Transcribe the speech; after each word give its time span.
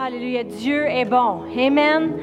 Alléluia, 0.00 0.42
Dieu 0.42 0.86
est 0.86 1.04
bon. 1.04 1.42
Amen. 1.54 2.16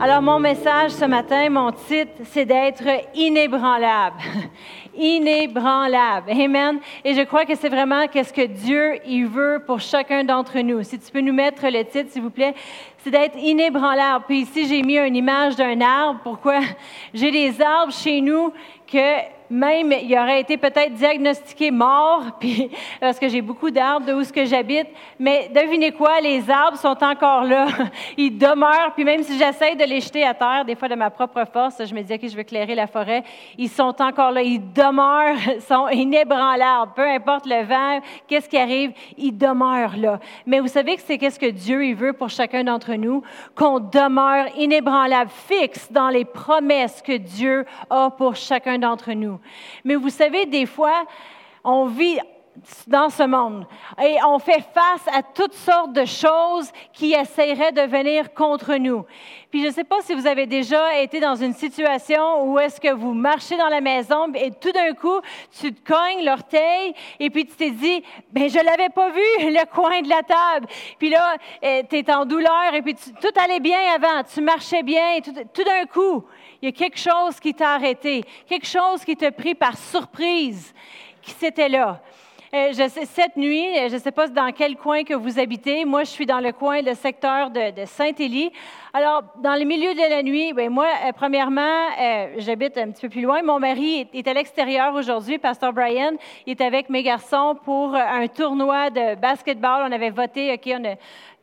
Alors 0.00 0.20
mon 0.22 0.40
message 0.40 0.90
ce 0.90 1.04
matin, 1.04 1.48
mon 1.50 1.70
titre, 1.70 2.12
c'est 2.24 2.44
d'être 2.44 2.82
inébranlable. 3.14 4.16
inébranlable. 4.98 6.32
Amen. 6.32 6.80
Et 7.04 7.14
je 7.14 7.22
crois 7.22 7.44
que 7.44 7.54
c'est 7.54 7.68
vraiment 7.68 8.08
qu'est-ce 8.08 8.32
que 8.32 8.46
Dieu 8.46 8.98
il 9.06 9.26
veut 9.26 9.62
pour 9.64 9.78
chacun 9.78 10.24
d'entre 10.24 10.58
nous. 10.58 10.82
Si 10.82 10.98
tu 10.98 11.12
peux 11.12 11.20
nous 11.20 11.32
mettre 11.32 11.64
le 11.68 11.84
titre, 11.84 12.10
s'il 12.10 12.22
vous 12.22 12.30
plaît, 12.30 12.54
c'est 13.04 13.10
d'être 13.10 13.38
inébranlable. 13.38 14.24
Puis 14.26 14.40
ici, 14.40 14.66
j'ai 14.66 14.82
mis 14.82 14.98
une 14.98 15.16
image 15.16 15.54
d'un 15.54 15.80
arbre. 15.80 16.20
Pourquoi? 16.24 16.58
J'ai 17.14 17.30
des 17.30 17.62
arbres 17.62 17.92
chez 17.92 18.20
nous 18.20 18.52
que 18.90 19.35
même 19.50 19.92
il 19.92 20.16
aurait 20.18 20.40
été 20.40 20.56
peut-être 20.56 20.94
diagnostiqué 20.94 21.70
mort, 21.70 22.22
puis 22.40 22.70
parce 23.00 23.18
que 23.18 23.28
j'ai 23.28 23.42
beaucoup 23.42 23.70
d'arbres 23.70 24.06
de 24.06 24.12
où 24.12 24.22
ce 24.22 24.32
que 24.32 24.44
j'habite. 24.44 24.88
Mais 25.18 25.50
devinez 25.54 25.92
quoi, 25.92 26.20
les 26.20 26.48
arbres 26.50 26.78
sont 26.78 27.02
encore 27.02 27.44
là, 27.44 27.66
ils 28.16 28.36
demeurent. 28.36 28.92
Puis 28.94 29.04
même 29.04 29.22
si 29.22 29.38
j'essaie 29.38 29.74
de 29.74 29.84
les 29.84 30.00
jeter 30.00 30.24
à 30.24 30.34
terre, 30.34 30.64
des 30.64 30.74
fois 30.74 30.88
de 30.88 30.94
ma 30.94 31.10
propre 31.10 31.44
force, 31.52 31.84
je 31.84 31.94
me 31.94 32.02
dis 32.02 32.18
que 32.18 32.28
je 32.28 32.34
veux 32.34 32.40
éclairer 32.40 32.74
la 32.74 32.86
forêt, 32.86 33.22
ils 33.58 33.68
sont 33.68 33.94
encore 34.00 34.32
là, 34.32 34.42
ils 34.42 34.72
demeurent, 34.72 35.60
sont 35.68 35.88
inébranlables. 35.88 36.92
Peu 36.94 37.06
importe 37.08 37.46
le 37.46 37.64
vent, 37.64 38.00
qu'est-ce 38.26 38.48
qui 38.48 38.58
arrive, 38.58 38.92
ils 39.16 39.36
demeurent 39.36 39.96
là. 39.96 40.20
Mais 40.46 40.60
vous 40.60 40.68
savez 40.68 40.96
que 40.96 41.02
c'est 41.02 41.18
qu'est-ce 41.18 41.38
que 41.38 41.50
Dieu 41.50 41.84
il 41.84 41.94
veut 41.94 42.12
pour 42.12 42.28
chacun 42.30 42.64
d'entre 42.64 42.94
nous, 42.94 43.22
qu'on 43.54 43.80
demeure 43.80 44.46
inébranlable, 44.56 45.30
fixe 45.30 45.90
dans 45.90 46.08
les 46.08 46.24
promesses 46.24 47.02
que 47.02 47.16
Dieu 47.16 47.64
a 47.90 48.10
pour 48.10 48.36
chacun 48.36 48.78
d'entre 48.78 49.12
nous. 49.12 49.35
Mais 49.84 49.94
vous 49.94 50.10
savez, 50.10 50.46
des 50.46 50.66
fois, 50.66 51.04
on 51.64 51.86
vit 51.86 52.18
dans 52.86 53.10
ce 53.10 53.22
monde. 53.22 53.66
Et 54.02 54.16
on 54.26 54.38
fait 54.38 54.64
face 54.74 55.06
à 55.12 55.22
toutes 55.22 55.54
sortes 55.54 55.92
de 55.92 56.04
choses 56.04 56.70
qui 56.92 57.12
essaieraient 57.12 57.72
de 57.72 57.82
venir 57.82 58.32
contre 58.34 58.74
nous. 58.76 59.04
Puis 59.50 59.62
je 59.62 59.68
ne 59.68 59.72
sais 59.72 59.84
pas 59.84 60.00
si 60.02 60.14
vous 60.14 60.26
avez 60.26 60.46
déjà 60.46 61.00
été 61.00 61.20
dans 61.20 61.36
une 61.36 61.52
situation 61.52 62.44
où 62.44 62.58
est-ce 62.58 62.80
que 62.80 62.92
vous 62.92 63.12
marchez 63.12 63.56
dans 63.56 63.68
la 63.68 63.80
maison 63.80 64.32
et 64.34 64.50
tout 64.50 64.72
d'un 64.72 64.92
coup, 64.92 65.20
tu 65.60 65.72
te 65.72 65.92
cognes 65.92 66.24
l'orteil 66.24 66.94
et 67.20 67.30
puis 67.30 67.46
tu 67.46 67.56
t'es 67.56 67.70
dit, 67.70 68.02
ben 68.32 68.48
je 68.48 68.58
l'avais 68.58 68.90
pas 68.90 69.10
vu, 69.10 69.20
le 69.38 69.66
coin 69.72 70.02
de 70.02 70.08
la 70.08 70.22
table. 70.22 70.66
Puis 70.98 71.10
là, 71.10 71.36
eh, 71.62 71.82
tu 71.88 71.96
es 71.96 72.12
en 72.12 72.24
douleur 72.24 72.74
et 72.74 72.82
puis 72.82 72.94
tout 72.94 73.40
allait 73.42 73.60
bien 73.60 73.78
avant, 73.94 74.22
tu 74.22 74.40
marchais 74.40 74.82
bien 74.82 75.14
et 75.16 75.22
tout 75.22 75.64
d'un 75.64 75.86
coup, 75.86 76.24
il 76.62 76.66
y 76.66 76.68
a 76.68 76.72
quelque 76.72 76.98
chose 76.98 77.38
qui 77.40 77.54
t'a 77.54 77.74
arrêté, 77.74 78.24
quelque 78.48 78.66
chose 78.66 79.04
qui 79.04 79.16
t'a 79.16 79.30
pris 79.30 79.54
par 79.54 79.76
surprise, 79.76 80.74
qui 81.22 81.32
c'était 81.32 81.68
là. 81.68 82.00
Euh, 82.54 82.68
je 82.70 82.88
sais, 82.88 83.04
cette 83.06 83.36
nuit, 83.36 83.76
euh, 83.76 83.88
je 83.88 83.94
ne 83.94 83.98
sais 83.98 84.12
pas 84.12 84.28
dans 84.28 84.52
quel 84.52 84.76
coin 84.76 85.02
que 85.02 85.14
vous 85.14 85.38
habitez. 85.38 85.84
Moi, 85.84 86.04
je 86.04 86.10
suis 86.10 86.26
dans 86.26 86.38
le 86.38 86.52
coin, 86.52 86.80
le 86.80 86.94
secteur 86.94 87.50
de, 87.50 87.84
Saint-Élie. 87.84 88.52
Alors, 88.94 89.24
dans 89.42 89.56
le 89.58 89.64
milieu 89.64 89.92
de 89.94 90.08
la 90.08 90.22
nuit, 90.22 90.52
bien, 90.52 90.70
moi, 90.70 90.86
euh, 90.86 91.12
premièrement, 91.14 91.88
j'habite 92.38 92.78
un 92.78 92.92
petit 92.92 93.02
peu 93.02 93.08
plus 93.08 93.22
loin. 93.22 93.42
Mon 93.42 93.58
mari 93.58 94.00
est, 94.12 94.18
est 94.18 94.28
à 94.28 94.32
l'extérieur 94.32 94.94
aujourd'hui, 94.94 95.38
Pasteur 95.38 95.72
Brian. 95.72 96.12
Il 96.46 96.52
est 96.52 96.60
avec 96.60 96.88
mes 96.88 97.02
garçons 97.02 97.58
pour 97.64 97.94
un 97.94 98.28
tournoi 98.28 98.90
de 98.90 99.16
basketball. 99.16 99.82
On 99.86 99.92
avait 99.92 100.10
voté, 100.10 100.52
OK, 100.54 100.72
on 100.78 100.84
a 100.84 100.94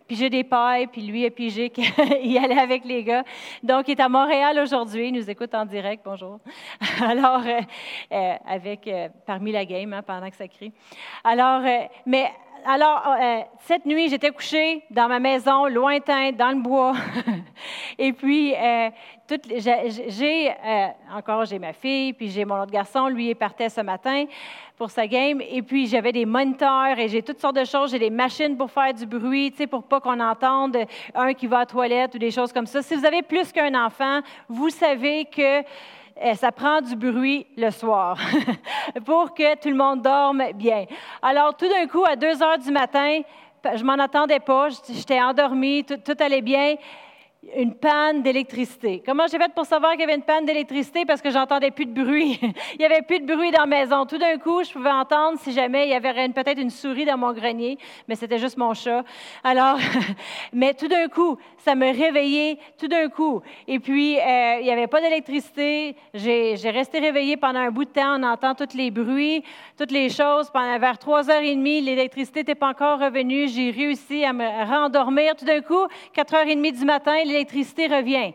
pigé 0.08 0.30
des 0.30 0.44
pailles, 0.44 0.88
puis 0.88 1.02
lui 1.02 1.26
a 1.26 1.30
pigé 1.30 1.70
qu'il 1.70 2.38
allait 2.38 2.60
avec 2.60 2.86
les 2.86 3.04
gars. 3.04 3.24
Donc, 3.62 3.88
il 3.88 3.92
est 3.92 4.02
à 4.02 4.10
Montréal 4.10 4.60
aujourd'hui, 4.60 5.08
il 5.08 5.14
nous 5.14 5.30
écoute 5.30 5.54
en 5.56 5.66
direct, 5.66 6.04
bonjour. 6.06 6.40
Alors, 7.02 7.42
euh, 7.46 7.62
euh, 8.12 8.34
avec, 8.46 8.88
euh, 8.88 9.10
parmi 9.26 9.52
la 9.52 9.66
game, 9.66 9.94
hein, 9.94 10.02
pendant 10.02 10.30
que 10.30 10.36
ça 10.36 10.48
crie. 10.48 10.72
Alors, 11.24 11.62
mais 12.06 12.32
alors, 12.66 13.04
cette 13.60 13.86
nuit, 13.86 14.10
j'étais 14.10 14.32
couchée 14.32 14.84
dans 14.90 15.08
ma 15.08 15.20
maison, 15.20 15.66
lointain, 15.68 16.32
dans 16.32 16.50
le 16.50 16.62
bois. 16.62 16.94
Et 17.98 18.14
puis, 18.14 18.54
j'ai, 19.58 20.52
encore, 21.14 21.46
j'ai 21.46 21.60
ma 21.60 21.74
fille, 21.74 22.14
puis 22.14 22.30
j'ai 22.30 22.46
mon 22.46 22.62
autre 22.62 22.72
garçon, 22.72 23.08
lui, 23.08 23.30
il 23.30 23.36
partait 23.36 23.70
ce 23.70 23.82
matin 23.82 24.26
pour 24.78 24.92
sa 24.92 25.08
game. 25.08 25.42
Et 25.42 25.62
puis, 25.62 25.88
j'avais 25.88 26.12
des 26.12 26.26
moniteurs 26.26 26.98
et 26.98 27.08
j'ai 27.08 27.22
toutes 27.22 27.40
sortes 27.40 27.56
de 27.56 27.66
choses. 27.66 27.92
J'ai 27.92 28.00
des 28.00 28.10
machines 28.10 28.58
pour 28.58 28.72
faire 28.72 28.94
du 28.94 29.06
bruit, 29.06 29.52
tu 29.52 29.58
sais, 29.58 29.68
pour 29.68 29.84
pas 29.84 30.00
qu'on 30.00 30.20
entende 30.20 30.78
un 31.14 31.34
qui 31.34 31.48
va 31.48 31.58
à 31.58 31.60
la 31.62 31.66
toilette 31.66 32.16
ou 32.16 32.18
des 32.18 32.32
choses 32.32 32.52
comme 32.52 32.66
ça. 32.66 32.82
Si 32.82 32.96
vous 32.96 33.06
avez 33.06 33.22
plus 33.22 33.52
qu'un 33.52 33.74
enfant, 33.86 34.22
vous 34.50 34.70
savez 34.70 35.26
que 35.26 35.64
ça 36.36 36.52
prend 36.52 36.82
du 36.82 36.96
bruit 36.96 37.46
le 37.58 37.70
soir 37.72 38.18
pour 39.06 39.34
que 39.34 39.56
tout 39.56 39.70
le 39.70 39.76
monde 39.76 40.02
dorme 40.02 40.44
bien. 40.56 40.86
Alors, 41.22 41.56
tout 41.56 41.68
d'un 41.68 41.88
coup, 41.88 42.04
à 42.06 42.16
2 42.16 42.44
heures 42.44 42.58
du 42.58 42.72
matin, 42.72 43.22
je 43.76 43.84
m'en 43.84 43.94
attendais 43.94 44.40
pas, 44.40 44.70
j'étais 44.90 45.22
endormie, 45.22 45.84
tout 45.84 46.16
allait 46.20 46.42
bien 46.42 46.76
une 47.56 47.76
panne 47.76 48.22
d'électricité. 48.22 49.04
Comment 49.06 49.28
j'ai 49.28 49.38
fait 49.38 49.54
pour 49.54 49.66
savoir 49.66 49.92
qu'il 49.92 50.02
y 50.02 50.04
avait 50.04 50.16
une 50.16 50.24
panne 50.24 50.46
d'électricité? 50.46 51.06
Parce 51.06 51.22
que 51.22 51.30
j'entendais 51.30 51.72
plus 51.72 51.86
de 51.86 52.04
bruit. 52.04 52.40
il 52.74 52.80
n'y 52.80 52.86
avait 52.86 53.02
plus 53.02 53.20
de 53.20 53.34
bruit 53.34 53.52
dans 53.52 53.62
la 53.62 53.66
maison. 53.66 54.06
Tout 54.06 54.18
d'un 54.18 54.38
coup, 54.38 54.64
je 54.64 54.72
pouvais 54.72 54.90
entendre 54.90 55.38
si 55.40 55.52
jamais 55.52 55.86
il 55.88 55.90
y 55.90 55.94
avait 55.94 56.30
peut-être 56.30 56.60
une 56.60 56.70
souris 56.70 57.06
dans 57.06 57.18
mon 57.18 57.34
grenier, 57.34 57.78
mais 58.08 58.16
c'était 58.16 58.40
juste 58.40 58.58
mon 58.58 58.74
chat. 58.74 59.04
Alors, 59.44 59.78
mais 60.54 60.74
tout 60.74 60.88
d'un 60.88 61.08
coup, 61.08 61.38
ça 61.58 61.76
me 61.76 61.86
réveillait 61.86 62.58
tout 62.78 62.88
d'un 62.88 63.10
coup. 63.10 63.42
Et 63.68 63.80
puis, 63.80 64.18
euh, 64.18 64.58
il 64.60 64.64
n'y 64.64 64.72
avait 64.72 64.88
pas 64.88 65.02
d'électricité. 65.02 65.96
J'ai, 66.14 66.56
resté 66.72 67.00
réveillée 67.00 67.38
pendant 67.38 67.60
un 67.60 67.72
bout 67.72 67.86
de 67.86 67.90
temps. 67.90 68.20
On 68.20 68.24
entend 68.24 68.56
tous 68.56 68.76
les 68.76 68.92
bruits, 68.92 69.44
toutes 69.78 69.92
les 69.92 70.10
choses. 70.10 70.50
Pendant 70.50 70.78
vers 70.80 70.96
3h30, 70.96 71.84
l'électricité 71.84 72.40
n'était 72.40 72.56
pas 72.56 72.70
encore 72.70 73.00
revenue. 73.00 73.48
J'ai 73.48 73.72
réussi 73.72 74.24
à 74.24 74.34
me 74.34 74.66
rendormir. 74.66 75.36
Tout 75.36 75.46
d'un 75.46 75.62
coup, 75.62 75.88
4h30 76.16 76.78
du 76.78 76.86
matin, 76.86 77.16
l'électricité 77.34 77.88
revient. 77.88 78.34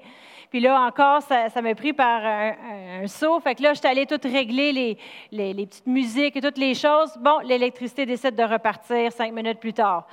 Puis 0.50 0.60
là 0.60 0.80
encore, 0.80 1.22
ça, 1.22 1.62
m'a 1.62 1.74
pris 1.74 1.92
par 1.92 2.24
un, 2.24 3.06
saut. 3.06 3.38
Fait 3.40 3.54
que 3.54 3.62
là, 3.62 3.74
j'étais 3.74 3.88
allée 3.88 4.06
tout 4.06 4.20
régler 4.22 4.96
les, 5.30 5.54
petites 5.66 5.86
musiques 5.86 6.36
et 6.36 6.40
toutes 6.40 6.58
les 6.58 6.74
choses. 6.74 7.16
Bon, 7.20 7.38
l'électricité 7.44 8.06
décide 8.06 8.34
de 8.34 8.42
repartir 8.42 9.12
cinq 9.12 9.32
minutes 9.32 9.60
plus 9.60 9.74
tard. 9.74 10.06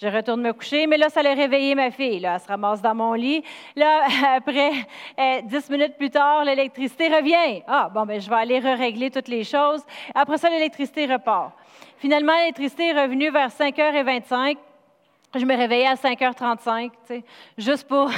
Je 0.00 0.06
retourne 0.06 0.42
me 0.42 0.52
coucher, 0.52 0.86
mais 0.86 0.96
là, 0.96 1.08
ça 1.08 1.20
allait 1.20 1.34
réveiller 1.34 1.74
ma 1.74 1.90
fille. 1.90 2.20
Là, 2.20 2.34
elle 2.34 2.40
se 2.40 2.46
ramasse 2.46 2.80
dans 2.80 2.94
mon 2.94 3.14
lit. 3.14 3.42
Là, 3.74 4.02
après, 4.36 4.70
euh, 5.18 5.40
dix 5.42 5.68
minutes 5.70 5.96
plus 5.96 6.10
tard, 6.10 6.44
l'électricité 6.44 7.08
revient. 7.08 7.62
Ah, 7.66 7.90
bon, 7.92 8.06
ben, 8.06 8.20
je 8.20 8.30
vais 8.30 8.36
aller 8.36 8.60
régler 8.60 9.10
toutes 9.10 9.26
les 9.26 9.42
choses. 9.42 9.84
Après 10.14 10.38
ça, 10.38 10.50
l'électricité 10.50 11.06
repart. 11.06 11.52
Finalement, 11.96 12.36
l'électricité 12.38 12.90
est 12.90 13.02
revenue 13.02 13.30
vers 13.30 13.48
5h25. 13.48 14.56
Je 15.34 15.44
me 15.44 15.54
réveillais 15.54 15.86
à 15.86 15.94
5h35, 15.94 16.90
tu 16.90 16.96
sais, 17.06 17.24
juste 17.58 17.86
pour... 17.86 18.10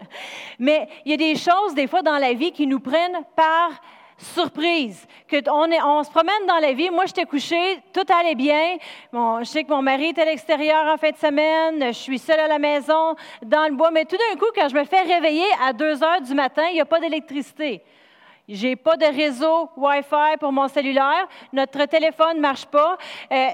Mais 0.58 0.88
il 1.04 1.10
y 1.10 1.14
a 1.14 1.18
des 1.18 1.36
choses, 1.36 1.74
des 1.74 1.86
fois, 1.86 2.00
dans 2.00 2.16
la 2.16 2.32
vie 2.32 2.52
qui 2.52 2.66
nous 2.66 2.80
prennent 2.80 3.22
par 3.36 3.70
surprise. 4.16 5.06
Que 5.28 5.36
on, 5.50 5.70
est, 5.70 5.82
on 5.82 6.02
se 6.02 6.10
promène 6.10 6.46
dans 6.48 6.58
la 6.58 6.72
vie. 6.72 6.88
Moi, 6.88 7.04
j'étais 7.06 7.24
couchée, 7.24 7.80
tout 7.92 8.04
allait 8.12 8.34
bien. 8.34 8.76
Bon, 9.12 9.40
je 9.40 9.44
sais 9.44 9.64
que 9.64 9.70
mon 9.70 9.82
mari 9.82 10.06
était 10.06 10.22
à 10.22 10.26
l'extérieur 10.26 10.86
en 10.86 10.96
fin 10.96 11.10
de 11.10 11.16
semaine. 11.16 11.84
Je 11.88 11.98
suis 11.98 12.18
seule 12.18 12.40
à 12.40 12.48
la 12.48 12.58
maison, 12.58 13.14
dans 13.42 13.68
le 13.68 13.74
bois. 13.74 13.90
Mais 13.90 14.04
tout 14.04 14.16
d'un 14.16 14.38
coup, 14.38 14.46
quand 14.54 14.68
je 14.68 14.74
me 14.74 14.84
fais 14.84 15.02
réveiller 15.02 15.46
à 15.62 15.72
2 15.72 16.02
heures 16.02 16.20
du 16.22 16.34
matin, 16.34 16.62
il 16.70 16.74
n'y 16.74 16.80
a 16.80 16.86
pas 16.86 17.00
d'électricité. 17.00 17.82
J'ai 18.46 18.76
pas 18.76 18.98
de 18.98 19.06
réseau 19.06 19.70
Wi-Fi 19.74 20.36
pour 20.38 20.52
mon 20.52 20.68
cellulaire. 20.68 21.26
Notre 21.50 21.86
téléphone 21.86 22.36
ne 22.36 22.40
marche 22.42 22.66
pas. 22.66 22.98
Euh, 23.32 23.48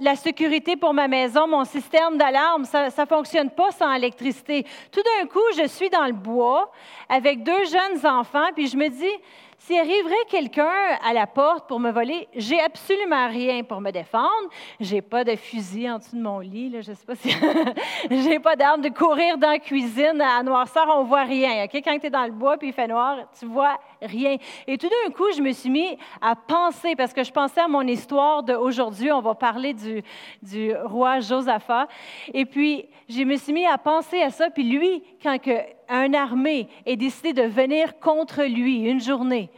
la 0.00 0.16
sécurité 0.16 0.74
pour 0.74 0.92
ma 0.92 1.06
maison, 1.06 1.46
mon 1.46 1.64
système 1.64 2.18
d'alarme, 2.18 2.64
ça 2.64 2.86
ne 2.86 3.06
fonctionne 3.06 3.50
pas 3.50 3.70
sans 3.70 3.92
électricité. 3.92 4.66
Tout 4.90 5.02
d'un 5.02 5.28
coup, 5.28 5.38
je 5.56 5.68
suis 5.68 5.90
dans 5.90 6.06
le 6.06 6.12
bois 6.12 6.72
avec 7.08 7.44
deux 7.44 7.64
jeunes 7.66 8.04
enfants, 8.04 8.48
puis 8.56 8.66
je 8.66 8.76
me 8.76 8.88
dis, 8.88 9.22
s'il 9.58 9.78
arriverait 9.78 10.14
quelqu'un 10.28 10.70
à 11.04 11.12
la 11.12 11.26
porte 11.26 11.66
pour 11.66 11.80
me 11.80 11.90
voler, 11.90 12.28
j'ai 12.36 12.60
absolument 12.60 13.28
rien 13.28 13.64
pour 13.64 13.80
me 13.80 13.90
défendre. 13.90 14.48
J'ai 14.78 15.02
pas 15.02 15.24
de 15.24 15.34
fusil 15.34 15.90
en 15.90 15.98
dessous 15.98 16.16
de 16.16 16.22
mon 16.22 16.38
lit. 16.40 16.70
Là, 16.70 16.82
je 16.82 16.92
sais 16.92 17.06
pas 17.06 17.14
si 17.16 17.30
j'ai 18.10 18.38
pas 18.38 18.54
d'arme 18.54 18.82
de 18.82 18.90
courir 18.90 19.38
dans 19.38 19.50
la 19.50 19.58
cuisine 19.58 20.20
à 20.20 20.42
noirceur, 20.42 20.86
on 20.88 21.04
voit 21.04 21.24
rien. 21.24 21.64
Ok, 21.64 21.80
quand 21.82 21.98
tu 21.98 22.06
es 22.06 22.10
dans 22.10 22.26
le 22.26 22.32
bois 22.32 22.58
puis 22.58 22.68
il 22.68 22.72
fait 22.74 22.86
noir, 22.86 23.16
tu 23.38 23.46
vois 23.46 23.78
rien. 24.02 24.36
Et 24.66 24.78
tout 24.78 24.88
d'un 24.88 25.12
coup, 25.12 25.30
je 25.36 25.40
me 25.40 25.52
suis 25.52 25.70
mis 25.70 25.98
à 26.20 26.36
penser 26.36 26.94
parce 26.96 27.12
que 27.12 27.24
je 27.24 27.32
pensais 27.32 27.60
à 27.60 27.68
mon 27.68 27.82
histoire 27.82 28.42
d'aujourd'hui. 28.42 29.10
On 29.12 29.20
va 29.20 29.34
parler 29.34 29.74
du, 29.74 30.02
du 30.42 30.74
roi 30.84 31.20
Josaphat. 31.20 31.88
Et 32.32 32.44
puis, 32.44 32.86
je 33.08 33.22
me 33.22 33.36
suis 33.36 33.52
mis 33.52 33.66
à 33.66 33.78
penser 33.78 34.22
à 34.22 34.30
ça. 34.30 34.50
Puis 34.50 34.64
lui, 34.64 35.02
quand 35.22 35.38
que 35.38 35.76
un 35.88 36.14
armée 36.14 36.68
ait 36.84 36.96
décidé 36.96 37.32
de 37.32 37.42
venir 37.42 37.98
contre 38.00 38.42
lui 38.42 38.88
une 38.88 39.00
journée. 39.00 39.50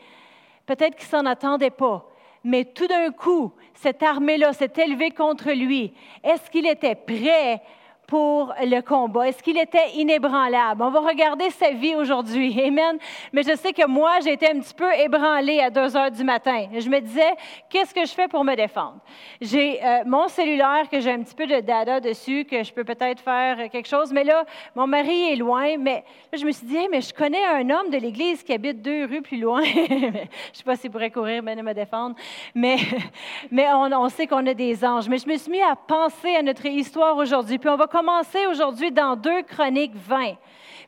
Peut-être 0.67 0.97
qu'il 0.97 1.07
s'en 1.07 1.25
attendait 1.25 1.71
pas, 1.71 2.07
mais 2.45 2.65
tout 2.65 2.87
d'un 2.87 3.11
coup, 3.11 3.53
cette 3.75 4.03
armée-là 4.03 4.53
s'est 4.53 4.73
élevée 4.77 5.11
contre 5.11 5.51
lui. 5.51 5.93
Est-ce 6.23 6.51
qu'il 6.51 6.67
était 6.67 6.95
prêt 6.95 7.63
pour 8.09 8.55
le 8.59 8.81
combat? 8.81 9.29
Est-ce 9.29 9.43
qu'il 9.43 9.59
était 9.59 9.91
inébranlable? 9.95 10.83
On 10.83 10.91
va 10.91 11.01
regarder 11.01 11.51
sa 11.51 11.71
vie 11.73 11.95
aujourd'hui. 11.95 12.59
Amen. 12.67 12.99
Mais 13.35 13.43
je 13.43 13.55
sais 13.55 13.75
que 13.75 13.87
moi, 13.87 14.19
été 14.27 14.51
un 14.51 14.61
petit 14.61 14.75
peu 14.75 14.91
ébranlée 14.95 15.61
à 15.61 15.69
2 15.69 15.97
heures 15.97 16.11
du 16.11 16.25
matin. 16.25 16.69
Je 16.73 16.89
me 16.89 17.01
disais, 17.01 17.35
qu'est-ce 17.69 17.95
que 17.95 18.05
je 18.07 18.13
fais 18.13 18.27
pour 18.27 18.45
me 18.45 18.55
défendre? 18.55 18.97
J'ai 19.41 19.85
euh, 19.85 20.05
mon 20.07 20.27
cellulaire 20.29 20.89
que 20.91 21.01
j'ai 21.01 21.11
un 21.11 21.23
petit 21.23 21.35
peu 21.35 21.47
de 21.47 21.61
data 21.61 22.01
dessus, 22.01 22.47
que 22.47 22.63
je 22.63 22.73
peux 22.73 22.85
peut-être 22.85 23.21
faire 23.21 23.69
quelque 23.71 23.89
chose. 23.89 24.11
Mais 24.11 24.25
là, 24.25 24.45
mon 24.75 24.87
mari 24.87 25.33
est 25.33 25.37
loin. 25.37 25.77
Mais 25.79 26.03
là, 26.33 26.39
je 26.39 26.47
me 26.47 26.51
suis 26.51 26.67
dit, 26.67 26.89
mais 26.91 27.03
je 27.03 27.13
connais 27.13 27.45
un 27.45 27.69
homme 27.69 27.91
de 27.91 27.99
l'Église 27.99 28.43
qui 28.43 28.55
habite 28.55 28.81
deux 28.81 29.05
rues 29.05 29.23
plus 29.23 29.39
loin. 29.39 29.63
je 29.65 30.07
ne 30.07 30.11
sais 30.55 30.65
pas 30.65 30.77
s'il 30.77 30.91
pourrait 30.91 31.11
courir, 31.11 31.43
mais 31.43 31.57
me 31.57 31.75
défendre. 31.75 32.17
Mais, 32.55 32.77
mais 33.51 33.67
on, 33.71 33.93
on 33.93 34.09
sait 34.09 34.27
qu'on 34.27 34.47
a 34.47 34.55
des 34.55 34.83
anges. 34.83 35.11
Mais 35.11 35.19
je 35.19 35.29
me 35.29 35.37
suis 35.37 35.51
mis 35.51 35.63
à 35.63 35.77
penser 35.77 36.37
à 36.37 36.43
notre 36.43 36.65
histoire 36.65 37.19
aujourd'hui. 37.19 37.59
Puis 37.59 37.69
on 37.69 37.77
va 37.77 37.87
commencer 37.99 38.47
aujourd'hui 38.47 38.93
dans 38.93 39.17
2 39.17 39.43
Chroniques 39.43 39.97
20. 39.97 40.37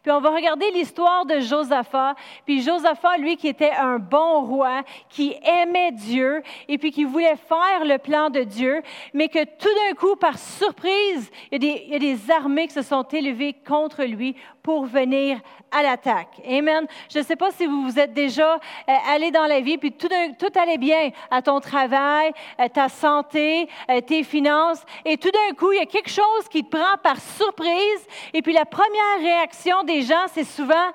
Puis 0.03 0.13
on 0.13 0.21
va 0.21 0.31
regarder 0.31 0.71
l'histoire 0.71 1.27
de 1.27 1.41
Josaphat. 1.41 2.15
Puis 2.47 2.63
Josaphat, 2.63 3.19
lui, 3.19 3.37
qui 3.37 3.49
était 3.49 3.73
un 3.73 3.99
bon 3.99 4.45
roi, 4.45 4.83
qui 5.09 5.35
aimait 5.43 5.91
Dieu 5.91 6.43
et 6.69 6.79
puis 6.79 6.93
qui 6.93 7.03
voulait 7.03 7.37
faire 7.37 7.85
le 7.85 7.99
plan 7.99 8.31
de 8.31 8.45
Dieu, 8.45 8.81
mais 9.13 9.29
que 9.29 9.43
tout 9.43 9.69
d'un 9.69 9.95
coup, 9.97 10.15
par 10.15 10.39
surprise, 10.39 11.31
il 11.51 11.65
y, 11.65 11.95
a 11.95 11.99
des, 11.99 12.31
armées 12.31 12.69
qui 12.69 12.75
se 12.75 12.83
sont 12.83 13.03
élevées 13.03 13.57
contre 13.67 14.05
lui 14.05 14.37
pour 14.63 14.87
venir 14.87 15.41
à 15.71 15.83
l'attaque. 15.83 16.41
Amen. 16.47 16.87
Je 17.13 17.19
ne 17.19 17.25
sais 17.25 17.37
pas 17.37 17.51
si 17.51 17.67
vous 17.67 17.83
vous 17.83 17.99
êtes 17.99 18.13
déjà 18.13 18.55
euh, 18.55 18.93
allé 19.09 19.31
dans 19.31 19.47
la 19.47 19.61
vie, 19.61 19.79
puis 19.79 19.93
tout, 19.93 20.09
tout 20.39 20.59
allait 20.59 20.79
bien 20.79 21.11
à 21.31 21.43
ton 21.43 21.61
travail, 21.61 22.33
à 22.59 22.69
ta 22.69 22.89
santé, 22.89 23.69
tes 24.07 24.25
finances, 24.25 24.83
et 25.05 25.17
tout 25.17 25.31
d'un 25.31 25.55
coup, 25.57 25.73
il 25.73 25.79
y 25.79 25.83
a 25.83 25.87
quelque 25.87 26.11
chose 26.11 26.49
qui 26.51 26.65
te 26.65 26.71
prend 26.71 26.97
par 27.03 27.21
surprise, 27.21 28.07
et 28.33 28.43
puis 28.43 28.53
la 28.53 28.65
première 28.65 29.21
réaction 29.21 29.83
des 29.85 30.03
gens, 30.03 30.27
c'est 30.33 30.45
souvent, 30.45 30.91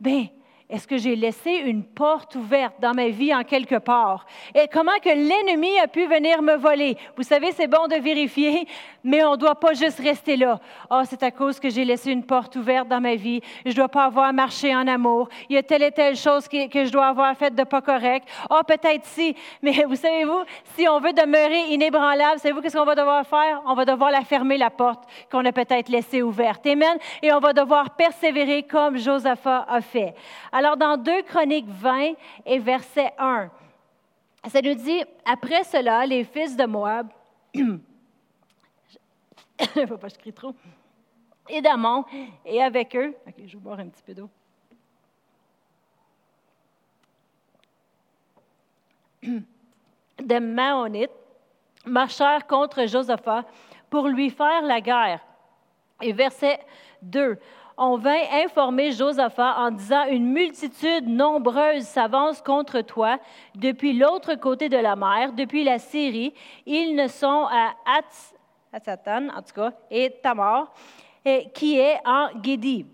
ben, 0.00 0.26
est-ce 0.74 0.88
que 0.88 0.98
j'ai 0.98 1.14
laissé 1.14 1.52
une 1.52 1.84
porte 1.84 2.34
ouverte 2.34 2.74
dans 2.80 2.94
ma 2.94 3.06
vie 3.06 3.32
en 3.32 3.44
quelque 3.44 3.76
part? 3.76 4.26
Et 4.56 4.66
comment 4.66 4.98
que 5.00 5.08
l'ennemi 5.08 5.78
a 5.78 5.86
pu 5.86 6.04
venir 6.06 6.42
me 6.42 6.56
voler? 6.56 6.96
Vous 7.16 7.22
savez, 7.22 7.52
c'est 7.52 7.68
bon 7.68 7.86
de 7.86 7.94
vérifier, 7.94 8.66
mais 9.04 9.24
on 9.24 9.32
ne 9.32 9.36
doit 9.36 9.54
pas 9.54 9.74
juste 9.74 10.00
rester 10.00 10.36
là. 10.36 10.58
oh, 10.90 11.02
c'est 11.08 11.22
à 11.22 11.30
cause 11.30 11.60
que 11.60 11.70
j'ai 11.70 11.84
laissé 11.84 12.10
une 12.10 12.24
porte 12.24 12.56
ouverte 12.56 12.88
dans 12.88 13.00
ma 13.00 13.14
vie. 13.14 13.40
Je 13.64 13.70
ne 13.70 13.74
dois 13.76 13.88
pas 13.88 14.06
avoir 14.06 14.32
marché 14.32 14.74
en 14.74 14.88
amour. 14.88 15.28
Il 15.48 15.54
y 15.54 15.58
a 15.58 15.62
telle 15.62 15.84
et 15.84 15.92
telle 15.92 16.16
chose 16.16 16.48
que, 16.48 16.56
je 16.56 16.90
dois 16.90 17.06
avoir 17.06 17.36
faite 17.36 17.54
de 17.54 17.62
pas 17.62 17.80
correct. 17.80 18.26
oh, 18.50 18.60
peut-être 18.66 19.04
si. 19.04 19.36
Mais 19.62 19.84
vous 19.86 19.94
savez-vous, 19.94 20.42
si 20.76 20.88
on 20.88 20.98
veut 20.98 21.12
demeurer 21.12 21.68
inébranlable, 21.70 22.40
savez-vous 22.40 22.62
qu'est-ce 22.62 22.76
qu'on 22.76 22.84
va 22.84 22.96
devoir 22.96 23.24
faire? 23.24 23.62
On 23.66 23.74
va 23.74 23.84
devoir 23.84 24.10
la 24.10 24.22
fermer, 24.22 24.58
la 24.58 24.70
porte 24.70 25.04
qu'on 25.30 25.44
a 25.44 25.52
peut-être 25.52 25.88
laissée 25.88 26.20
ouverte. 26.20 26.66
Amen. 26.66 26.98
Et 27.22 27.32
on 27.32 27.38
va 27.38 27.52
devoir 27.52 27.90
persévérer 27.90 28.64
comme 28.64 28.98
Josaphat 28.98 29.66
a 29.68 29.80
fait. 29.80 30.14
Dans 30.76 30.96
2 30.96 31.22
Chroniques 31.22 31.68
20 31.68 32.14
et 32.46 32.58
verset 32.58 33.12
1, 33.18 33.50
ça 34.48 34.60
nous 34.62 34.74
dit, 34.74 35.02
après 35.24 35.64
cela, 35.64 36.06
les 36.06 36.24
fils 36.24 36.56
de 36.56 36.64
Moab, 36.64 37.08
pas 37.54 37.64
que 39.66 40.08
je 40.08 40.18
crie 40.18 40.32
trop, 40.32 40.54
et 41.48 41.60
d'Amon, 41.60 42.04
et 42.44 42.62
avec 42.62 42.96
eux, 42.96 43.14
je 43.38 43.52
vais 43.52 43.62
boire 43.62 43.78
un 43.78 43.88
petit 43.88 44.02
peu 44.02 44.14
d'eau. 44.14 44.30
de 50.18 50.38
Maonites 50.38 51.10
marchèrent 51.86 52.46
contre 52.46 52.86
Josaphat 52.86 53.44
pour 53.90 54.08
lui 54.08 54.30
faire 54.30 54.62
la 54.62 54.80
guerre. 54.80 55.20
Et 56.00 56.12
verset 56.12 56.58
2 57.02 57.38
on 57.76 57.96
vint 57.96 58.22
informer 58.44 58.92
Josaphat 58.92 59.56
en 59.58 59.70
disant 59.70 60.06
Une 60.10 60.26
multitude 60.26 61.08
nombreuse 61.08 61.82
s'avance 61.82 62.40
contre 62.42 62.80
toi 62.80 63.18
depuis 63.54 63.92
l'autre 63.92 64.34
côté 64.34 64.68
de 64.68 64.76
la 64.76 64.96
mer, 64.96 65.32
depuis 65.32 65.64
la 65.64 65.78
Syrie. 65.78 66.34
Ils 66.66 66.94
ne 66.94 67.08
sont 67.08 67.46
à 67.50 67.74
Atsatan, 68.72 69.28
en 69.28 69.42
tout 69.42 69.54
cas, 69.54 69.72
et 69.90 70.14
Tamar, 70.22 70.72
qui 71.52 71.78
est 71.78 71.98
en 72.04 72.28
Guédi 72.40 72.86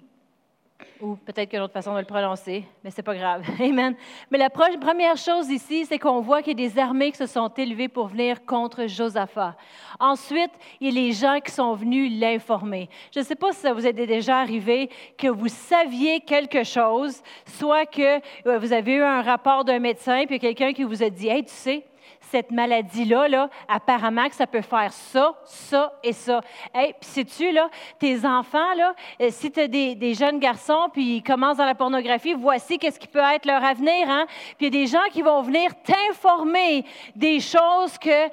ou 1.01 1.17
peut-être 1.17 1.49
qu'il 1.49 1.55
y 1.55 1.57
a 1.57 1.61
une 1.61 1.65
autre 1.65 1.73
façon 1.73 1.95
de 1.95 2.01
le 2.01 2.05
prononcer, 2.05 2.65
mais 2.85 2.91
c'est 2.91 3.03
pas 3.03 3.15
grave. 3.15 3.45
Amen. 3.61 3.95
Mais 4.31 4.39
la 4.39 4.51
première 4.51 5.17
chose 5.17 5.49
ici, 5.49 5.87
c'est 5.87 5.99
qu'on 5.99 6.21
voit 6.21 6.43
qu'il 6.43 6.61
y 6.61 6.65
a 6.65 6.69
des 6.69 6.79
armées 6.79 7.11
qui 7.11 7.19
se 7.19 7.27
sont 7.27 7.49
élevées 7.49 7.89
pour 7.89 8.09
venir 8.09 8.45
contre 8.45 8.87
Josaphat. 8.87 9.57
Ensuite, 9.99 10.53
il 10.81 10.89
y 10.89 10.91
a 10.91 11.03
les 11.03 11.13
gens 11.13 11.41
qui 11.41 11.53
sont 11.53 11.75
venus 11.75 12.13
l'informer. 12.19 12.89
Je 13.15 13.21
ne 13.21 13.25
sais 13.25 13.35
pas 13.35 13.53
si 13.53 13.61
ça 13.61 13.73
vous 13.73 13.87
est 13.87 13.93
déjà 13.93 14.39
arrivé 14.39 14.91
que 15.17 15.29
vous 15.29 15.49
saviez 15.49 16.21
quelque 16.21 16.65
chose, 16.65 17.23
soit 17.47 17.87
que 17.87 18.21
euh, 18.47 18.59
vous 18.59 18.73
avez 18.73 18.93
eu 18.93 19.03
un 19.03 19.23
rapport 19.23 19.65
d'un 19.65 19.79
médecin, 19.79 20.25
puis 20.27 20.39
quelqu'un 20.39 20.73
qui 20.73 20.85
vous 20.85 21.03
a 21.03 21.11
dit, 21.11 21.29
hey, 21.29 21.45
tu 21.45 21.53
sais, 21.53 21.85
cette 22.31 22.51
maladie-là, 22.51 23.29
là, 23.29 23.51
apparemment 23.69 24.29
que 24.29 24.35
ça 24.35 24.47
peut 24.47 24.61
faire 24.61 24.93
ça, 24.93 25.35
ça 25.45 25.93
et 26.03 26.13
ça. 26.13 26.41
Et 26.75 26.95
puis 27.01 27.11
sais-tu, 27.11 27.51
là, 27.53 27.69
tes 27.99 28.25
enfants, 28.25 28.75
là, 28.77 28.95
euh, 29.21 29.29
si 29.31 29.51
tu 29.51 29.61
as 29.61 29.69
des, 29.69 30.15
jeunes 30.15 30.39
garçons, 30.39 30.89
puis 30.93 31.17
ils 31.17 31.23
commencent 31.23 31.57
dans 31.57 31.67
la 31.67 31.75
pornographie, 31.75 32.35
voici 32.35 32.79
qu'est-ce 32.79 32.99
qui 32.99 33.09
peut 33.09 33.19
être 33.19 33.47
leur 33.47 33.65
avenir. 33.65 34.09
Hein? 34.09 34.27
Puis 34.59 34.67
il 34.67 34.75
y 34.75 34.79
a 34.79 34.83
des 34.83 34.87
gens 34.87 35.09
qui 35.11 35.23
vont 35.23 35.43
venir 35.43 35.71
t'informer 35.83 36.85
des 37.17 37.41
choses 37.41 37.99
que 37.99 38.29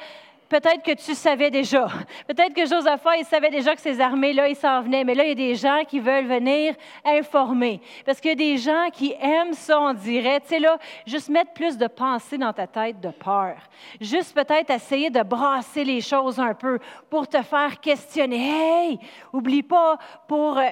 peut-être 0.50 0.84
que 0.84 0.94
tu 0.94 1.14
savais 1.14 1.52
déjà. 1.52 1.88
Peut-être 2.28 2.54
que 2.54 2.66
Josaphat, 2.66 3.18
il 3.18 3.26
savait 3.26 3.50
déjà 3.50 3.76
que 3.76 3.82
ces 3.82 4.00
armées-là, 4.00 4.48
ils 4.48 4.56
s'en 4.56 4.82
venaient. 4.82 5.04
Mais 5.04 5.16
là, 5.16 5.24
il 5.24 5.30
y 5.30 5.32
a 5.32 5.36
des 5.36 5.56
gens 5.56 5.84
qui 5.88 6.00
veulent 6.00 6.28
venir 6.28 6.76
informer. 7.06 7.82
Parce 8.06 8.20
qu'il 8.20 8.30
y 8.30 8.34
a 8.34 8.36
des 8.36 8.58
gens 8.58 8.88
qui 8.92 9.14
aiment 9.20 9.54
ça, 9.54 9.80
on 9.80 9.94
dirait. 9.94 10.40
Tu 10.42 10.48
sais, 10.48 10.60
là, 10.60 10.78
juste 11.06 11.30
mettre 11.30 11.54
plus 11.54 11.78
de 11.78 11.88
pensée 11.88 12.38
dans 12.38 12.54
ta 12.54 12.68
tête 12.68 13.00
de 13.00 13.10
peur. 13.10 13.58
Juste 14.00 14.34
peut-être 14.34 14.70
essayer 14.70 15.10
de 15.10 15.22
brasser 15.22 15.84
les 15.84 16.02
choses 16.02 16.40
un 16.40 16.54
peu 16.54 16.80
pour 17.10 17.28
te 17.28 17.42
faire 17.42 17.80
questionner. 17.80 18.50
Hey, 18.50 19.00
oublie 19.34 19.64
pas 19.64 19.98
pour... 20.28 20.58
Euh, 20.58 20.70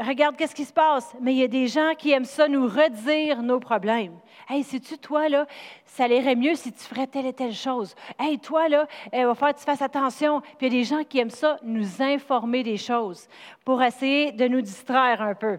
regarde 0.00 0.36
qu'est-ce 0.36 0.54
qui 0.54 0.64
se 0.64 0.72
passe. 0.72 1.14
Mais 1.20 1.34
il 1.34 1.38
y 1.38 1.42
a 1.42 1.48
des 1.48 1.66
gens 1.66 1.92
qui 1.96 2.12
aiment 2.12 2.24
ça 2.24 2.48
nous 2.48 2.66
redire 2.66 3.42
nos 3.42 3.60
problèmes. 3.60 4.18
Hey, 4.48 4.62
sais-tu, 4.62 4.98
toi, 4.98 5.28
là, 5.28 5.46
ça 5.84 6.06
irait 6.08 6.36
mieux 6.36 6.54
si 6.54 6.72
tu 6.72 6.82
ferais 6.84 7.06
telle 7.06 7.26
et 7.26 7.32
telle 7.32 7.54
chose. 7.54 7.94
Hey, 8.18 8.38
toi, 8.38 8.68
là, 8.68 8.86
il 9.12 9.20
eh, 9.20 9.24
va 9.24 9.34
falloir 9.34 9.54
que 9.54 9.60
tu 9.60 9.64
fasses 9.64 9.82
attention. 9.82 10.40
Puis 10.58 10.66
il 10.66 10.74
y 10.74 10.76
a 10.76 10.80
des 10.80 10.84
gens 10.84 11.04
qui 11.04 11.18
aiment 11.18 11.30
ça, 11.30 11.58
nous 11.62 12.02
informer 12.02 12.62
des 12.62 12.76
choses 12.76 13.26
pour 13.64 13.82
essayer 13.82 14.32
de 14.32 14.46
nous 14.46 14.60
distraire 14.60 15.22
un 15.22 15.34
peu. 15.34 15.58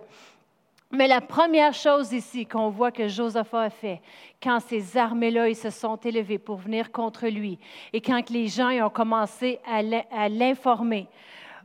Mais 0.92 1.08
la 1.08 1.20
première 1.20 1.74
chose 1.74 2.14
ici 2.14 2.46
qu'on 2.46 2.70
voit 2.70 2.92
que 2.92 3.08
Josaphat 3.08 3.64
a 3.64 3.70
fait, 3.70 4.02
quand 4.42 4.60
ces 4.60 4.98
armées-là 4.98 5.54
se 5.54 5.70
sont 5.70 5.98
élevées 5.98 6.38
pour 6.38 6.58
venir 6.58 6.92
contre 6.92 7.28
lui, 7.28 7.60
et 7.92 8.02
quand 8.02 8.30
les 8.30 8.48
gens 8.48 8.70
ont 8.86 8.90
commencé 8.90 9.60
à 9.66 10.30
l'informer, 10.30 11.08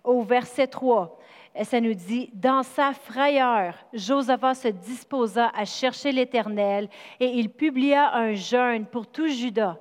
au 0.02 0.22
verset 0.22 0.66
3, 0.66 1.19
ça 1.62 1.80
nous 1.80 1.94
dit, 1.94 2.30
dans 2.32 2.62
sa 2.62 2.92
frayeur, 2.92 3.74
Josaphat 3.92 4.54
se 4.54 4.68
disposa 4.68 5.50
à 5.54 5.64
chercher 5.64 6.12
l'Éternel 6.12 6.88
et 7.18 7.26
il 7.26 7.50
publia 7.50 8.14
un 8.14 8.34
jeûne 8.34 8.86
pour 8.86 9.06
tout 9.06 9.28
Juda. 9.28 9.78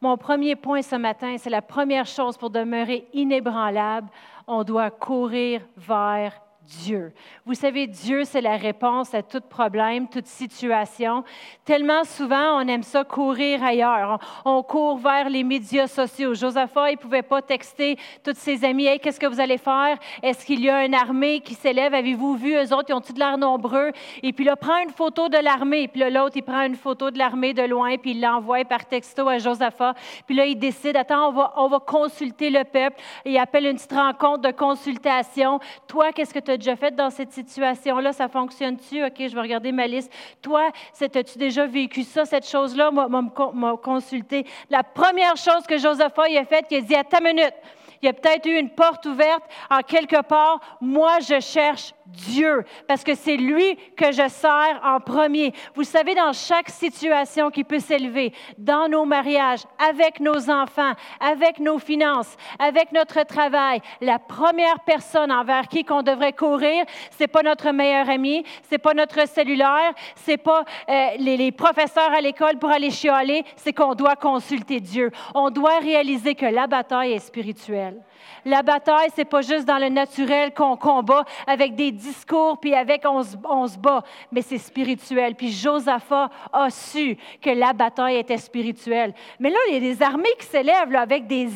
Mon 0.00 0.16
premier 0.16 0.54
point 0.54 0.82
ce 0.82 0.96
matin, 0.96 1.36
c'est 1.38 1.50
la 1.50 1.62
première 1.62 2.06
chose 2.06 2.36
pour 2.36 2.50
demeurer 2.50 3.08
inébranlable, 3.12 4.08
on 4.46 4.62
doit 4.62 4.90
courir 4.90 5.60
vers 5.76 6.40
Dieu. 6.68 7.14
Vous 7.46 7.54
savez, 7.54 7.86
Dieu, 7.86 8.24
c'est 8.24 8.42
la 8.42 8.58
réponse 8.58 9.14
à 9.14 9.22
tout 9.22 9.40
problème, 9.40 10.06
toute 10.06 10.26
situation. 10.26 11.24
Tellement 11.64 12.04
souvent, 12.04 12.60
on 12.60 12.68
aime 12.68 12.82
ça 12.82 13.04
courir 13.04 13.64
ailleurs. 13.64 14.18
On, 14.44 14.62
court 14.62 14.98
vers 14.98 15.30
les 15.30 15.44
médias 15.44 15.86
sociaux. 15.86 16.34
Josaphat, 16.34 16.90
il 16.90 16.96
ne 16.96 17.00
pouvait 17.00 17.22
pas 17.22 17.40
texter 17.40 17.96
tous 18.22 18.34
ses 18.36 18.66
amis. 18.66 18.84
Hey, 18.84 19.00
qu'est-ce 19.00 19.18
que 19.18 19.26
vous 19.26 19.40
allez 19.40 19.56
faire? 19.56 19.96
Est-ce 20.22 20.44
qu'il 20.44 20.60
y 20.60 20.68
a 20.68 20.84
une 20.84 20.94
armée 20.94 21.40
qui 21.40 21.54
s'élève? 21.54 21.94
Avez-vous 21.94 22.36
vu? 22.36 22.54
Eux 22.54 22.74
autres, 22.74 22.90
ils 22.90 22.94
ont 22.94 23.00
de 23.00 23.18
l'air 23.18 23.38
nombreux. 23.38 23.92
Et 24.22 24.34
puis 24.34 24.44
là, 24.44 24.54
prend 24.54 24.76
une 24.82 24.90
photo 24.90 25.30
de 25.30 25.38
l'armée. 25.38 25.88
Puis 25.88 26.00
là, 26.00 26.10
l'autre, 26.10 26.36
il 26.36 26.42
prend 26.42 26.60
une 26.66 26.76
photo 26.76 27.10
de 27.10 27.16
l'armée 27.16 27.54
de 27.54 27.62
loin, 27.62 27.96
puis 27.96 28.10
il 28.10 28.20
l'envoie 28.20 28.66
par 28.66 28.84
texto 28.84 29.26
à 29.26 29.38
Josaphat. 29.38 29.94
Puis 30.26 30.36
là, 30.36 30.44
il 30.44 30.58
décide, 30.58 30.98
attends, 30.98 31.28
on 31.28 31.32
va, 31.32 31.54
on 31.56 31.68
va 31.68 31.78
consulter 31.78 32.50
le 32.50 32.64
peuple. 32.64 33.00
Il 33.24 33.38
appelle 33.38 33.64
une 33.64 33.76
petite 33.76 33.92
rencontre 33.92 34.42
de 34.42 34.50
consultation. 34.50 35.60
Toi, 35.86 36.12
qu'est-ce 36.12 36.34
que 36.34 36.40
tu 36.40 36.50
as 36.50 36.57
déjà 36.58 36.76
fait 36.76 36.94
dans 36.94 37.10
cette 37.10 37.32
situation-là? 37.32 38.12
Ça 38.12 38.28
fonctionne-tu? 38.28 39.04
OK, 39.04 39.14
je 39.18 39.34
vais 39.34 39.40
regarder 39.40 39.72
ma 39.72 39.86
liste. 39.86 40.12
Toi, 40.42 40.70
as-tu 41.00 41.38
déjà 41.38 41.66
vécu 41.66 42.02
ça, 42.02 42.24
cette 42.24 42.46
chose-là? 42.46 42.90
M'a 42.90 43.76
consulté. 43.82 44.46
La 44.68 44.82
première 44.82 45.36
chose 45.36 45.66
que 45.66 45.78
Josaphat 45.78 46.24
a 46.38 46.44
faite, 46.44 46.66
il 46.70 46.78
a 46.78 46.80
dit, 46.82 46.94
à 46.94 47.04
ta 47.04 47.20
minute, 47.20 47.54
Il 48.02 48.06
y 48.06 48.08
a 48.08 48.12
peut-être 48.12 48.46
eu 48.46 48.58
une 48.58 48.70
porte 48.70 49.06
ouverte 49.06 49.42
en 49.70 49.80
quelque 49.80 50.22
part. 50.22 50.60
Moi, 50.80 51.18
je 51.20 51.40
cherche 51.40 51.94
Dieu 52.06 52.64
parce 52.86 53.04
que 53.04 53.14
c'est 53.14 53.36
lui 53.36 53.76
que 53.96 54.12
je 54.12 54.28
sers 54.28 54.80
en 54.82 55.00
premier. 55.00 55.52
Vous 55.74 55.84
savez, 55.84 56.14
dans 56.14 56.32
chaque 56.32 56.70
situation 56.70 57.50
qui 57.50 57.64
peut 57.64 57.80
s'élever, 57.80 58.32
dans 58.56 58.88
nos 58.88 59.04
mariages, 59.04 59.64
avec 59.90 60.20
nos 60.20 60.48
enfants, 60.48 60.92
avec 61.20 61.58
nos 61.58 61.78
finances, 61.78 62.36
avec 62.58 62.92
notre 62.92 63.24
travail, 63.26 63.80
la 64.00 64.18
première 64.18 64.80
personne 64.80 65.30
envers 65.30 65.68
qui 65.68 65.84
qu'on 65.84 66.02
devrait 66.02 66.32
courir, 66.32 66.84
c'est 67.10 67.26
pas 67.26 67.42
notre 67.42 67.72
meilleur 67.72 68.08
ami, 68.08 68.44
c'est 68.68 68.78
pas 68.78 68.94
notre 68.94 69.26
cellulaire, 69.28 69.92
c'est 70.14 70.38
pas 70.38 70.64
euh, 70.88 71.08
les, 71.18 71.36
les 71.36 71.52
professeurs 71.52 72.12
à 72.12 72.20
l'école 72.20 72.58
pour 72.58 72.70
aller 72.70 72.90
chialer, 72.90 73.44
c'est 73.56 73.72
qu'on 73.72 73.94
doit 73.94 74.16
consulter 74.16 74.80
Dieu. 74.80 75.10
On 75.34 75.50
doit 75.50 75.78
réaliser 75.78 76.34
que 76.34 76.46
la 76.46 76.66
bataille 76.66 77.12
est 77.12 77.18
spirituelle. 77.18 77.87
La 78.44 78.62
bataille, 78.62 79.08
c'est 79.14 79.24
pas 79.24 79.42
juste 79.42 79.64
dans 79.64 79.78
le 79.78 79.88
naturel 79.88 80.52
qu'on 80.54 80.76
combat 80.76 81.24
avec 81.46 81.74
des 81.74 81.92
discours 81.92 82.58
puis 82.58 82.74
avec 82.74 83.04
on 83.04 83.22
se, 83.22 83.78
bat, 83.78 84.02
mais 84.32 84.42
c'est 84.42 84.58
spirituel. 84.58 85.34
Puis 85.34 85.52
Josaphat 85.52 86.30
a 86.52 86.70
su 86.70 87.16
que 87.40 87.50
la 87.50 87.72
bataille 87.72 88.16
était 88.16 88.38
spirituelle. 88.38 89.14
Mais 89.38 89.50
là, 89.50 89.58
il 89.68 89.74
y 89.74 89.76
a 89.76 89.80
des 89.80 90.02
armées 90.02 90.34
qui 90.38 90.46
s'élèvent 90.46 90.94
avec 90.94 91.26
des 91.26 91.48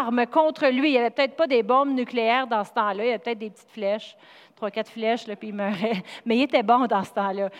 armes 0.00 0.26
contre 0.26 0.66
lui. 0.68 0.88
Il 0.88 0.92
n'y 0.92 0.98
avait 0.98 1.10
peut-être 1.10 1.36
pas 1.36 1.46
des 1.46 1.62
bombes 1.62 1.94
nucléaires 1.94 2.46
dans 2.46 2.64
ce 2.64 2.72
temps-là. 2.72 3.04
Il 3.04 3.06
y 3.06 3.10
avait 3.10 3.18
peut-être 3.18 3.38
des 3.38 3.50
petites 3.50 3.70
flèches, 3.70 4.16
trois, 4.56 4.70
quatre 4.70 4.90
flèches, 4.90 5.24
puis 5.24 5.48
il 5.48 5.54
meurait. 5.54 6.02
Mais 6.24 6.36
il 6.36 6.42
était 6.42 6.62
bon 6.62 6.86
dans 6.86 7.04
ce 7.04 7.10
temps-là. 7.10 7.50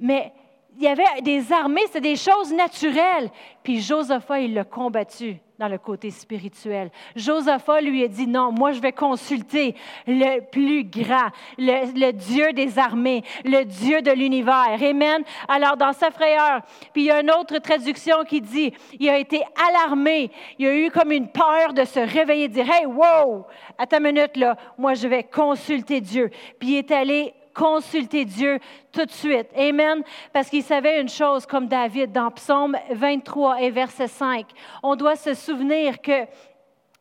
Mais 0.00 0.32
il 0.76 0.82
y 0.82 0.88
avait 0.88 1.20
des 1.22 1.52
armées, 1.52 1.82
c'est 1.90 2.00
des 2.00 2.16
choses 2.16 2.52
naturelles. 2.52 3.30
Puis 3.62 3.80
Josaphat, 3.80 4.40
il 4.40 4.54
l'a 4.54 4.64
combattu 4.64 5.36
le 5.68 5.78
côté 5.78 6.10
spirituel. 6.10 6.90
Josaphat 7.16 7.80
lui 7.80 8.02
a 8.04 8.08
dit, 8.08 8.26
non, 8.26 8.52
moi 8.52 8.72
je 8.72 8.80
vais 8.80 8.92
consulter 8.92 9.74
le 10.06 10.40
plus 10.40 10.84
grand, 10.84 11.28
le, 11.58 12.12
Dieu 12.12 12.52
des 12.52 12.78
armées, 12.78 13.22
le 13.44 13.64
Dieu 13.64 14.02
de 14.02 14.10
l'univers. 14.10 14.78
Amen. 14.80 15.22
Alors 15.48 15.76
dans 15.76 15.92
sa 15.92 16.10
frayeur, 16.10 16.60
puis 16.92 17.02
il 17.02 17.06
y 17.06 17.10
a 17.10 17.20
une 17.20 17.30
autre 17.30 17.58
traduction 17.58 18.24
qui 18.24 18.40
dit, 18.40 18.72
il 18.98 19.08
a 19.08 19.18
été 19.18 19.42
alarmé, 19.68 20.30
il 20.58 20.66
a 20.66 20.74
eu 20.74 20.90
comme 20.90 21.12
une 21.12 21.28
peur 21.28 21.72
de 21.74 21.84
se 21.84 22.00
réveiller, 22.00 22.48
de 22.48 22.54
dire, 22.54 22.70
hey, 22.70 22.86
wow, 22.86 23.46
à 23.78 23.86
ta 23.86 24.00
minute 24.00 24.36
là, 24.36 24.56
moi 24.78 24.94
je 24.94 25.08
vais 25.08 25.24
consulter 25.24 26.00
Dieu. 26.00 26.30
Puis 26.58 26.70
il 26.70 26.76
est 26.76 26.90
allé 26.90 27.34
consulter 27.54 28.24
Dieu 28.24 28.58
tout 28.92 29.04
de 29.04 29.10
suite. 29.10 29.48
Amen. 29.56 30.02
Parce 30.32 30.48
qu'il 30.48 30.62
savait 30.62 31.00
une 31.00 31.08
chose 31.08 31.46
comme 31.46 31.66
David 31.66 32.12
dans 32.12 32.30
Psaume 32.30 32.76
23 32.90 33.62
et 33.62 33.70
verset 33.70 34.08
5. 34.08 34.46
On 34.82 34.96
doit 34.96 35.16
se 35.16 35.34
souvenir 35.34 36.00
que 36.00 36.26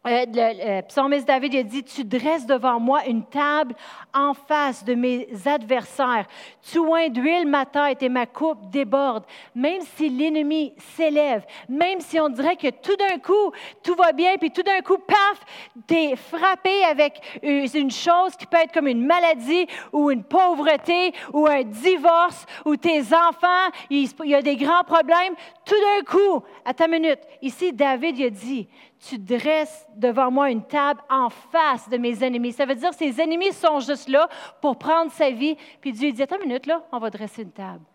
euh, 0.07 0.25
le, 0.33 0.81
psalmiste 0.81 1.27
David 1.27 1.55
a 1.55 1.63
dit, 1.63 1.83
tu 1.83 2.03
dresses 2.03 2.47
devant 2.47 2.79
moi 2.79 3.05
une 3.05 3.23
table 3.23 3.75
en 4.11 4.33
face 4.33 4.83
de 4.83 4.95
mes 4.95 5.27
adversaires. 5.45 6.25
Tu 6.71 6.79
oins 6.79 7.09
d'huile 7.09 7.47
ma 7.47 7.67
tête 7.67 8.01
et 8.01 8.09
ma 8.09 8.25
coupe 8.25 8.67
déborde. 8.71 9.25
Même 9.53 9.81
si 9.95 10.09
l'ennemi 10.09 10.73
s'élève, 10.95 11.45
même 11.69 11.99
si 11.99 12.19
on 12.19 12.29
dirait 12.29 12.55
que 12.55 12.69
tout 12.69 12.95
d'un 12.95 13.19
coup, 13.19 13.51
tout 13.83 13.93
va 13.93 14.11
bien, 14.11 14.37
puis 14.37 14.49
tout 14.49 14.63
d'un 14.63 14.81
coup, 14.81 14.97
paf, 14.97 15.39
tu 15.87 15.93
es 15.93 16.15
frappé 16.15 16.83
avec 16.89 17.39
une 17.43 17.91
chose 17.91 18.35
qui 18.35 18.47
peut 18.47 18.57
être 18.57 18.73
comme 18.73 18.87
une 18.87 19.05
maladie 19.05 19.67
ou 19.93 20.09
une 20.09 20.23
pauvreté 20.23 21.13
ou 21.31 21.45
un 21.45 21.61
divorce 21.63 22.47
ou 22.65 22.75
tes 22.75 23.01
enfants, 23.13 23.69
il 23.91 24.09
y 24.23 24.33
a 24.33 24.41
des 24.41 24.55
grands 24.55 24.83
problèmes. 24.83 25.35
Tout 25.71 25.79
d'un 25.79 26.03
coup, 26.03 26.43
à 26.65 26.73
ta 26.73 26.85
minute, 26.85 27.19
ici, 27.41 27.71
David 27.71 28.17
il 28.17 28.25
a 28.25 28.29
dit, 28.29 28.67
tu 28.99 29.17
dresses 29.17 29.87
devant 29.95 30.29
moi 30.29 30.51
une 30.51 30.65
table 30.65 30.99
en 31.09 31.29
face 31.29 31.87
de 31.87 31.95
mes 31.95 32.21
ennemis. 32.21 32.51
Ça 32.51 32.65
veut 32.65 32.75
dire 32.75 32.89
que 32.89 32.97
ses 32.97 33.21
ennemis 33.21 33.53
sont 33.53 33.79
juste 33.79 34.09
là 34.09 34.27
pour 34.61 34.77
prendre 34.77 35.09
sa 35.13 35.31
vie. 35.31 35.55
Puis 35.79 35.93
Dieu 35.93 36.11
dit, 36.11 36.21
attends 36.21 36.35
une 36.41 36.49
minute, 36.49 36.65
là, 36.65 36.83
on 36.91 36.99
va 36.99 37.09
dresser 37.09 37.43
une 37.43 37.53
table. 37.53 37.85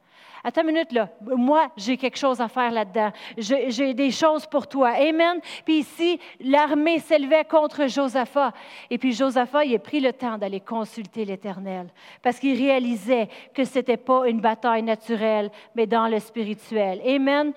Attends 0.48 0.60
une 0.60 0.68
minute, 0.68 0.92
là. 0.92 1.08
Moi, 1.22 1.66
j'ai 1.76 1.96
quelque 1.96 2.16
chose 2.16 2.40
à 2.40 2.46
faire 2.46 2.70
là-dedans. 2.70 3.10
J'ai 3.36 3.94
des 3.94 4.12
choses 4.12 4.46
pour 4.46 4.68
toi. 4.68 4.90
Amen. 4.90 5.40
Puis 5.64 5.78
ici, 5.78 6.20
l'armée 6.38 7.00
s'élevait 7.00 7.44
contre 7.44 7.88
Josaphat. 7.88 8.52
Et 8.88 8.96
puis 8.96 9.12
Josaphat, 9.12 9.64
il 9.64 9.74
a 9.74 9.80
pris 9.80 9.98
le 9.98 10.12
temps 10.12 10.38
d'aller 10.38 10.60
consulter 10.60 11.24
l'Éternel 11.24 11.88
parce 12.22 12.38
qu'il 12.38 12.56
réalisait 12.56 13.28
que 13.54 13.64
ce 13.64 13.80
n'était 13.80 13.96
pas 13.96 14.28
une 14.28 14.40
bataille 14.40 14.84
naturelle, 14.84 15.50
mais 15.74 15.88
dans 15.88 16.06
le 16.06 16.20
spirituel. 16.20 17.00
Amen. 17.04 17.52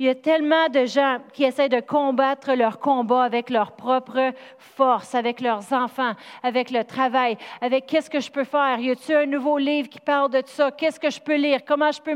Il 0.00 0.06
y 0.06 0.08
a 0.08 0.16
tellement 0.16 0.68
de 0.68 0.84
gens 0.84 1.18
qui 1.32 1.44
essaient 1.44 1.68
de 1.68 1.78
combattre 1.78 2.54
leur 2.54 2.80
combat 2.80 3.22
avec 3.22 3.50
leur 3.50 3.76
propre 3.76 4.32
force, 4.58 5.14
avec 5.14 5.40
leurs 5.40 5.72
enfants, 5.72 6.14
avec 6.42 6.72
le 6.72 6.82
travail, 6.82 7.38
avec 7.60 7.86
qu'est-ce 7.86 8.10
que 8.10 8.18
je 8.18 8.32
peux 8.32 8.42
faire? 8.42 8.80
Y 8.80 8.90
a-t-il 8.90 9.14
un 9.14 9.26
nouveau 9.26 9.58
livre 9.58 9.88
qui 9.88 10.00
parle 10.00 10.32
de 10.32 10.42
ça? 10.44 10.72
Qu'est-ce 10.72 10.98
que 10.98 11.08
je 11.08 11.20
peux 11.20 11.36
lire? 11.36 11.60
Comment 11.64 11.92
je 11.92 12.00
peux 12.00 12.14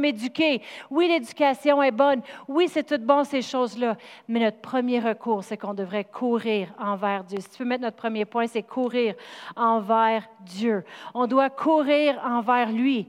Oui, 0.90 1.08
l'éducation 1.08 1.82
est 1.82 1.90
bonne. 1.90 2.22
Oui, 2.48 2.68
c'est 2.68 2.84
tout 2.84 3.02
bon, 3.02 3.24
ces 3.24 3.42
choses-là. 3.42 3.96
Mais 4.28 4.40
notre 4.40 4.60
premier 4.60 5.00
recours, 5.00 5.44
c'est 5.44 5.56
qu'on 5.56 5.74
devrait 5.74 6.04
courir 6.04 6.68
envers 6.78 7.24
Dieu. 7.24 7.38
Si 7.40 7.50
tu 7.50 7.62
veux 7.62 7.68
mettre 7.68 7.82
notre 7.82 7.96
premier 7.96 8.24
point, 8.24 8.46
c'est 8.46 8.62
courir 8.62 9.14
envers 9.56 10.28
Dieu. 10.40 10.84
On 11.14 11.26
doit 11.26 11.50
courir 11.50 12.20
envers 12.24 12.70
lui 12.70 13.08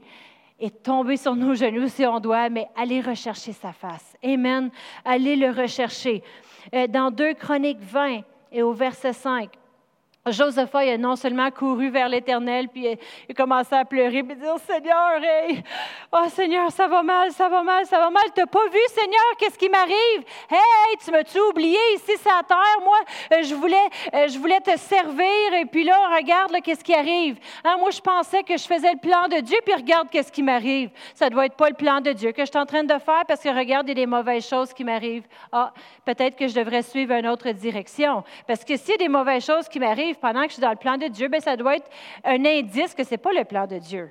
et 0.60 0.70
tomber 0.70 1.16
sur 1.16 1.36
nos 1.36 1.54
genoux 1.54 1.88
si 1.88 2.04
on 2.04 2.18
doit, 2.18 2.48
mais 2.48 2.66
aller 2.76 3.00
rechercher 3.00 3.52
sa 3.52 3.72
face. 3.72 4.16
Amen. 4.24 4.70
Aller 5.04 5.36
le 5.36 5.50
rechercher. 5.50 6.22
Euh, 6.74 6.86
dans 6.86 7.10
2 7.10 7.34
Chroniques 7.34 7.80
20 7.80 8.20
et 8.52 8.62
au 8.62 8.72
verset 8.72 9.12
5, 9.12 9.50
Josaphat 10.26 10.80
a 10.80 10.98
non 10.98 11.16
seulement 11.16 11.50
couru 11.50 11.90
vers 11.90 12.08
l'Éternel, 12.08 12.68
puis 12.68 12.86
il 12.86 12.98
a 13.30 13.34
commencé 13.34 13.74
à 13.74 13.84
pleurer, 13.84 14.22
puis 14.22 14.36
dire 14.36 14.56
Seigneur, 14.66 15.20
oh 16.12 16.28
Seigneur, 16.28 16.70
ça 16.70 16.86
va 16.86 17.02
mal, 17.02 17.32
ça 17.32 17.48
va 17.48 17.62
mal, 17.62 17.86
ça 17.86 17.98
va 17.98 18.10
mal. 18.10 18.24
Tu 18.34 18.40
n'as 18.40 18.46
pas 18.46 18.66
vu, 18.70 18.78
Seigneur, 18.88 19.36
qu'est-ce 19.38 19.58
qui 19.58 19.68
m'arrive? 19.68 20.24
Hey, 20.50 20.96
tu 21.02 21.10
m'as-tu 21.10 21.38
oublié 21.40 21.78
ici, 21.94 22.12
c'est 22.18 22.28
la 22.28 22.42
terre? 22.42 22.80
Moi, 22.82 22.98
euh, 23.32 23.42
je 23.42 23.54
voulais, 23.54 23.76
euh, 24.14 24.28
je 24.28 24.38
voulais 24.38 24.60
te 24.60 24.76
servir, 24.76 25.54
et 25.60 25.64
puis 25.64 25.84
là, 25.84 25.96
regarde 26.16 26.52
qu'est-ce 26.62 26.84
qui 26.84 26.94
arrive. 26.94 27.38
Hein, 27.64 27.76
moi, 27.78 27.90
je 27.90 28.00
pensais 28.00 28.42
que 28.42 28.56
je 28.56 28.64
faisais 28.64 28.92
le 28.92 28.98
plan 28.98 29.28
de 29.28 29.40
Dieu, 29.40 29.58
puis 29.64 29.74
regarde 29.74 30.08
qu'est-ce 30.10 30.32
qui 30.32 30.42
m'arrive. 30.42 30.90
Ça 31.14 31.30
doit 31.30 31.46
être 31.46 31.56
pas 31.56 31.70
le 31.70 31.76
plan 31.76 32.00
de 32.00 32.12
Dieu 32.12 32.32
que 32.32 32.44
je 32.44 32.50
suis 32.50 32.58
en 32.58 32.66
train 32.66 32.84
de 32.84 32.98
faire, 32.98 33.24
parce 33.26 33.42
que 33.42 33.48
regarde, 33.48 33.86
il 33.86 33.90
y 33.90 33.92
a 33.92 33.94
des 33.94 34.06
mauvaises 34.06 34.46
choses 34.46 34.72
qui 34.72 34.84
m'arrivent. 34.84 35.26
Ah, 35.52 35.72
peut-être 36.04 36.36
que 36.36 36.48
je 36.48 36.54
devrais 36.54 36.82
suivre 36.82 37.14
une 37.14 37.26
autre 37.26 37.50
direction. 37.50 38.24
Parce 38.46 38.64
que 38.64 38.76
s'il 38.76 38.90
y 38.90 38.94
a 38.94 38.96
des 38.98 39.08
mauvaises 39.08 39.44
choses 39.44 39.68
qui 39.68 39.78
m'arrivent, 39.78 40.07
pendant 40.16 40.42
que 40.42 40.48
je 40.48 40.54
suis 40.54 40.62
dans 40.62 40.70
le 40.70 40.76
plan 40.76 40.96
de 40.96 41.06
Dieu, 41.06 41.28
bien, 41.28 41.40
ça 41.40 41.56
doit 41.56 41.76
être 41.76 41.90
un 42.24 42.44
indice 42.44 42.94
que 42.94 43.04
ce 43.04 43.12
n'est 43.12 43.18
pas 43.18 43.32
le 43.32 43.44
plan 43.44 43.66
de 43.66 43.78
Dieu. 43.78 44.10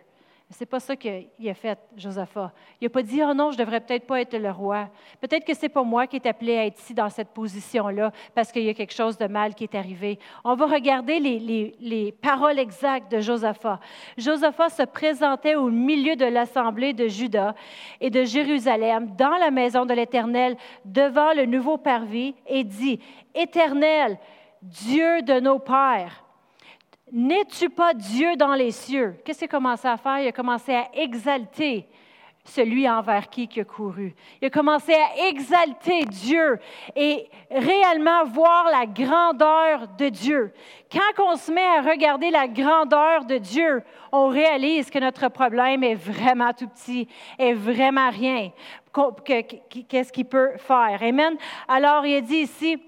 Ce 0.50 0.62
n'est 0.62 0.66
pas 0.66 0.80
ça 0.80 0.96
qu'il 0.96 1.27
a 1.46 1.54
fait, 1.54 1.77
Josaphat. 1.98 2.54
Il 2.80 2.86
n'a 2.86 2.89
pas 2.89 3.01
dit, 3.04 3.22
oh 3.22 3.34
non, 3.34 3.51
je 3.51 3.58
ne 3.58 3.63
devrais 3.63 3.82
peut-être 3.82 4.08
pas 4.08 4.22
être 4.22 4.38
le 4.38 4.50
roi. 4.50 4.88
Peut-être 5.20 5.44
que 5.44 5.54
ce 5.54 5.63
n'est 5.63 5.70
pas 5.70 5.84
moi 5.84 6.08
qui 6.08 6.16
est 6.16 6.25
appelé 6.25 6.58
à 6.58 6.66
être 6.66 6.80
ici 6.80 6.94
dans 6.94 7.10
cette 7.10 7.30
position-là 7.30 8.13
parce 8.34 8.54
qu'il 8.54 8.63
y 8.63 8.70
a 8.70 8.74
quelque 8.74 8.94
chose 8.94 9.18
de 9.18 9.27
mal 9.27 9.54
qui 9.56 9.66
est 9.66 9.75
arrivé. 9.75 10.20
On 10.46 10.56
va 10.56 10.68
regarder 10.68 11.20
les, 11.20 11.75
les 11.82 12.12
paroles 12.13 12.60
exactes 12.60 13.12
de 13.12 13.20
Josaphat. 13.20 13.82
Josaphat 14.18 14.70
se 14.70 14.84
présentait 14.84 15.56
au 15.56 15.70
milieu 15.70 16.16
de 16.16 16.25
l'assemblée 16.25 16.94
de 16.94 17.10
Juda 17.10 17.54
et 18.00 18.10
de 18.10 18.24
Jérusalem 18.24 19.10
dans 19.18 19.36
la 19.36 19.51
maison 19.51 19.86
de 19.86 19.94
l'Éternel 19.94 20.56
devant 20.86 21.34
le 21.34 21.46
nouveau 21.46 21.77
parvis 21.77 22.36
et 22.48 22.63
dit, 22.63 23.01
Éternel, 23.36 24.18
Dieu 24.62 25.22
de 25.22 25.40
nos 25.40 25.60
pères. 25.60 26.24
N'es-tu 27.12 27.70
pas 27.70 27.94
Dieu 27.94 28.36
dans 28.36 28.54
les 28.54 28.72
cieux? 28.72 29.16
Qu'est-ce 29.24 29.40
qu'il 29.40 29.46
a 29.46 29.52
commencé 29.52 29.88
à 29.88 29.98
faire? 29.98 30.20
Il 30.20 30.28
a 30.28 30.32
commencé 30.32 30.74
à 30.74 30.90
exalter 30.94 31.88
celui 32.44 32.90
envers 32.90 33.30
qui 33.30 33.44
il 33.44 33.60
a 33.62 33.64
couru. 33.66 34.16
Il 34.42 34.48
a 34.48 34.50
commencé 34.50 34.94
à 34.94 35.28
exalter 35.28 36.06
Dieu 36.06 36.60
et 36.96 37.30
réellement 37.52 38.24
voir 38.26 38.70
la 38.72 38.86
grandeur 38.86 39.88
de 39.98 40.10
Dieu. 40.10 40.54
Quand 40.92 41.24
on 41.32 41.36
se 41.36 41.52
met 41.52 41.66
à 41.66 41.82
regarder 41.82 42.32
la 42.32 42.48
grandeur 42.48 43.26
de 43.26 43.38
Dieu, 43.38 43.84
on 44.12 44.28
réalise 44.28 44.90
que 44.90 45.00
notre 45.00 45.28
problème 45.30 45.84
est 45.84 45.96
vraiment 45.96 46.54
tout 46.54 46.68
petit, 46.68 47.08
est 47.38 47.54
vraiment 47.54 48.10
rien. 48.10 48.52
Qu'est-ce 49.88 50.12
qu'il 50.12 50.26
peut 50.26 50.58
faire? 50.58 51.00
Amen. 51.02 51.38
Alors, 51.68 52.06
il 52.06 52.22
dit 52.22 52.38
ici, 52.38 52.82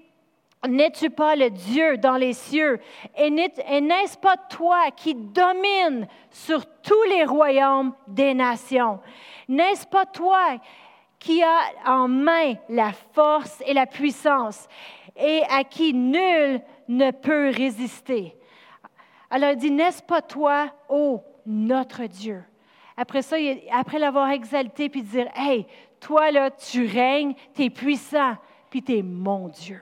N'es-tu 0.68 1.08
pas 1.08 1.36
le 1.36 1.48
Dieu 1.48 1.96
dans 1.96 2.16
les 2.16 2.34
cieux? 2.34 2.80
Et 3.16 3.30
n'est-ce 3.30 4.18
pas 4.18 4.36
toi 4.36 4.90
qui 4.94 5.14
domines 5.14 6.06
sur 6.30 6.66
tous 6.82 7.02
les 7.08 7.24
royaumes 7.24 7.94
des 8.06 8.34
nations? 8.34 9.00
N'est-ce 9.48 9.86
pas 9.86 10.04
toi 10.04 10.58
qui 11.18 11.42
as 11.42 11.62
en 11.86 12.08
main 12.08 12.54
la 12.68 12.92
force 12.92 13.62
et 13.66 13.72
la 13.72 13.86
puissance 13.86 14.68
et 15.16 15.42
à 15.48 15.64
qui 15.64 15.94
nul 15.94 16.60
ne 16.88 17.10
peut 17.10 17.50
résister? 17.56 18.36
Alors 19.30 19.52
il 19.52 19.56
dit, 19.56 19.70
n'est-ce 19.70 20.02
pas 20.02 20.20
toi, 20.20 20.70
ô 20.90 21.22
notre 21.46 22.04
Dieu? 22.04 22.44
Après 22.98 23.22
ça, 23.22 23.36
après 23.72 23.98
l'avoir 23.98 24.28
exalté, 24.30 24.90
puis 24.90 25.02
dire, 25.02 25.28
Hey, 25.34 25.66
toi 26.00 26.30
là, 26.30 26.50
tu 26.50 26.84
règnes, 26.84 27.32
tu 27.54 27.64
es 27.64 27.70
puissant, 27.70 28.34
puis 28.68 28.82
tu 28.82 28.98
es 28.98 29.02
mon 29.02 29.48
Dieu 29.48 29.80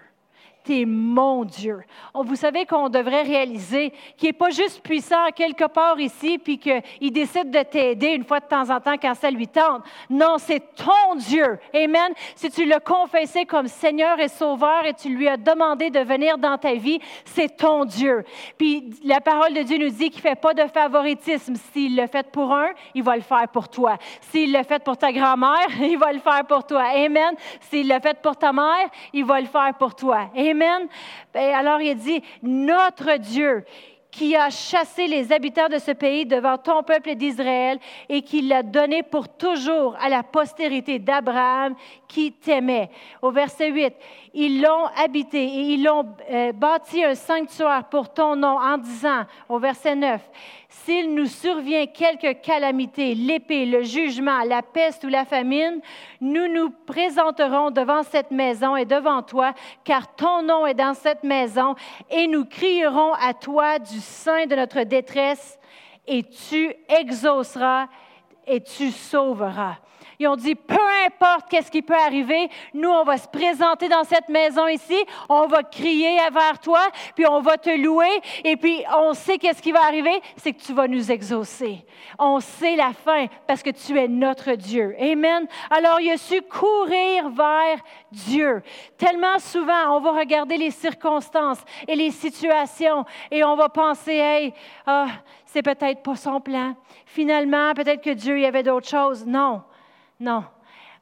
tu 0.69 0.81
es 0.81 0.85
mon 0.85 1.45
Dieu. 1.45 1.83
Oh, 2.13 2.23
vous 2.23 2.37
savez 2.37 2.67
qu'on 2.67 2.91
devrait 2.91 3.23
réaliser 3.23 3.93
qu'il 4.17 4.29
n'est 4.29 4.35
pas 4.35 4.51
juste 4.51 4.83
puissant 4.83 5.31
quelque 5.35 5.67
part 5.67 5.99
ici, 5.99 6.39
puis 6.39 6.59
qu'il 6.59 7.11
décide 7.11 7.51
de 7.51 7.63
t'aider 7.63 8.09
une 8.09 8.25
fois 8.25 8.41
de 8.41 8.45
temps 8.45 8.69
en 8.69 8.79
temps 8.79 8.97
quand 9.01 9.15
ça 9.15 9.31
lui 9.31 9.49
tente. 9.49 9.83
Non, 10.11 10.37
c'est 10.37 10.75
ton 10.75 11.15
Dieu. 11.17 11.59
Amen. 11.75 12.13
Si 12.37 12.51
tu 12.51 12.67
l'as 12.67 12.81
confessé 12.81 13.47
comme 13.47 13.67
Seigneur 13.67 14.21
et 14.21 14.29
Sauveur 14.29 14.85
et 14.85 14.93
tu 14.93 15.09
lui 15.09 15.27
as 15.27 15.39
demandé 15.39 15.89
de 15.89 16.01
venir 16.01 16.37
dans 16.37 16.59
ta 16.59 16.75
vie, 16.75 17.01
c'est 17.25 17.57
ton 17.57 17.87
Dieu. 17.87 18.25
Puis 18.59 18.91
la 19.05 19.21
parole 19.21 19.55
de 19.55 19.63
Dieu 19.63 19.79
nous 19.79 19.91
dit 19.91 20.11
qu'il 20.11 20.23
ne 20.23 20.29
fait 20.29 20.41
pas 20.41 20.53
de 20.53 20.67
favoritisme. 20.67 21.55
S'il 21.73 21.97
le 21.97 22.07
fait 22.07 22.31
pour 22.31 22.53
un, 22.53 22.69
il 22.95 23.03
va 23.03 23.17
le 23.17 23.23
faire 23.23 23.49
pour 23.49 23.69
toi. 23.69 23.97
S'il 24.21 24.53
le 24.53 24.63
fait 24.65 24.85
pour 24.85 24.99
ta 24.99 25.13
grand-mère, 25.13 25.69
il 25.81 25.97
va 25.97 26.13
le 26.13 26.21
faire 26.21 26.45
pour 26.47 26.67
toi. 26.67 26.85
Amen. 26.95 27.35
S'il 27.61 27.89
le 27.89 27.99
fait 28.01 28.21
pour 28.21 28.37
ta 28.37 28.53
mère, 28.53 28.89
il 29.15 29.25
va 29.25 29.41
le 29.41 29.47
faire 29.47 29.73
pour 29.79 29.95
toi. 29.95 30.29
Amen. 30.37 30.58
Ben, 30.59 31.55
alors 31.55 31.81
il 31.81 31.97
dit, 31.97 32.23
notre 32.43 33.17
Dieu 33.17 33.65
qui 34.11 34.35
a 34.35 34.51
chassé 34.51 35.07
les 35.07 35.33
habitants 35.33 35.69
de 35.69 35.79
ce 35.79 35.93
pays 35.93 36.25
devant 36.25 36.57
ton 36.57 36.83
peuple 36.83 37.15
d'Israël 37.15 37.79
et 38.09 38.23
qui 38.23 38.43
l'a 38.43 38.63
donné 38.63 39.03
pour 39.03 39.29
toujours 39.29 39.97
à 40.01 40.09
la 40.09 40.23
postérité 40.23 40.99
d'Abraham 40.99 41.75
qui 42.09 42.33
t'aimait. 42.33 42.91
Au 43.21 43.31
verset 43.31 43.71
8, 43.71 43.95
ils 44.35 44.63
l'ont 44.63 44.87
habité 44.97 45.45
et 45.45 45.61
ils 45.75 45.85
l'ont 45.85 46.07
euh, 46.31 46.53
bâti 46.53 47.05
un 47.05 47.15
sanctuaire 47.15 47.85
pour 47.91 48.13
ton 48.13 48.35
nom 48.35 48.59
en 48.59 48.79
disant, 48.79 49.25
au 49.49 49.59
verset 49.59 49.95
9, 49.95 50.21
s'il 50.69 51.15
nous 51.15 51.27
survient 51.27 51.87
quelque 51.87 52.33
calamité, 52.35 53.15
l'épée, 53.15 53.65
le 53.65 53.83
jugement, 53.83 54.41
la 54.45 54.63
peste 54.63 55.03
ou 55.05 55.09
la 55.09 55.25
famine, 55.25 55.81
nous 56.21 56.47
nous 56.47 56.71
présenterons 56.71 57.71
devant 57.71 58.03
cette 58.03 58.31
maison 58.31 58.77
et 58.77 58.85
devant 58.85 59.23
toi, 59.23 59.55
car 59.85 60.15
ton 60.15 60.43
nom 60.43 60.67
est 60.67 60.75
dans 60.75 60.93
cette 60.93 61.25
maison, 61.25 61.75
et 62.11 62.27
nous 62.27 62.45
crierons 62.45 63.15
à 63.15 63.33
toi 63.33 63.79
du 63.79 63.99
sein 63.99 64.47
de 64.47 64.57
notre 64.57 64.83
détresse, 64.83 65.59
et 66.07 66.23
tu 66.23 66.75
exauceras 66.89 67.89
et 68.47 68.63
tu 68.63 68.91
sauveras. 68.91 69.77
Ils 70.21 70.27
ont 70.27 70.35
dit, 70.35 70.57
peu 70.57 70.75
importe 71.07 71.49
qu'est-ce 71.49 71.71
qui 71.71 71.81
peut 71.81 71.95
arriver, 71.95 72.49
nous, 72.75 72.89
on 72.89 73.05
va 73.05 73.19
se 73.19 73.29
présenter 73.29 73.89
dans 73.89 74.03
cette 74.03 74.29
maison 74.29 74.67
ici, 74.67 74.97
on 75.29 75.47
va 75.47 75.63
crier 75.63 76.19
vers 76.33 76.59
toi, 76.59 76.81
puis 77.15 77.25
on 77.27 77.41
va 77.41 77.57
te 77.57 77.71
louer, 77.71 78.21
et 78.43 78.57
puis 78.57 78.83
on 78.97 79.15
sait 79.15 79.39
qu'est-ce 79.39 79.63
qui 79.63 79.71
va 79.71 79.85
arriver, 79.85 80.21
c'est 80.37 80.53
que 80.53 80.61
tu 80.61 80.73
vas 80.73 80.89
nous 80.89 81.13
exaucer. 81.13 81.85
On 82.19 82.41
sait 82.41 82.75
la 82.75 82.93
fin 82.93 83.27
parce 83.47 83.63
que 83.63 83.71
tu 83.71 83.97
es 83.97 84.09
notre 84.09 84.55
Dieu. 84.55 84.97
Amen. 85.01 85.47
Alors, 85.71 86.01
il 86.01 86.11
a 86.11 86.17
su 86.17 86.43
courir 86.43 87.29
vers 87.31 87.79
Dieu. 88.11 88.63
Tellement 88.97 89.39
souvent, 89.39 89.97
on 89.97 90.01
va 90.01 90.13
regarder 90.13 90.57
les 90.57 90.73
circonstances 90.73 91.63
et 91.87 91.95
les 91.95 92.11
situations, 92.11 93.05
et 93.31 93.45
on 93.45 93.55
va 93.55 93.69
penser, 93.69 94.15
hey, 94.15 94.55
ah, 94.85 95.07
c'est 95.47 95.63
peut-être 95.63 96.03
pas 96.03 96.17
son 96.17 96.41
plan. 96.41 96.75
Finalement, 97.07 97.73
peut-être 97.75 98.03
que 98.03 98.11
Dieu 98.11 98.41
y 98.41 98.47
avait 98.47 98.65
d'autres 98.65 98.89
choses. 98.89 99.25
Non. 99.25 99.63
Non, 100.21 100.45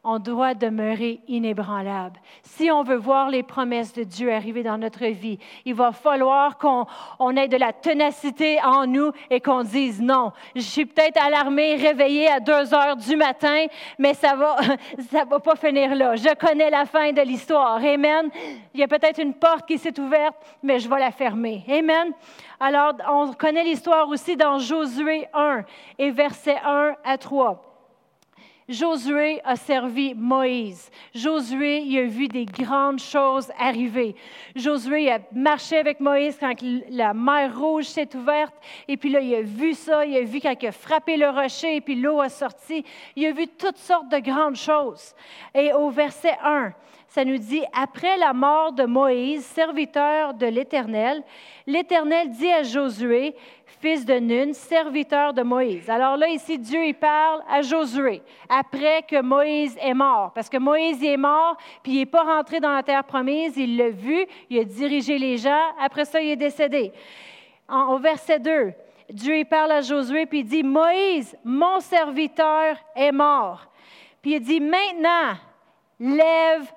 on 0.08 0.20
doit 0.20 0.54
demeurer 0.54 1.20
inébranlable. 1.26 2.20
Si 2.44 2.70
on 2.70 2.84
veut 2.84 2.96
voir 2.96 3.28
les 3.28 3.42
promesses 3.42 3.92
de 3.92 4.04
Dieu 4.04 4.32
arriver 4.32 4.62
dans 4.62 4.78
notre 4.78 5.04
vie, 5.06 5.40
il 5.64 5.74
va 5.74 5.90
falloir 5.90 6.58
qu'on 6.58 7.36
ait 7.36 7.48
de 7.48 7.56
la 7.56 7.72
ténacité 7.72 8.62
en 8.62 8.86
nous 8.86 9.10
et 9.30 9.40
qu'on 9.40 9.64
dise 9.64 10.00
non. 10.00 10.32
Je 10.54 10.60
suis 10.60 10.86
peut-être 10.86 11.20
alarmée, 11.20 11.74
réveillée 11.74 12.28
à 12.28 12.38
2 12.38 12.72
heures 12.72 12.96
du 12.96 13.16
matin, 13.16 13.66
mais 13.98 14.14
ça 14.14 14.36
va, 14.36 14.56
ça 15.10 15.24
va 15.24 15.40
pas 15.40 15.56
finir 15.56 15.92
là. 15.96 16.14
Je 16.14 16.34
connais 16.36 16.70
la 16.70 16.84
fin 16.84 17.12
de 17.12 17.22
l'histoire. 17.22 17.84
Amen. 17.84 18.30
Il 18.74 18.80
y 18.80 18.84
a 18.84 18.88
peut-être 18.88 19.20
une 19.20 19.34
porte 19.34 19.66
qui 19.66 19.76
s'est 19.76 19.98
ouverte, 19.98 20.36
mais 20.62 20.78
je 20.78 20.88
vais 20.88 21.00
la 21.00 21.10
fermer. 21.10 21.64
Amen. 21.68 22.12
Alors, 22.60 22.92
on 23.10 23.32
connaît 23.32 23.64
l'histoire 23.64 24.08
aussi 24.08 24.36
dans 24.36 24.58
Josué 24.58 25.26
1 25.34 25.64
et 25.98 26.12
versets 26.12 26.60
1 26.64 26.94
à 27.02 27.18
3. 27.18 27.75
Josué 28.68 29.40
a 29.44 29.54
servi 29.54 30.12
Moïse. 30.14 30.90
Josué, 31.14 31.82
il 31.82 31.98
a 32.00 32.04
vu 32.06 32.26
des 32.26 32.46
grandes 32.46 32.98
choses 32.98 33.48
arriver. 33.58 34.16
Josué 34.56 35.10
a 35.10 35.20
marché 35.32 35.78
avec 35.78 36.00
Moïse 36.00 36.36
quand 36.40 36.54
la 36.90 37.14
mer 37.14 37.56
rouge 37.56 37.84
s'est 37.84 38.14
ouverte. 38.16 38.54
Et 38.88 38.96
puis 38.96 39.10
là, 39.10 39.20
il 39.20 39.34
a 39.36 39.42
vu 39.42 39.72
ça. 39.72 40.04
Il 40.04 40.16
a 40.16 40.22
vu 40.22 40.40
quand 40.40 40.54
il 40.60 40.66
a 40.66 40.72
frappé 40.72 41.16
le 41.16 41.30
rocher 41.30 41.76
et 41.76 41.80
puis 41.80 41.94
l'eau 41.94 42.20
a 42.20 42.28
sorti. 42.28 42.84
Il 43.14 43.26
a 43.26 43.32
vu 43.32 43.46
toutes 43.46 43.78
sortes 43.78 44.08
de 44.08 44.18
grandes 44.18 44.56
choses. 44.56 45.14
Et 45.54 45.72
au 45.72 45.90
verset 45.90 46.36
1, 46.42 46.72
ça 47.08 47.24
nous 47.24 47.38
dit, 47.38 47.62
après 47.72 48.16
la 48.18 48.32
mort 48.32 48.72
de 48.72 48.84
Moïse, 48.84 49.44
serviteur 49.44 50.34
de 50.34 50.46
l'Éternel, 50.46 51.22
l'Éternel 51.66 52.30
dit 52.30 52.50
à 52.50 52.62
Josué, 52.62 53.34
fils 53.80 54.04
de 54.04 54.14
Nun, 54.14 54.52
serviteur 54.52 55.34
de 55.34 55.42
Moïse. 55.42 55.90
Alors 55.90 56.16
là, 56.16 56.28
ici, 56.28 56.58
Dieu, 56.58 56.86
il 56.86 56.94
parle 56.94 57.42
à 57.48 57.62
Josué 57.62 58.22
après 58.48 59.02
que 59.02 59.20
Moïse 59.20 59.76
est 59.80 59.94
mort. 59.94 60.32
Parce 60.34 60.48
que 60.48 60.56
Moïse 60.56 61.02
est 61.04 61.16
mort, 61.16 61.56
puis 61.82 61.92
il 61.92 61.98
n'est 61.98 62.06
pas 62.06 62.22
rentré 62.22 62.60
dans 62.60 62.72
la 62.72 62.82
terre 62.82 63.04
promise, 63.04 63.56
il 63.56 63.76
l'a 63.76 63.90
vu, 63.90 64.26
il 64.48 64.58
a 64.58 64.64
dirigé 64.64 65.18
les 65.18 65.36
gens, 65.36 65.62
après 65.80 66.04
ça, 66.04 66.20
il 66.20 66.30
est 66.30 66.36
décédé. 66.36 66.92
au 67.68 67.98
verset 67.98 68.38
2, 68.38 68.72
Dieu, 69.10 69.38
il 69.38 69.44
parle 69.44 69.72
à 69.72 69.80
Josué, 69.82 70.26
puis 70.26 70.40
il 70.40 70.44
dit, 70.44 70.62
Moïse, 70.62 71.36
mon 71.44 71.80
serviteur 71.80 72.76
est 72.94 73.12
mort. 73.12 73.66
Puis 74.22 74.34
il 74.34 74.40
dit, 74.40 74.60
maintenant, 74.60 75.36
lève 76.00 76.72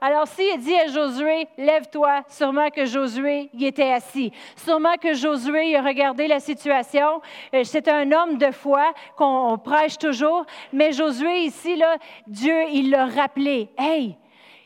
Alors, 0.00 0.26
s'il 0.26 0.58
dit 0.60 0.74
à 0.74 0.88
Josué, 0.88 1.48
lève-toi, 1.56 2.22
sûrement 2.28 2.70
que 2.70 2.84
Josué 2.84 3.50
y 3.54 3.66
était 3.66 3.92
assis. 3.92 4.32
Sûrement 4.56 4.96
que 5.00 5.14
Josué 5.14 5.76
a 5.76 5.82
regardé 5.82 6.26
la 6.26 6.40
situation. 6.40 7.20
Euh, 7.54 7.64
c'est 7.64 7.88
un 7.88 8.10
homme 8.12 8.38
de 8.38 8.50
foi 8.50 8.92
qu'on 9.16 9.58
prêche 9.58 9.98
toujours. 9.98 10.44
Mais 10.72 10.92
Josué, 10.92 11.40
ici, 11.40 11.76
là, 11.76 11.96
Dieu, 12.26 12.64
il 12.72 12.90
l'a 12.90 13.06
rappelé. 13.06 13.68
Hey, 13.78 14.16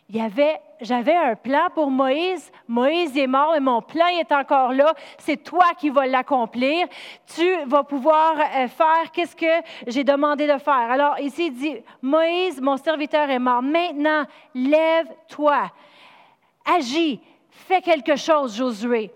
j'avais 0.09 1.15
un 1.15 1.35
plan 1.35 1.69
pour 1.75 1.91
Moïse. 1.91 2.51
Moïse 2.69 3.17
est 3.17 3.27
mort 3.27 3.55
et 3.57 3.61
mon 3.61 3.81
plan 3.81 4.07
est 4.09 4.31
encore 4.33 4.73
là. 4.73 4.95
C'est 5.19 5.43
toi 5.43 5.67
qui 5.79 5.91
vas 5.91 6.07
l'accomplir. 6.07 6.87
Tu 7.35 7.65
vas 7.67 7.85
pouvoir 7.85 8.35
euh, 8.39 8.69
faire 8.69 9.11
qu'est-ce 9.13 9.35
que 9.35 9.67
j'ai 9.87 10.05
demandé 10.05 10.47
de 10.47 10.59
faire. 10.59 10.91
Alors 10.91 11.19
ici, 11.21 11.47
il 11.47 11.55
dit, 11.55 11.77
Moïse, 12.03 12.61
mon 12.61 12.77
serviteur 12.77 13.31
est 13.31 13.39
mort. 13.39 13.63
Maintenant, 13.63 14.25
lève-toi. 14.55 15.71
Agis. 16.65 17.21
Fais 17.51 17.81
quelque 17.81 18.17
chose, 18.17 18.57
Josué. 18.57 19.11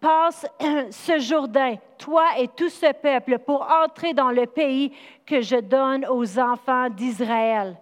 Passe 0.00 0.46
ce 0.90 1.18
Jourdain, 1.18 1.76
toi 1.96 2.24
et 2.38 2.48
tout 2.48 2.68
ce 2.68 2.92
peuple, 2.92 3.38
pour 3.38 3.66
entrer 3.84 4.12
dans 4.12 4.30
le 4.30 4.46
pays 4.46 4.92
que 5.24 5.40
je 5.40 5.56
donne 5.56 6.06
aux 6.06 6.38
enfants 6.38 6.88
d'Israël. 6.90 7.76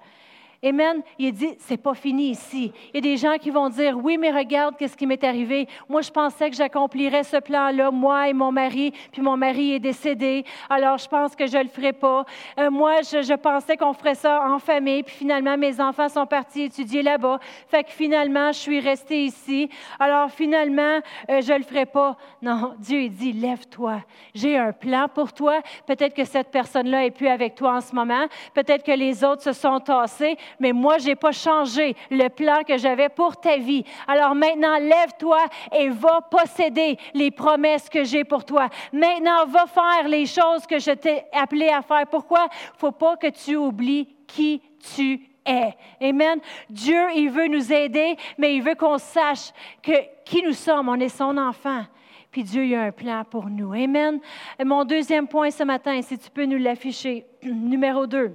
Amen. 0.67 1.01
Il 1.17 1.33
dit, 1.33 1.55
c'est 1.61 1.77
pas 1.77 1.95
fini 1.95 2.31
ici. 2.31 2.73
Il 2.93 2.97
y 2.97 2.99
a 2.99 3.01
des 3.01 3.17
gens 3.17 3.37
qui 3.39 3.51
vont 3.51 3.69
dire, 3.69 3.97
oui, 3.97 4.19
mais 4.19 4.33
regarde 4.33 4.75
qu'est-ce 4.77 4.97
qui 4.97 5.07
m'est 5.07 5.23
arrivé. 5.23 5.69
Moi, 5.89 6.01
je 6.01 6.11
pensais 6.11 6.51
que 6.51 6.57
j'accomplirais 6.57 7.23
ce 7.23 7.37
plan-là, 7.37 7.93
moi 7.93 8.29
et 8.29 8.33
mon 8.33 8.51
mari, 8.51 8.93
puis 9.13 9.23
mon 9.23 9.37
mari 9.37 9.75
est 9.75 9.79
décédé. 9.79 10.45
Alors, 10.69 10.99
je 10.99 11.07
pense 11.07 11.37
que 11.37 11.47
je 11.47 11.59
le 11.59 11.69
ferai 11.69 11.93
pas. 11.93 12.25
Euh, 12.59 12.69
moi, 12.69 13.03
je, 13.03 13.37
pensais 13.37 13.77
qu'on 13.77 13.93
ferait 13.93 14.17
ça 14.17 14.43
en 14.45 14.59
famille, 14.59 15.05
puis 15.05 15.15
finalement, 15.15 15.57
mes 15.57 15.81
enfants 15.81 16.09
sont 16.09 16.27
partis 16.27 16.63
étudier 16.63 17.03
là-bas. 17.03 17.39
Fait 17.69 17.85
que 17.85 17.93
finalement, 17.93 18.51
je 18.51 18.59
suis 18.59 18.81
restée 18.81 19.27
ici. 19.27 19.71
Alors, 20.01 20.33
finalement, 20.33 20.99
euh, 21.31 21.43
je 21.43 21.53
le 21.53 21.63
ferai 21.63 21.87
pas. 21.87 22.17
Non, 22.43 22.75
Dieu 22.81 23.03
il 23.03 23.13
dit, 23.13 23.33
lève-toi. 23.33 24.03
J'ai 24.35 24.59
un 24.59 24.73
plan 24.73 25.07
pour 25.15 25.33
toi. 25.33 25.61
Peut-être 25.87 26.15
que 26.15 26.25
cette 26.25 26.51
personne-là 26.51 27.05
est 27.05 27.13
plus 27.13 27.29
avec 27.29 27.55
toi 27.55 27.77
en 27.77 27.81
ce 27.81 27.95
moment. 27.95 28.27
Peut-être 28.53 28.85
que 28.85 28.91
les 28.91 29.23
autres 29.23 29.43
se 29.43 29.53
sont 29.53 29.79
tassés 29.79 30.37
mais 30.61 30.73
moi, 30.73 30.99
je 30.99 31.07
n'ai 31.07 31.17
pas 31.17 31.33
changé 31.33 31.97
le 32.11 32.29
plan 32.29 32.63
que 32.67 32.77
j'avais 32.77 33.09
pour 33.09 33.37
ta 33.37 33.57
vie. 33.57 33.85
Alors 34.07 34.35
maintenant, 34.35 34.79
lève-toi 34.79 35.39
et 35.75 35.89
va 35.89 36.21
posséder 36.23 36.99
les 37.15 37.31
promesses 37.31 37.89
que 37.89 38.05
j'ai 38.05 38.25
pour 38.25 38.45
toi. 38.45 38.69
Maintenant, 38.93 39.47
va 39.47 39.67
faire 39.67 40.09
les 40.09 40.27
choses 40.27 40.67
que 40.67 40.79
je 40.79 40.93
t'ai 40.93 41.25
appelé 41.33 41.69
à 41.69 41.83
faire. 41.83 42.07
Pourquoi? 42.11 42.49
Faut 42.77 42.93
pas 42.93 43.17
que 43.17 43.29
tu 43.29 43.57
oublies 43.57 44.09
qui 44.27 44.63
tu 44.95 45.21
es. 45.45 45.75
Amen. 46.01 46.41
Dieu, 46.69 47.07
il 47.15 47.31
veut 47.31 47.49
nous 47.49 47.73
aider, 47.73 48.17
mais 48.39 48.57
il 48.57 48.63
veut 48.63 48.75
qu'on 48.75 48.99
sache 48.99 49.53
que 49.83 49.93
qui 50.25 50.43
nous 50.43 50.53
sommes. 50.53 50.89
On 50.89 50.99
est 51.01 51.09
son 51.09 51.37
enfant. 51.39 51.85
Puis 52.31 52.43
Dieu 52.43 52.67
il 52.67 52.75
a 52.75 52.83
un 52.83 52.93
plan 52.93 53.25
pour 53.25 53.47
nous. 53.47 53.73
Amen. 53.73 54.21
Mon 54.63 54.85
deuxième 54.85 55.27
point 55.27 55.51
ce 55.51 55.63
matin, 55.63 56.03
si 56.03 56.19
tu 56.19 56.31
peux 56.31 56.45
nous 56.45 56.59
l'afficher, 56.59 57.25
numéro 57.43 58.07
2. 58.07 58.33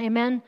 Amen 0.00 0.40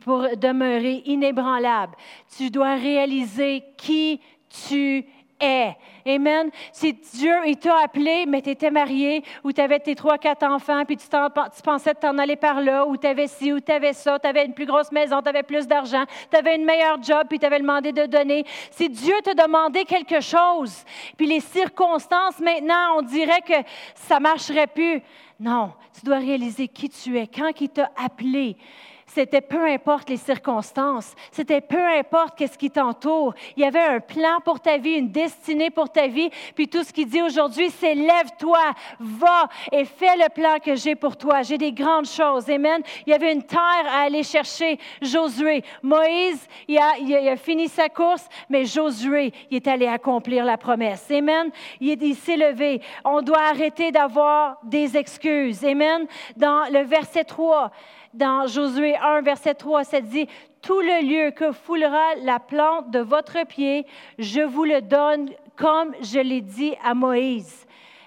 pour 0.00 0.26
demeurer 0.36 1.02
inébranlable. 1.06 1.94
Tu 2.36 2.50
dois 2.50 2.74
réaliser 2.74 3.64
qui 3.76 4.20
tu 4.48 5.04
est. 5.40 5.76
Amen. 6.06 6.50
Si 6.72 6.92
Dieu, 6.92 7.34
il 7.46 7.56
t'a 7.56 7.82
appelé, 7.84 8.24
mais 8.26 8.40
tu 8.40 8.50
étais 8.50 8.70
marié, 8.70 9.22
ou 9.44 9.52
tu 9.52 9.60
avais 9.60 9.78
tes 9.78 9.94
trois, 9.94 10.18
quatre 10.18 10.44
enfants, 10.44 10.84
puis 10.84 10.96
tu, 10.96 11.06
tu 11.06 11.62
pensais 11.62 11.94
t'en 11.94 12.16
aller 12.18 12.36
par 12.36 12.60
là, 12.60 12.86
ou 12.86 12.96
tu 12.96 13.06
avais 13.06 13.26
ci, 13.26 13.52
ou 13.52 13.60
tu 13.60 13.70
avais 13.70 13.92
ça, 13.92 14.18
tu 14.18 14.26
avais 14.26 14.46
une 14.46 14.54
plus 14.54 14.66
grosse 14.66 14.90
maison, 14.90 15.20
tu 15.22 15.28
avais 15.28 15.42
plus 15.42 15.66
d'argent, 15.66 16.04
tu 16.30 16.36
avais 16.36 16.56
une 16.56 16.64
meilleure 16.64 17.02
job, 17.02 17.26
puis 17.28 17.38
tu 17.38 17.46
avais 17.46 17.60
demandé 17.60 17.92
de 17.92 18.06
donner. 18.06 18.44
Si 18.70 18.88
Dieu 18.88 19.14
t'a 19.22 19.34
demandé 19.34 19.84
quelque 19.84 20.20
chose, 20.20 20.84
puis 21.16 21.26
les 21.26 21.40
circonstances, 21.40 22.40
maintenant, 22.40 22.98
on 22.98 23.02
dirait 23.02 23.42
que 23.42 23.66
ça 23.94 24.16
ne 24.16 24.22
marcherait 24.22 24.66
plus. 24.66 25.02
Non, 25.38 25.72
tu 25.94 26.04
dois 26.04 26.18
réaliser 26.18 26.68
qui 26.68 26.88
tu 26.88 27.18
es, 27.18 27.26
quand 27.26 27.60
il 27.60 27.68
t'a 27.68 27.90
appelé. 27.96 28.56
C'était 29.08 29.40
peu 29.40 29.66
importe 29.66 30.10
les 30.10 30.18
circonstances, 30.18 31.14
c'était 31.32 31.62
peu 31.62 31.82
importe 31.82 32.36
qu'est-ce 32.36 32.58
qui 32.58 32.70
t'entoure. 32.70 33.34
Il 33.56 33.62
y 33.62 33.66
avait 33.66 33.80
un 33.80 34.00
plan 34.00 34.38
pour 34.44 34.60
ta 34.60 34.76
vie, 34.76 34.92
une 34.92 35.10
destinée 35.10 35.70
pour 35.70 35.90
ta 35.90 36.06
vie. 36.06 36.30
Puis 36.54 36.68
tout 36.68 36.84
ce 36.84 36.92
qu'il 36.92 37.08
dit 37.08 37.22
aujourd'hui, 37.22 37.70
c'est 37.70 37.94
lève-toi, 37.94 38.60
va 39.00 39.48
et 39.72 39.86
fais 39.86 40.16
le 40.16 40.28
plan 40.28 40.58
que 40.62 40.76
j'ai 40.76 40.94
pour 40.94 41.16
toi. 41.16 41.42
J'ai 41.42 41.56
des 41.56 41.72
grandes 41.72 42.06
choses. 42.06 42.48
Amen. 42.50 42.82
Il 43.06 43.10
y 43.10 43.14
avait 43.14 43.32
une 43.32 43.42
terre 43.42 43.58
à 43.60 44.02
aller 44.02 44.22
chercher. 44.22 44.78
Josué, 45.00 45.64
Moïse, 45.82 46.46
il 46.68 46.78
a, 46.78 46.98
il 46.98 47.28
a 47.28 47.36
fini 47.36 47.68
sa 47.68 47.88
course, 47.88 48.28
mais 48.50 48.66
Josué, 48.66 49.32
il 49.50 49.56
est 49.56 49.66
allé 49.66 49.86
accomplir 49.86 50.44
la 50.44 50.58
promesse. 50.58 51.10
Amen. 51.10 51.50
Il, 51.80 52.02
il 52.02 52.14
s'est 52.14 52.36
levé. 52.36 52.82
On 53.04 53.22
doit 53.22 53.40
arrêter 53.40 53.90
d'avoir 53.90 54.58
des 54.62 54.96
excuses. 54.96 55.64
Amen. 55.64 56.06
Dans 56.36 56.70
le 56.70 56.82
verset 56.84 57.24
3, 57.24 57.70
dans 58.14 58.46
Josué 58.46 58.96
1, 58.96 59.22
verset 59.22 59.54
3, 59.54 59.84
ça 59.84 60.00
dit, 60.00 60.26
Tout 60.62 60.80
le 60.80 61.06
lieu 61.06 61.30
que 61.30 61.52
foulera 61.52 62.14
la 62.22 62.38
plante 62.38 62.90
de 62.90 63.00
votre 63.00 63.46
pied, 63.46 63.86
je 64.18 64.40
vous 64.40 64.64
le 64.64 64.80
donne 64.80 65.30
comme 65.56 65.94
je 66.00 66.20
l'ai 66.20 66.40
dit 66.40 66.74
à 66.84 66.94
Moïse. 66.94 67.66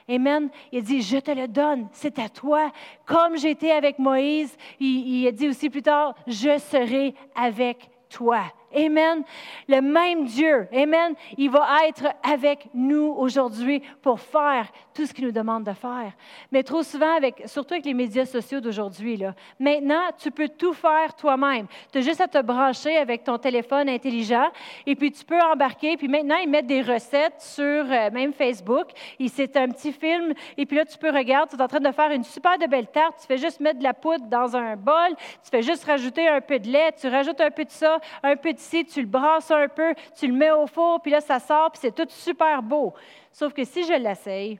Amen. 0.09 0.49
Il 0.71 0.83
dit, 0.83 1.01
je 1.01 1.17
te 1.17 1.31
le 1.31 1.47
donne, 1.47 1.87
c'est 1.93 2.19
à 2.19 2.27
toi. 2.27 2.71
Comme 3.05 3.37
j'étais 3.37 3.71
avec 3.71 3.99
Moïse, 3.99 4.55
il, 4.79 5.21
il 5.21 5.27
a 5.27 5.31
dit 5.31 5.47
aussi 5.47 5.69
plus 5.69 5.81
tard, 5.81 6.15
je 6.27 6.57
serai 6.57 7.13
avec 7.35 7.89
toi. 8.09 8.41
Amen. 8.75 9.23
Le 9.67 9.81
même 9.81 10.25
Dieu, 10.25 10.67
Amen, 10.73 11.13
il 11.37 11.49
va 11.49 11.67
être 11.87 12.07
avec 12.23 12.69
nous 12.73 13.13
aujourd'hui 13.17 13.81
pour 14.01 14.19
faire 14.19 14.67
tout 14.93 15.05
ce 15.05 15.13
qu'il 15.13 15.25
nous 15.25 15.31
demande 15.31 15.63
de 15.63 15.73
faire. 15.73 16.13
Mais 16.51 16.63
trop 16.63 16.83
souvent, 16.83 17.15
avec, 17.15 17.43
surtout 17.45 17.73
avec 17.73 17.85
les 17.85 17.93
médias 17.93 18.25
sociaux 18.25 18.59
d'aujourd'hui, 18.59 19.23
maintenant, 19.59 20.09
tu 20.17 20.31
peux 20.31 20.49
tout 20.49 20.73
faire 20.73 21.15
toi-même. 21.15 21.67
Tu 21.91 21.99
as 21.99 22.01
juste 22.01 22.21
à 22.21 22.27
te 22.27 22.41
brancher 22.41 22.97
avec 22.97 23.23
ton 23.23 23.37
téléphone 23.37 23.89
intelligent 23.89 24.49
et 24.85 24.95
puis 24.95 25.11
tu 25.11 25.23
peux 25.25 25.39
embarquer. 25.39 25.97
Puis 25.97 26.07
maintenant, 26.07 26.37
ils 26.37 26.49
mettent 26.49 26.67
des 26.67 26.81
recettes 26.81 27.39
sur 27.39 27.63
euh, 27.63 28.09
même 28.11 28.33
Facebook. 28.33 28.87
C'est 29.27 29.55
un 29.57 29.69
petit 29.69 29.91
film 29.91 30.33
et 30.57 30.65
puis 30.65 30.77
là, 30.77 30.85
tu 30.85 30.97
peux 30.97 31.09
regarder, 31.09 31.51
tu 31.51 31.55
es 31.57 31.61
en 31.61 31.67
train 31.67 31.79
de 31.79 31.91
faire 31.91 32.11
une 32.11 32.23
super 32.23 32.57
de 32.57 32.67
belle 32.67 32.87
tarte. 32.87 33.19
Tu 33.21 33.27
fais 33.27 33.37
juste 33.37 33.59
mettre 33.59 33.79
de 33.79 33.83
la 33.83 33.93
poudre 33.93 34.25
dans 34.27 34.55
un 34.55 34.75
bol. 34.75 35.15
Tu 35.43 35.49
fais 35.49 35.61
juste 35.61 35.83
rajouter 35.85 36.27
un 36.27 36.41
peu 36.41 36.59
de 36.59 36.67
lait. 36.67 36.91
Tu 36.99 37.07
rajoutes 37.07 37.41
un 37.41 37.51
peu 37.51 37.65
de 37.65 37.71
ça, 37.71 37.99
un 38.23 38.35
peu 38.35 38.53
de 38.53 38.59
tu 38.69 39.01
le 39.01 39.07
brasses 39.07 39.51
un 39.51 39.67
peu, 39.67 39.93
tu 40.17 40.27
le 40.27 40.33
mets 40.33 40.51
au 40.51 40.67
four, 40.67 41.01
puis 41.01 41.11
là, 41.11 41.21
ça 41.21 41.39
sort, 41.39 41.71
puis 41.71 41.79
c'est 41.81 41.95
tout 41.95 42.07
super 42.09 42.61
beau. 42.61 42.93
Sauf 43.31 43.53
que 43.53 43.63
si 43.63 43.83
je 43.83 43.93
l'essaye, 43.93 44.59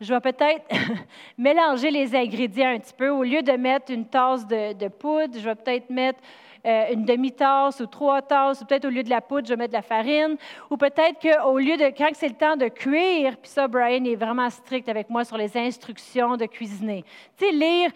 je 0.00 0.12
vais 0.12 0.20
peut-être 0.20 0.64
mélanger 1.38 1.90
les 1.90 2.14
ingrédients 2.14 2.74
un 2.74 2.78
petit 2.78 2.94
peu. 2.94 3.08
Au 3.08 3.22
lieu 3.22 3.42
de 3.42 3.52
mettre 3.52 3.92
une 3.92 4.06
tasse 4.06 4.46
de, 4.46 4.88
poudre, 4.88 5.38
je 5.38 5.44
vais 5.44 5.54
peut-être 5.54 5.88
mettre 5.90 6.20
euh, 6.66 6.92
une 6.92 7.04
demi-tasse 7.04 7.80
ou 7.80 7.86
trois 7.86 8.20
tasses, 8.20 8.60
ou 8.60 8.66
peut-être 8.66 8.84
au 8.84 8.90
lieu 8.90 9.02
de 9.02 9.10
la 9.10 9.20
poudre, 9.20 9.46
je 9.46 9.54
vais 9.54 9.56
mettre 9.56 9.72
de 9.72 9.76
la 9.76 9.82
farine. 9.82 10.36
Ou 10.70 10.76
peut-être 10.76 11.20
qu'au 11.20 11.58
lieu 11.58 11.76
de, 11.76 11.96
quand 11.96 12.10
c'est 12.12 12.28
le 12.28 12.34
temps 12.34 12.56
de 12.56 12.68
cuire, 12.68 13.36
puis 13.36 13.50
ça, 13.50 13.68
Brian 13.68 14.04
est 14.04 14.16
vraiment 14.16 14.50
strict 14.50 14.88
avec 14.88 15.08
moi 15.08 15.24
sur 15.24 15.36
les 15.36 15.56
instructions 15.56 16.36
de 16.36 16.46
cuisiner. 16.46 17.04
Tu 17.36 17.46
sais, 17.46 17.52
lire 17.52 17.90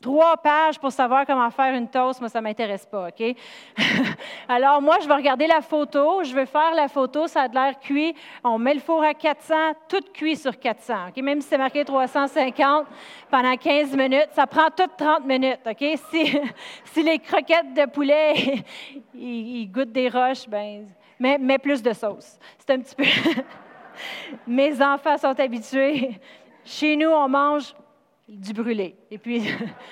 trois 0.00 0.36
pages 0.36 0.78
pour 0.78 0.92
savoir 0.92 1.24
comment 1.26 1.50
faire 1.50 1.74
une 1.74 1.88
toast, 1.88 2.20
moi, 2.20 2.28
ça 2.28 2.40
ne 2.40 2.44
m'intéresse 2.44 2.84
pas, 2.86 3.08
OK? 3.08 3.36
Alors, 4.48 4.80
moi, 4.82 4.98
je 5.02 5.08
vais 5.08 5.14
regarder 5.14 5.46
la 5.46 5.60
photo, 5.60 6.22
je 6.22 6.34
vais 6.34 6.46
faire 6.46 6.74
la 6.74 6.88
photo, 6.88 7.26
ça 7.26 7.42
a 7.42 7.48
l'air 7.48 7.78
cuit. 7.80 8.14
On 8.44 8.58
met 8.58 8.74
le 8.74 8.80
four 8.80 9.02
à 9.02 9.14
400, 9.14 9.54
tout 9.88 10.02
cuit 10.12 10.36
sur 10.36 10.58
400, 10.58 11.08
OK? 11.08 11.22
Même 11.22 11.40
si 11.40 11.48
c'est 11.48 11.58
marqué 11.58 11.84
350 11.84 12.86
pendant 13.30 13.56
15 13.56 13.96
minutes, 13.96 14.28
ça 14.32 14.46
prend 14.46 14.68
toutes 14.70 14.96
30 14.96 15.24
minutes, 15.24 15.60
OK? 15.66 15.84
Si, 16.10 16.38
si 16.84 17.02
les 17.02 17.18
croquettes 17.18 17.74
de 17.74 17.86
poulet, 17.86 18.64
ils, 19.14 19.66
goûtent 19.66 19.92
des 19.92 20.08
roches, 20.08 20.48
ben, 20.48 20.86
mets 21.18 21.58
plus 21.58 21.82
de 21.82 21.92
sauce. 21.92 22.38
C'est 22.58 22.74
un 22.74 22.80
petit 22.80 22.94
peu... 22.94 23.04
Mes 24.46 24.80
enfants 24.82 25.16
sont 25.16 25.38
habitués. 25.40 26.20
Chez 26.64 26.96
nous, 26.96 27.08
on 27.08 27.28
mange 27.28 27.74
du 28.28 28.52
brûlé. 28.52 28.96
Et 29.10 29.18
puis, 29.18 29.42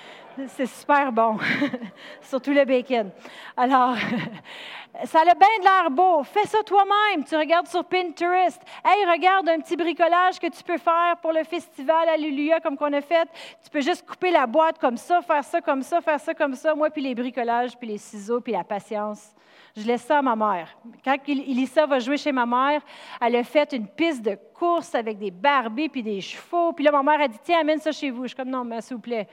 c'est 0.49 0.67
super 0.67 1.13
bon, 1.13 1.39
surtout 2.23 2.53
le 2.53 2.65
bacon. 2.65 3.11
Alors, 3.57 3.97
ça 5.05 5.21
a 5.21 5.35
bien 5.35 5.59
de 5.59 5.65
l'air 5.65 5.91
beau. 5.91 6.23
Fais 6.23 6.47
ça 6.47 6.63
toi-même. 6.63 7.25
Tu 7.25 7.37
regardes 7.37 7.67
sur 7.67 7.85
Pinterest. 7.85 8.61
Hey, 8.85 9.05
regarde 9.11 9.49
un 9.49 9.59
petit 9.59 9.77
bricolage 9.77 10.39
que 10.39 10.47
tu 10.47 10.63
peux 10.63 10.79
faire 10.79 11.17
pour 11.21 11.33
le 11.33 11.43
festival 11.43 12.09
Alléluia 12.09 12.61
comme 12.61 12.77
qu'on 12.77 12.93
a 12.93 13.01
fait. 13.01 13.29
Tu 13.63 13.71
peux 13.71 13.81
juste 13.81 14.07
couper 14.07 14.31
la 14.31 14.47
boîte 14.47 14.79
comme 14.79 14.97
ça, 14.97 15.21
faire 15.23 15.43
ça 15.43 15.61
comme 15.61 15.83
ça, 15.83 16.01
faire 16.01 16.21
ça 16.21 16.33
comme 16.33 16.55
ça. 16.55 16.75
Moi, 16.75 16.91
puis 16.91 17.03
les 17.03 17.15
bricolages, 17.15 17.77
puis 17.77 17.89
les 17.89 17.99
ciseaux, 17.99 18.41
puis 18.41 18.53
la 18.53 18.63
patience. 18.63 19.35
Je 19.77 19.85
laisse 19.85 20.03
ça 20.03 20.19
à 20.19 20.23
ma 20.23 20.37
mère. 20.37 20.69
Quand 21.05 21.17
Elissa 21.27 21.87
va 21.87 21.99
jouer 21.99 22.17
chez 22.17 22.31
ma 22.31 22.47
mère, 22.47 22.81
elle 23.21 23.35
a 23.35 23.43
fait 23.43 23.73
une 23.73 23.89
piste 23.89 24.23
de 24.23 24.39
course 24.55 24.95
avec 24.95 25.19
des 25.19 25.33
barbies 25.33 25.89
puis 25.89 26.05
des 26.05 26.21
chevaux. 26.21 26.73
Puis 26.73 26.85
là, 26.85 26.93
ma 26.93 27.03
mère 27.03 27.21
a 27.23 27.29
dit 27.29 27.39
Tiens, 27.43 27.61
amène 27.61 27.81
ça 27.81 27.91
chez 27.91 28.11
vous. 28.11 28.23
Je 28.23 28.29
suis 28.29 28.37
comme 28.37 28.51
Non, 28.51 28.65
mais 28.65 28.81
s'il 28.81 28.95
vous 28.97 29.03
plaît. 29.03 29.27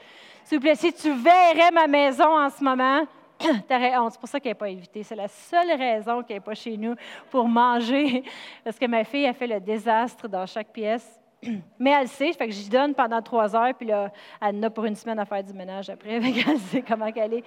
S'il 0.44 0.58
vous 0.58 0.64
plaît, 0.64 0.76
si 0.76 0.92
tu 0.92 1.12
verrais 1.14 1.70
ma 1.72 1.86
maison 1.86 2.40
en 2.40 2.50
ce 2.50 2.64
moment. 2.64 3.06
C'est 4.12 4.20
pour 4.20 4.30
ça 4.30 4.40
qu'elle 4.40 4.52
n'est 4.52 4.56
pas 4.56 4.68
invitée. 4.68 5.04
C'est 5.04 5.16
la 5.16 5.28
seule 5.28 5.72
raison 5.78 6.24
qu'elle 6.24 6.38
n'est 6.38 6.42
pas 6.42 6.56
chez 6.56 6.78
nous 6.78 6.96
pour 7.30 7.48
manger. 7.48 8.24
Parce 8.64 8.78
que 8.78 8.86
ma 8.86 9.04
fille 9.04 9.28
a 9.28 9.34
fait 9.34 9.48
le 9.48 9.60
désastre 9.60 10.28
dans 10.28 10.46
chaque 10.46 10.72
pièce. 10.72 11.21
Mais 11.80 11.90
elle 11.90 12.08
sait, 12.08 12.32
fait 12.34 12.48
que 12.48 12.54
j'y 12.54 12.70
donne 12.70 12.94
pendant 12.94 13.20
trois 13.22 13.56
heures, 13.56 13.74
puis 13.74 13.88
là, 13.88 14.12
elle 14.40 14.58
en 14.58 14.64
a 14.64 14.70
pour 14.70 14.86
une 14.86 14.96
semaine 14.96 15.18
à 15.18 15.26
faire 15.26 15.44
du 15.44 15.54
ménage 15.54 15.90
après, 15.90 16.16
elle 16.48 16.60
sait 16.60 16.84
comment 16.88 17.08
elle 17.16 17.34
est. 17.34 17.44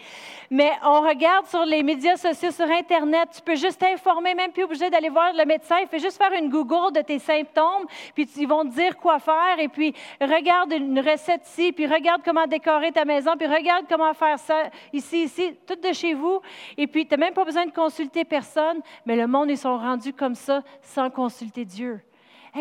Mais 0.51 0.73
on 0.83 1.01
regarde 1.01 1.47
sur 1.47 1.65
les 1.65 1.83
médias 1.85 2.17
sociaux, 2.17 2.51
sur 2.51 2.69
Internet, 2.69 3.29
tu 3.37 3.43
peux 3.43 3.55
juste 3.55 3.81
t'informer, 3.81 4.35
même 4.35 4.51
plus 4.51 4.65
obligé 4.65 4.91
d'aller 4.91 5.11
voir 5.11 5.33
le 5.33 5.45
médecin, 5.45 5.77
il 5.81 5.87
fait 5.87 6.01
juste 6.01 6.19
faire 6.19 6.33
une 6.33 6.49
Google 6.49 6.93
de 6.93 7.03
tes 7.03 7.21
symptômes, 7.21 7.87
puis 8.15 8.29
ils 8.37 8.49
vont 8.49 8.65
te 8.65 8.75
dire 8.75 8.97
quoi 8.97 9.21
faire, 9.21 9.59
et 9.59 9.69
puis 9.69 9.95
regarde 10.21 10.73
une 10.73 10.99
recette 10.99 11.47
ici, 11.47 11.73
puis 11.73 11.87
regarde 11.87 12.23
comment 12.25 12.49
décorer 12.49 12.91
ta 12.91 13.05
maison, 13.05 13.37
puis 13.39 13.47
regarde 13.47 13.87
comment 13.89 14.13
faire 14.13 14.41
ça 14.41 14.71
ici, 14.93 15.25
ici, 15.25 15.57
tout 15.67 15.77
de 15.77 15.93
chez 15.93 16.15
vous. 16.15 16.41
Et 16.77 16.87
puis, 16.87 17.07
tu 17.07 17.13
n'as 17.13 17.27
même 17.27 17.35
pas 17.35 17.45
besoin 17.45 17.67
de 17.67 17.73
consulter 17.73 18.25
personne, 18.25 18.81
mais 19.07 19.17
le 19.17 19.27
monde, 19.27 19.51
ils 19.51 19.59
sont 19.59 19.79
rendus 19.79 20.13
comme 20.13 20.35
ça 20.35 20.63
sans 20.83 21.11
consulter 21.11 21.65
Dieu. 21.65 22.01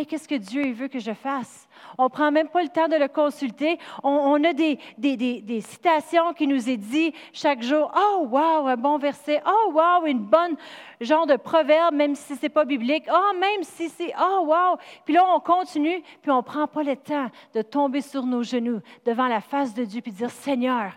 Qu'est-ce 0.08 0.28
que 0.28 0.36
Dieu 0.36 0.74
veut 0.74 0.88
que 0.88 0.98
je 0.98 1.14
fasse? 1.14 1.68
On 2.00 2.06
ne 2.06 2.10
prend 2.10 2.32
même 2.32 2.48
pas 2.48 2.64
le 2.64 2.70
temps 2.70 2.88
de 2.88 2.96
le 2.96 3.08
consulter. 3.08 3.78
On, 4.04 4.44
a 4.44 4.54
des, 4.54 4.80
des, 4.98 5.62
citations 5.62 6.34
qui 6.34 6.48
nous 6.48 6.68
est 6.68 6.78
dit 6.78 7.14
chaque 7.32 7.62
jour. 7.62 7.92
Oh, 7.96 8.28
wow, 8.28 8.68
un 8.68 8.76
bon 8.76 8.98
verset. 8.98 9.42
Oh, 9.46 9.72
wow, 9.72 10.08
une 10.08 10.20
bonne 10.20 10.56
genre 11.00 11.28
de 11.28 11.36
proverbe, 11.36 11.94
même 11.94 12.16
si 12.16 12.36
ce 12.36 12.42
n'est 12.42 12.50
pas 12.50 12.66
biblique. 12.66 13.06
Oh, 13.12 13.38
même 13.40 13.62
si 13.62 13.90
c'est. 13.90 14.14
Oh, 14.20 14.46
wow. 14.48 14.78
Puis 15.06 15.14
là, 15.14 15.26
on 15.36 15.40
continue, 15.40 16.02
puis 16.22 16.32
on 16.32 16.38
ne 16.38 16.42
prend 16.42 16.66
pas 16.66 16.82
le 16.82 16.96
temps 16.96 17.30
de 17.54 17.62
tomber 17.62 18.02
sur 18.02 18.26
nos 18.26 18.42
genoux 18.42 18.82
devant 19.06 19.28
la 19.28 19.42
face 19.42 19.76
de 19.76 19.86
Dieu, 19.86 20.02
puis 20.02 20.12
dire 20.12 20.32
Seigneur, 20.32 20.94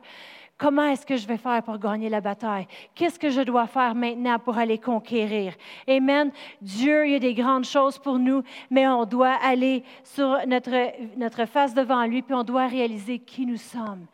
Comment 0.59 0.87
est-ce 0.87 1.05
que 1.05 1.17
je 1.17 1.27
vais 1.27 1.37
faire 1.37 1.63
pour 1.63 1.79
gagner 1.79 2.09
la 2.09 2.23
bataille? 2.23 2.67
Qu'est-ce 2.95 3.19
que 3.19 3.29
je 3.29 3.43
dois 3.43 3.67
faire 3.67 3.95
maintenant 3.95 4.39
pour 4.39 4.57
aller 4.57 4.79
conquérir? 4.79 5.53
Amen. 5.87 6.31
Dieu, 6.63 7.07
il 7.07 7.13
y 7.13 7.15
a 7.17 7.19
des 7.19 7.35
grandes 7.35 7.67
choses 7.67 7.99
pour 7.99 8.19
nous, 8.19 8.43
mais 8.71 8.89
on 8.89 9.05
doit 9.05 9.37
aller 9.45 9.85
sur 10.03 10.39
notre, 10.47 10.93
notre 11.19 11.45
face 11.45 11.75
devant 11.75 12.07
lui, 12.07 12.23
puis 12.23 12.35
on 12.35 12.43
doit 12.43 12.69
réaliser 12.69 13.19
qui 13.19 13.45
nous 13.45 13.59
sommes. 13.59 14.07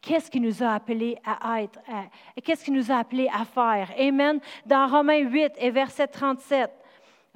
Qu'est-ce 0.00 0.30
qui 0.30 0.40
nous 0.40 0.62
a 0.62 0.70
appelés 0.70 1.18
à 1.22 1.60
être? 1.62 1.78
Qu'est-ce 2.42 2.64
qui 2.64 2.70
nous 2.70 2.90
a 2.90 2.96
appelés 2.96 3.28
à 3.28 3.44
faire? 3.44 3.92
Amen. 3.98 4.40
Dans 4.64 4.86
Romains 4.86 5.18
8 5.18 5.52
et 5.58 5.70
verset 5.70 6.06
37, 6.06 6.70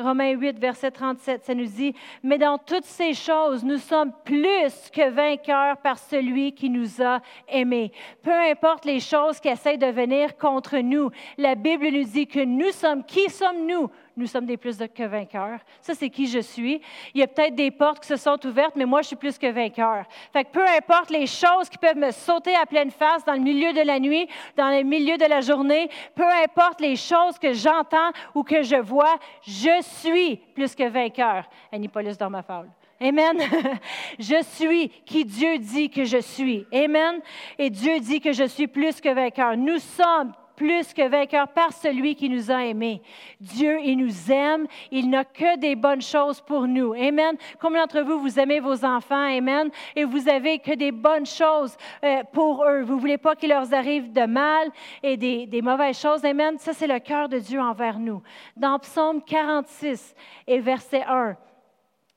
Romains 0.00 0.32
8, 0.32 0.58
verset 0.58 0.90
37, 0.90 1.44
ça 1.44 1.54
nous 1.54 1.66
dit, 1.66 1.94
Mais 2.24 2.36
dans 2.36 2.58
toutes 2.58 2.84
ces 2.84 3.14
choses, 3.14 3.62
nous 3.62 3.78
sommes 3.78 4.10
plus 4.24 4.90
que 4.92 5.08
vainqueurs 5.08 5.76
par 5.76 6.00
celui 6.00 6.52
qui 6.52 6.68
nous 6.68 7.00
a 7.00 7.20
aimés. 7.46 7.92
Peu 8.24 8.32
importe 8.32 8.86
les 8.86 8.98
choses 8.98 9.38
qui 9.38 9.46
essaient 9.46 9.76
de 9.76 9.86
venir 9.86 10.36
contre 10.36 10.78
nous, 10.78 11.10
la 11.38 11.54
Bible 11.54 11.86
nous 11.90 12.02
dit 12.02 12.26
que 12.26 12.44
nous 12.44 12.72
sommes, 12.72 13.04
qui 13.04 13.30
sommes-nous? 13.30 13.88
Nous 14.16 14.26
sommes 14.26 14.46
des 14.46 14.56
plus 14.56 14.78
que 14.78 15.02
vainqueurs. 15.02 15.58
Ça, 15.80 15.94
c'est 15.94 16.10
qui 16.10 16.26
je 16.26 16.38
suis. 16.38 16.80
Il 17.14 17.20
y 17.20 17.22
a 17.22 17.26
peut-être 17.26 17.54
des 17.54 17.70
portes 17.70 18.00
qui 18.00 18.08
se 18.08 18.16
sont 18.16 18.38
ouvertes, 18.46 18.74
mais 18.76 18.84
moi, 18.84 19.02
je 19.02 19.08
suis 19.08 19.16
plus 19.16 19.38
que 19.38 19.50
vainqueur. 19.50 20.04
Fait 20.32 20.44
que 20.44 20.50
peu 20.50 20.66
importe 20.66 21.10
les 21.10 21.26
choses 21.26 21.68
qui 21.68 21.78
peuvent 21.78 21.96
me 21.96 22.10
sauter 22.10 22.54
à 22.54 22.66
pleine 22.66 22.90
face 22.90 23.24
dans 23.24 23.34
le 23.34 23.40
milieu 23.40 23.72
de 23.72 23.80
la 23.80 23.98
nuit, 23.98 24.28
dans 24.56 24.70
le 24.70 24.82
milieu 24.82 25.16
de 25.16 25.24
la 25.24 25.40
journée, 25.40 25.88
peu 26.14 26.26
importe 26.44 26.80
les 26.80 26.96
choses 26.96 27.38
que 27.38 27.52
j'entends 27.52 28.10
ou 28.34 28.42
que 28.42 28.62
je 28.62 28.76
vois, 28.76 29.18
je 29.42 29.82
suis 29.82 30.36
plus 30.36 30.74
que 30.74 30.88
vainqueur. 30.88 31.48
Annie-Paulus 31.72 32.16
dans 32.16 32.30
ma 32.30 32.42
faule. 32.42 32.70
Amen. 33.00 33.38
Je 34.18 34.42
suis 34.42 34.88
qui 35.04 35.24
Dieu 35.24 35.58
dit 35.58 35.90
que 35.90 36.04
je 36.04 36.18
suis. 36.18 36.64
Amen. 36.72 37.20
Et 37.58 37.68
Dieu 37.68 37.98
dit 37.98 38.20
que 38.20 38.32
je 38.32 38.44
suis 38.44 38.68
plus 38.68 39.00
que 39.00 39.12
vainqueur. 39.12 39.56
Nous 39.56 39.78
sommes 39.78 40.32
plus 40.56 40.92
que 40.92 41.08
vainqueurs 41.08 41.48
par 41.48 41.72
celui 41.72 42.14
qui 42.14 42.28
nous 42.28 42.50
a 42.50 42.64
aimés. 42.64 43.02
Dieu, 43.40 43.78
il 43.82 43.98
nous 43.98 44.32
aime. 44.32 44.66
Il 44.90 45.10
n'a 45.10 45.24
que 45.24 45.58
des 45.58 45.76
bonnes 45.76 46.02
choses 46.02 46.40
pour 46.40 46.66
nous. 46.66 46.92
Amen. 46.94 47.36
Combien 47.60 47.82
d'entre 47.82 48.00
vous, 48.02 48.18
vous 48.20 48.38
aimez 48.38 48.60
vos 48.60 48.84
enfants? 48.84 49.36
Amen. 49.36 49.70
Et 49.96 50.04
vous 50.04 50.28
avez 50.28 50.58
que 50.58 50.74
des 50.74 50.92
bonnes 50.92 51.26
choses 51.26 51.76
euh, 52.04 52.22
pour 52.32 52.64
eux. 52.64 52.82
Vous 52.82 52.98
voulez 52.98 53.18
pas 53.18 53.34
qu'il 53.34 53.50
leur 53.50 53.72
arrive 53.72 54.12
de 54.12 54.26
mal 54.26 54.70
et 55.02 55.16
des, 55.16 55.46
des 55.46 55.62
mauvaises 55.62 56.00
choses? 56.00 56.24
Amen. 56.24 56.58
Ça, 56.58 56.72
c'est 56.72 56.86
le 56.86 56.98
cœur 56.98 57.28
de 57.28 57.38
Dieu 57.38 57.60
envers 57.60 57.98
nous. 57.98 58.22
Dans 58.56 58.78
Psaume 58.78 59.22
46 59.22 60.14
et 60.46 60.60
verset 60.60 61.04
1, 61.06 61.36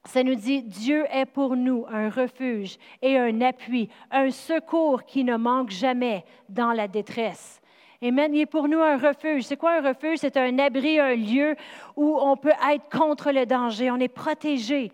ça 0.08 0.24
nous 0.24 0.36
dit, 0.36 0.64
Dieu 0.64 1.06
est 1.12 1.26
pour 1.26 1.58
nous 1.58 1.86
un 1.92 2.10
refuge 2.10 2.78
et 3.02 3.18
un 3.18 3.42
appui, 3.42 3.90
un 4.10 4.32
secours 4.32 5.04
qui 5.04 5.26
ne 5.26 5.36
manque 5.36 5.70
jamais 5.70 6.24
dans 6.48 6.72
la 6.72 6.88
détresse. 6.88 7.62
Amen. 8.02 8.34
Il 8.34 8.42
est 8.42 8.46
pour 8.46 8.68
nous 8.68 8.80
un 8.80 8.98
refuge. 8.98 9.44
C'est 9.44 9.58
quoi 9.58 9.78
un 9.78 9.82
refuge? 9.82 10.20
C'est 10.20 10.38
un 10.38 10.60
abri, 10.60 11.00
un 11.00 11.16
lieu 11.16 11.56
où 11.96 12.18
on 12.20 12.38
peut 12.38 12.54
être 12.72 12.90
contre 12.90 13.32
le 13.32 13.46
danger. 13.46 13.90
On 13.90 13.98
est 14.00 14.08
protégé. 14.08 14.92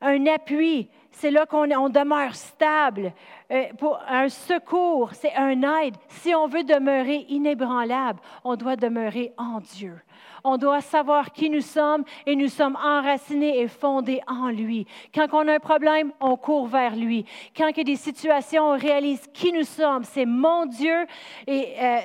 Un 0.00 0.26
appui, 0.26 0.88
c'est 1.12 1.30
là 1.30 1.46
qu'on 1.46 1.70
on 1.70 1.88
demeure 1.88 2.34
stable. 2.34 3.12
Euh, 3.52 3.66
un 4.08 4.28
secours, 4.28 5.10
c'est 5.12 5.32
un 5.34 5.62
aide. 5.80 5.94
Si 6.08 6.34
on 6.34 6.48
veut 6.48 6.64
demeurer 6.64 7.24
inébranlable, 7.28 8.18
on 8.42 8.56
doit 8.56 8.74
demeurer 8.74 9.32
en 9.36 9.60
Dieu. 9.60 10.00
On 10.44 10.56
doit 10.56 10.80
savoir 10.80 11.32
qui 11.32 11.48
nous 11.50 11.60
sommes 11.60 12.04
et 12.26 12.34
nous 12.34 12.48
sommes 12.48 12.76
enracinés 12.76 13.60
et 13.60 13.68
fondés 13.68 14.20
en 14.26 14.48
lui. 14.48 14.86
Quand 15.14 15.28
on 15.32 15.46
a 15.48 15.54
un 15.54 15.58
problème, 15.58 16.12
on 16.20 16.36
court 16.36 16.66
vers 16.66 16.96
lui. 16.96 17.24
Quand 17.56 17.68
il 17.68 17.78
y 17.78 17.80
a 17.80 17.84
des 17.84 17.96
situations, 17.96 18.70
on 18.70 18.78
réalise 18.78 19.26
qui 19.32 19.52
nous 19.52 19.64
sommes. 19.64 20.04
C'est 20.04 20.26
mon 20.26 20.66
Dieu 20.66 21.06
et 21.46 21.74
euh, 21.80 21.98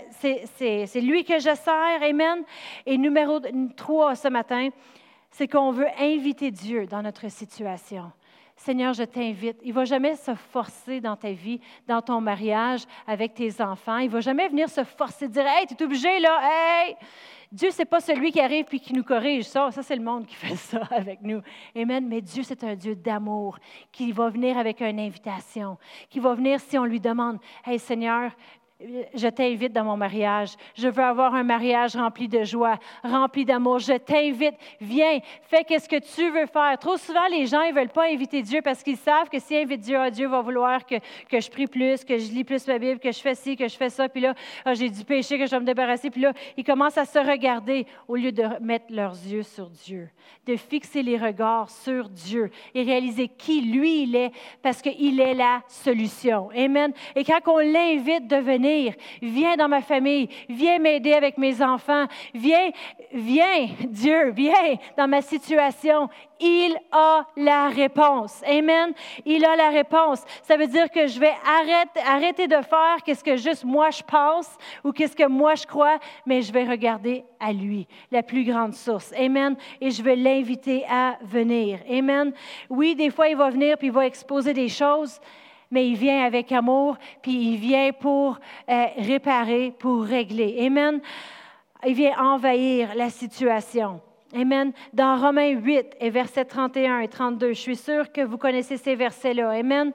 c'est 0.55 1.01
lui 1.01 1.23
que 1.23 1.39
je 1.39 1.55
sers. 1.55 2.03
Amen. 2.03 2.43
Et 2.85 2.97
numéro 2.97 3.39
trois 3.75 4.15
ce 4.15 4.27
matin, 4.27 4.69
c'est 5.31 5.47
qu'on 5.47 5.71
veut 5.71 5.87
inviter 5.99 6.51
Dieu 6.51 6.85
dans 6.85 7.01
notre 7.01 7.29
situation. 7.29 8.11
Seigneur, 8.57 8.93
je 8.93 9.03
t'invite. 9.03 9.57
Il 9.61 9.69
ne 9.69 9.73
va 9.73 9.85
jamais 9.85 10.15
se 10.15 10.33
forcer 10.33 10.99
dans 10.99 11.15
ta 11.15 11.31
vie, 11.31 11.61
dans 11.87 12.01
ton 12.01 12.19
mariage, 12.19 12.81
avec 13.05 13.35
tes 13.35 13.61
enfants. 13.61 13.97
Il 13.97 14.07
ne 14.07 14.13
va 14.13 14.19
jamais 14.19 14.47
venir 14.47 14.67
se 14.67 14.83
forcer, 14.83 15.27
dire 15.27 15.45
Hey, 15.45 15.67
tu 15.67 15.75
es 15.75 15.83
obligé, 15.83 16.19
là, 16.19 16.39
hey! 16.43 16.95
Dieu, 17.51 17.71
ce 17.71 17.79
n'est 17.79 17.85
pas 17.85 18.01
celui 18.01 18.31
qui 18.31 18.41
arrive 18.41 18.65
puis 18.65 18.79
qui 18.79 18.93
nous 18.93 19.03
corrige. 19.03 19.45
Ça, 19.45 19.71
ça 19.71 19.81
c'est 19.81 19.95
le 19.95 20.03
monde 20.03 20.25
qui 20.25 20.35
fait 20.35 20.55
ça 20.55 20.81
avec 20.91 21.21
nous. 21.21 21.41
Amen. 21.75 22.07
Mais 22.07 22.21
Dieu, 22.21 22.43
c'est 22.43 22.63
un 22.63 22.75
Dieu 22.75 22.95
d'amour 22.95 23.57
qui 23.91 24.11
va 24.11 24.29
venir 24.29 24.57
avec 24.57 24.81
une 24.81 24.99
invitation, 24.99 25.77
qui 26.09 26.19
va 26.19 26.33
venir 26.33 26.59
si 26.59 26.77
on 26.77 26.85
lui 26.85 26.99
demande 26.99 27.39
Hey 27.65 27.79
Seigneur, 27.79 28.31
je 28.79 29.27
t'invite 29.27 29.73
dans 29.73 29.83
mon 29.83 29.97
mariage. 29.97 30.51
Je 30.75 30.87
veux 30.87 31.03
avoir 31.03 31.33
un 31.33 31.43
mariage 31.43 31.95
rempli 31.95 32.27
de 32.27 32.43
joie, 32.43 32.77
rempli 33.03 33.43
d'amour. 33.43 33.79
Je 33.79 33.93
t'invite. 33.93 34.53
Viens, 34.79 35.19
fais 35.41 35.63
qu'est-ce 35.63 35.89
que 35.89 35.99
tu 35.99 36.29
veux 36.29 36.45
faire. 36.45 36.77
Trop 36.79 36.95
souvent, 36.97 37.25
les 37.31 37.47
gens 37.47 37.67
ne 37.67 37.73
veulent 37.73 37.89
pas 37.89 38.05
inviter 38.07 38.43
Dieu 38.43 38.61
parce 38.61 38.83
qu'ils 38.83 38.97
savent 38.97 39.29
que 39.29 39.39
s'ils 39.39 39.57
invitent 39.57 39.81
Dieu, 39.81 39.97
ah, 39.97 40.11
Dieu 40.11 40.27
va 40.27 40.41
vouloir 40.41 40.85
que, 40.85 40.95
que, 41.27 41.39
je 41.39 41.49
prie 41.49 41.65
plus, 41.65 42.03
que 42.03 42.19
je 42.19 42.31
lis 42.31 42.43
plus 42.43 42.67
ma 42.67 42.77
Bible, 42.77 42.99
que 42.99 43.11
je 43.11 43.19
fais 43.19 43.33
ci, 43.33 43.55
que 43.55 43.67
je 43.67 43.75
fais 43.75 43.89
ça. 43.89 44.07
Puis 44.09 44.21
là, 44.21 44.35
ah, 44.63 44.75
j'ai 44.75 44.89
du 44.89 45.03
péché, 45.03 45.39
que 45.39 45.45
je 45.45 45.51
dois 45.51 45.59
me 45.59 45.65
débarrasser. 45.65 46.11
Puis 46.11 46.21
là, 46.21 46.33
ils 46.55 46.63
commencent 46.63 46.99
à 46.99 47.05
se 47.05 47.19
regarder 47.19 47.87
au 48.07 48.15
lieu 48.15 48.31
de 48.31 48.45
mettre 48.61 48.85
leurs 48.89 49.15
yeux 49.25 49.43
sur 49.43 49.71
Dieu, 49.71 50.07
de 50.45 50.55
fixer 50.55 51.01
les 51.01 51.17
regards 51.17 51.71
sur 51.71 52.09
Dieu 52.09 52.51
et 52.75 52.83
réaliser 52.83 53.27
qui 53.27 53.61
lui 53.61 54.03
il 54.03 54.15
est 54.15 54.31
parce 54.61 54.83
qu'il 54.83 55.19
est 55.19 55.33
la 55.33 55.63
solution. 55.67 56.51
Amen. 56.55 56.93
Et 57.15 57.23
quand 57.23 57.39
on 57.47 57.57
l'invite 57.57 58.27
de 58.27 58.35
venir, 58.35 58.66
Viens 59.21 59.55
dans 59.55 59.67
ma 59.67 59.81
famille. 59.81 60.29
Viens 60.49 60.79
m'aider 60.79 61.13
avec 61.13 61.37
mes 61.37 61.61
enfants. 61.61 62.05
Viens, 62.33 62.69
viens, 63.13 63.67
Dieu, 63.87 64.31
viens 64.31 64.75
dans 64.97 65.07
ma 65.07 65.21
situation. 65.21 66.09
Il 66.39 66.77
a 66.91 67.25
la 67.35 67.69
réponse. 67.69 68.43
Amen. 68.45 68.93
Il 69.25 69.43
a 69.43 69.55
la 69.55 69.69
réponse. 69.69 70.23
Ça 70.43 70.55
veut 70.55 70.67
dire 70.67 70.89
que 70.91 71.07
je 71.07 71.19
vais 71.19 71.33
arrêter, 71.45 71.99
arrêter 72.05 72.47
de 72.47 72.61
faire 72.61 72.97
qu'est-ce 73.03 73.23
que 73.23 73.37
juste 73.37 73.63
moi 73.63 73.89
je 73.89 74.03
pense 74.03 74.47
ou 74.83 74.91
qu'est-ce 74.91 75.15
que 75.15 75.27
moi 75.27 75.55
je 75.55 75.65
crois, 75.65 75.97
mais 76.25 76.41
je 76.41 76.53
vais 76.53 76.63
regarder 76.63 77.23
à 77.39 77.53
lui, 77.53 77.87
la 78.11 78.23
plus 78.23 78.43
grande 78.43 78.73
source. 78.73 79.13
Amen. 79.17 79.55
Et 79.81 79.89
je 79.89 80.03
vais 80.03 80.15
l'inviter 80.15 80.85
à 80.89 81.17
venir. 81.21 81.79
Amen. 81.89 82.33
Oui, 82.69 82.95
des 82.95 83.09
fois, 83.09 83.27
il 83.27 83.37
va 83.37 83.49
venir 83.49 83.77
puis 83.77 83.87
il 83.87 83.93
va 83.93 84.05
exposer 84.05 84.53
des 84.53 84.69
choses, 84.69 85.19
mais 85.71 85.87
il 85.87 85.95
vient 85.95 86.25
avec 86.25 86.51
amour, 86.51 86.97
puis 87.21 87.53
il 87.53 87.57
vient 87.57 87.91
pour 87.91 88.39
euh, 88.69 88.85
réparer, 88.97 89.73
pour 89.77 90.03
régler. 90.03 90.65
Amen. 90.65 90.99
Il 91.85 91.93
vient 91.93 92.17
envahir 92.19 92.95
la 92.95 93.09
situation. 93.09 94.01
Amen. 94.35 94.73
Dans 94.93 95.17
Romains 95.17 95.49
8 95.49 95.97
et 95.99 96.09
versets 96.09 96.45
31 96.45 96.99
et 96.99 97.07
32, 97.07 97.49
je 97.49 97.53
suis 97.53 97.75
sûre 97.75 98.11
que 98.11 98.21
vous 98.21 98.37
connaissez 98.37 98.77
ces 98.77 98.95
versets-là. 98.95 99.51
Amen. 99.51 99.93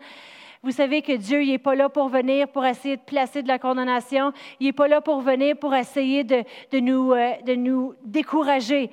Vous 0.62 0.70
savez 0.70 1.02
que 1.02 1.16
Dieu 1.16 1.42
n'est 1.42 1.58
pas 1.58 1.74
là 1.74 1.88
pour 1.88 2.08
venir 2.08 2.48
pour 2.48 2.64
essayer 2.64 2.96
de 2.96 3.02
placer 3.02 3.42
de 3.42 3.48
la 3.48 3.58
condamnation. 3.58 4.32
Il 4.60 4.66
n'est 4.66 4.72
pas 4.72 4.86
là 4.86 5.00
pour 5.00 5.20
venir 5.20 5.56
pour 5.56 5.74
essayer 5.74 6.22
de, 6.22 6.44
de, 6.70 6.78
nous, 6.78 7.12
euh, 7.12 7.32
de 7.44 7.54
nous 7.56 7.94
décourager. 8.04 8.90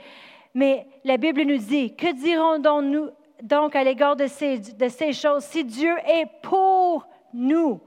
Mais 0.55 0.87
la 1.03 1.17
Bible 1.17 1.43
nous 1.43 1.57
dit, 1.57 1.95
que 1.95 2.11
dirons-nous 2.11 3.09
donc 3.41 3.75
à 3.75 3.84
l'égard 3.84 4.15
de 4.15 4.28
ces, 4.28 5.13
choses, 5.13 5.43
si 5.43 5.63
Dieu 5.63 5.95
est 6.06 6.28
pour 6.41 7.08
nous, 7.34 7.80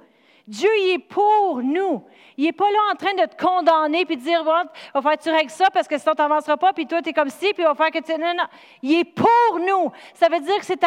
Dieu 0.46 0.70
il 0.80 0.94
est 0.94 0.98
pour 0.98 1.62
nous. 1.62 2.04
Il 2.36 2.44
n'est 2.44 2.52
pas 2.52 2.70
là 2.70 2.78
en 2.92 2.96
train 2.96 3.14
de 3.14 3.26
te 3.26 3.42
condamner 3.42 4.04
puis 4.04 4.16
de 4.16 4.22
dire, 4.22 4.42
bon, 4.42 4.64
va 4.94 5.02
faire 5.02 5.18
tu 5.18 5.30
règles 5.30 5.50
ça 5.50 5.70
parce 5.70 5.86
que 5.86 5.98
sinon 5.98 6.14
tu 6.14 6.22
n'avanceras 6.22 6.56
pas, 6.56 6.72
puis 6.72 6.86
toi, 6.86 7.02
tu 7.02 7.10
es 7.10 7.12
comme 7.12 7.28
ci, 7.28 7.52
puis 7.52 7.62
il 7.62 7.64
va 7.64 7.74
faire 7.74 7.90
que 7.90 7.98
tu. 7.98 8.12
Non, 8.18 8.32
non. 8.36 8.44
Il 8.82 8.98
est 8.98 9.04
pour 9.04 9.58
nous. 9.60 9.92
Ça 10.14 10.28
veut 10.28 10.40
dire 10.40 10.58
que 10.58 10.64
c'est 10.64 10.80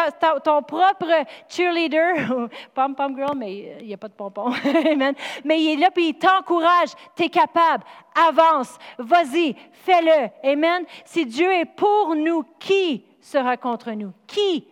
ton 0.44 0.64
propre 0.64 1.08
cheerleader, 1.48 2.50
pom-pom 2.74 3.16
girl, 3.16 3.38
mais 3.38 3.78
il 3.80 3.88
n'y 3.88 3.94
a 3.94 3.98
pas 3.98 4.08
de 4.08 4.14
pompon. 4.14 4.52
mais 5.46 5.62
il 5.62 5.74
est 5.74 5.78
là, 5.78 5.92
puis 5.92 6.10
il 6.10 6.14
t'encourage. 6.16 6.90
Tu 7.16 7.24
es 7.24 7.30
capable. 7.30 7.84
Avance. 8.28 8.78
Vas-y. 8.98 9.56
Fais-le. 9.72 10.30
Amen. 10.50 10.86
Si 11.06 11.26
Dieu 11.26 11.52
est 11.54 11.66
pour 11.66 12.16
nous, 12.16 12.44
qui 12.60 13.06
sera 13.26 13.58
contre 13.58 13.92
nous. 13.92 14.12
Qui? 14.28 14.68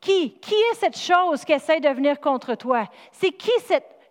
Qui? 0.00 0.34
Qui 0.40 0.54
est 0.54 0.74
cette 0.74 0.98
chose 0.98 1.44
qui 1.44 1.52
essaie 1.52 1.80
de 1.80 1.88
venir 1.88 2.20
contre 2.20 2.56
toi? 2.56 2.86
C'est 3.12 3.30
qui 3.30 3.52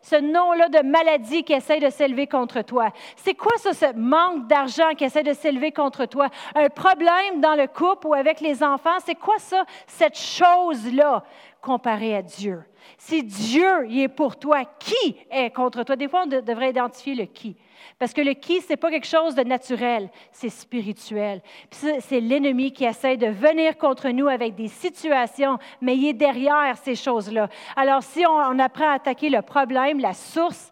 ce 0.01 0.15
nom-là 0.15 0.69
de 0.69 0.79
maladie 0.79 1.43
qui 1.43 1.53
essaie 1.53 1.79
de 1.79 1.89
s'élever 1.89 2.27
contre 2.27 2.61
toi? 2.61 2.91
C'est 3.15 3.35
quoi 3.35 3.51
ça, 3.57 3.73
ce 3.73 3.93
manque 3.93 4.47
d'argent 4.47 4.93
qui 4.97 5.03
essaie 5.03 5.23
de 5.23 5.33
s'élever 5.33 5.71
contre 5.71 6.05
toi? 6.05 6.29
Un 6.55 6.69
problème 6.69 7.41
dans 7.41 7.55
le 7.55 7.67
couple 7.67 8.07
ou 8.07 8.13
avec 8.13 8.39
les 8.39 8.63
enfants? 8.63 8.99
C'est 9.05 9.15
quoi 9.15 9.37
ça, 9.37 9.65
cette 9.85 10.17
chose-là 10.17 11.23
comparée 11.61 12.15
à 12.15 12.21
Dieu? 12.21 12.63
Si 12.97 13.23
Dieu 13.23 13.87
y 13.87 14.01
est 14.01 14.07
pour 14.07 14.37
toi, 14.37 14.63
qui 14.79 15.17
est 15.29 15.49
contre 15.51 15.83
toi? 15.83 15.95
Des 15.95 16.07
fois, 16.07 16.23
on 16.25 16.27
devrait 16.27 16.69
identifier 16.69 17.15
le 17.15 17.25
qui. 17.25 17.55
Parce 17.99 18.13
que 18.13 18.21
le 18.21 18.33
qui, 18.33 18.61
ce 18.61 18.69
n'est 18.69 18.77
pas 18.77 18.89
quelque 18.89 19.07
chose 19.07 19.35
de 19.35 19.43
naturel, 19.43 20.09
c'est 20.31 20.49
spirituel. 20.49 21.41
C'est 21.71 22.19
l'ennemi 22.19 22.71
qui 22.71 22.85
essaie 22.85 23.17
de 23.17 23.27
venir 23.27 23.77
contre 23.77 24.09
nous 24.09 24.27
avec 24.27 24.55
des 24.55 24.67
situations, 24.67 25.57
mais 25.81 25.95
il 25.97 26.09
est 26.09 26.13
derrière 26.13 26.77
ces 26.77 26.95
choses-là. 26.95 27.49
Alors, 27.75 28.03
si 28.03 28.25
on, 28.25 28.59
apprend 28.59 28.89
à 28.89 28.93
attaquer 28.93 29.29
le 29.29 29.41
problème, 29.41 29.99
la 29.99 30.13
source, 30.13 30.71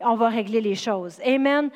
on 0.00 0.14
va 0.14 0.28
régler 0.28 0.60
les 0.60 0.74
choses. 0.74 1.20
Amen. 1.24 1.70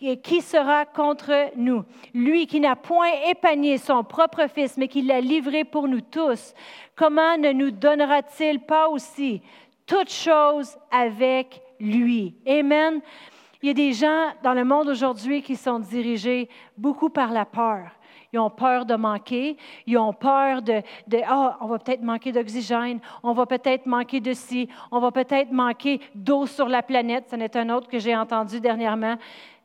Et 0.00 0.20
qui 0.20 0.40
sera 0.40 0.84
contre 0.86 1.50
nous? 1.56 1.84
Lui 2.14 2.46
qui 2.46 2.60
n'a 2.60 2.76
point 2.76 3.10
épargné 3.28 3.78
son 3.78 4.04
propre 4.04 4.46
Fils, 4.46 4.76
mais 4.76 4.86
qui 4.86 5.02
l'a 5.02 5.20
livré 5.20 5.64
pour 5.64 5.88
nous 5.88 6.00
tous, 6.00 6.54
comment 6.94 7.36
ne 7.36 7.50
nous 7.50 7.72
donnera-t-il 7.72 8.60
pas 8.60 8.88
aussi 8.88 9.42
toutes 9.86 10.10
choses 10.10 10.76
avec 10.90 11.60
lui? 11.80 12.36
Amen. 12.46 13.00
Il 13.60 13.66
y 13.66 13.70
a 13.70 13.74
des 13.74 13.92
gens 13.92 14.28
dans 14.44 14.54
le 14.54 14.64
monde 14.64 14.88
aujourd'hui 14.88 15.42
qui 15.42 15.56
sont 15.56 15.80
dirigés 15.80 16.48
beaucoup 16.76 17.10
par 17.10 17.32
la 17.32 17.44
peur. 17.44 17.90
Ils 18.32 18.38
ont 18.38 18.50
peur 18.50 18.84
de 18.84 18.94
manquer, 18.94 19.56
ils 19.86 19.96
ont 19.96 20.12
peur 20.12 20.60
de, 20.60 20.82
ah, 21.26 21.56
on 21.60 21.66
va 21.66 21.78
peut-être 21.78 22.02
manquer 22.02 22.30
d'oxygène, 22.30 23.00
on 23.22 23.32
va 23.32 23.46
peut-être 23.46 23.86
manquer 23.86 24.20
de 24.20 24.34
ci, 24.34 24.68
on 24.92 25.00
va 25.00 25.10
peut-être 25.10 25.50
manquer 25.50 26.00
d'eau 26.14 26.46
sur 26.46 26.68
la 26.68 26.82
planète. 26.82 27.24
Ce 27.30 27.36
n'est 27.36 27.56
un 27.56 27.70
autre 27.70 27.88
que 27.88 27.98
j'ai 27.98 28.14
entendu 28.14 28.60
dernièrement. 28.60 29.16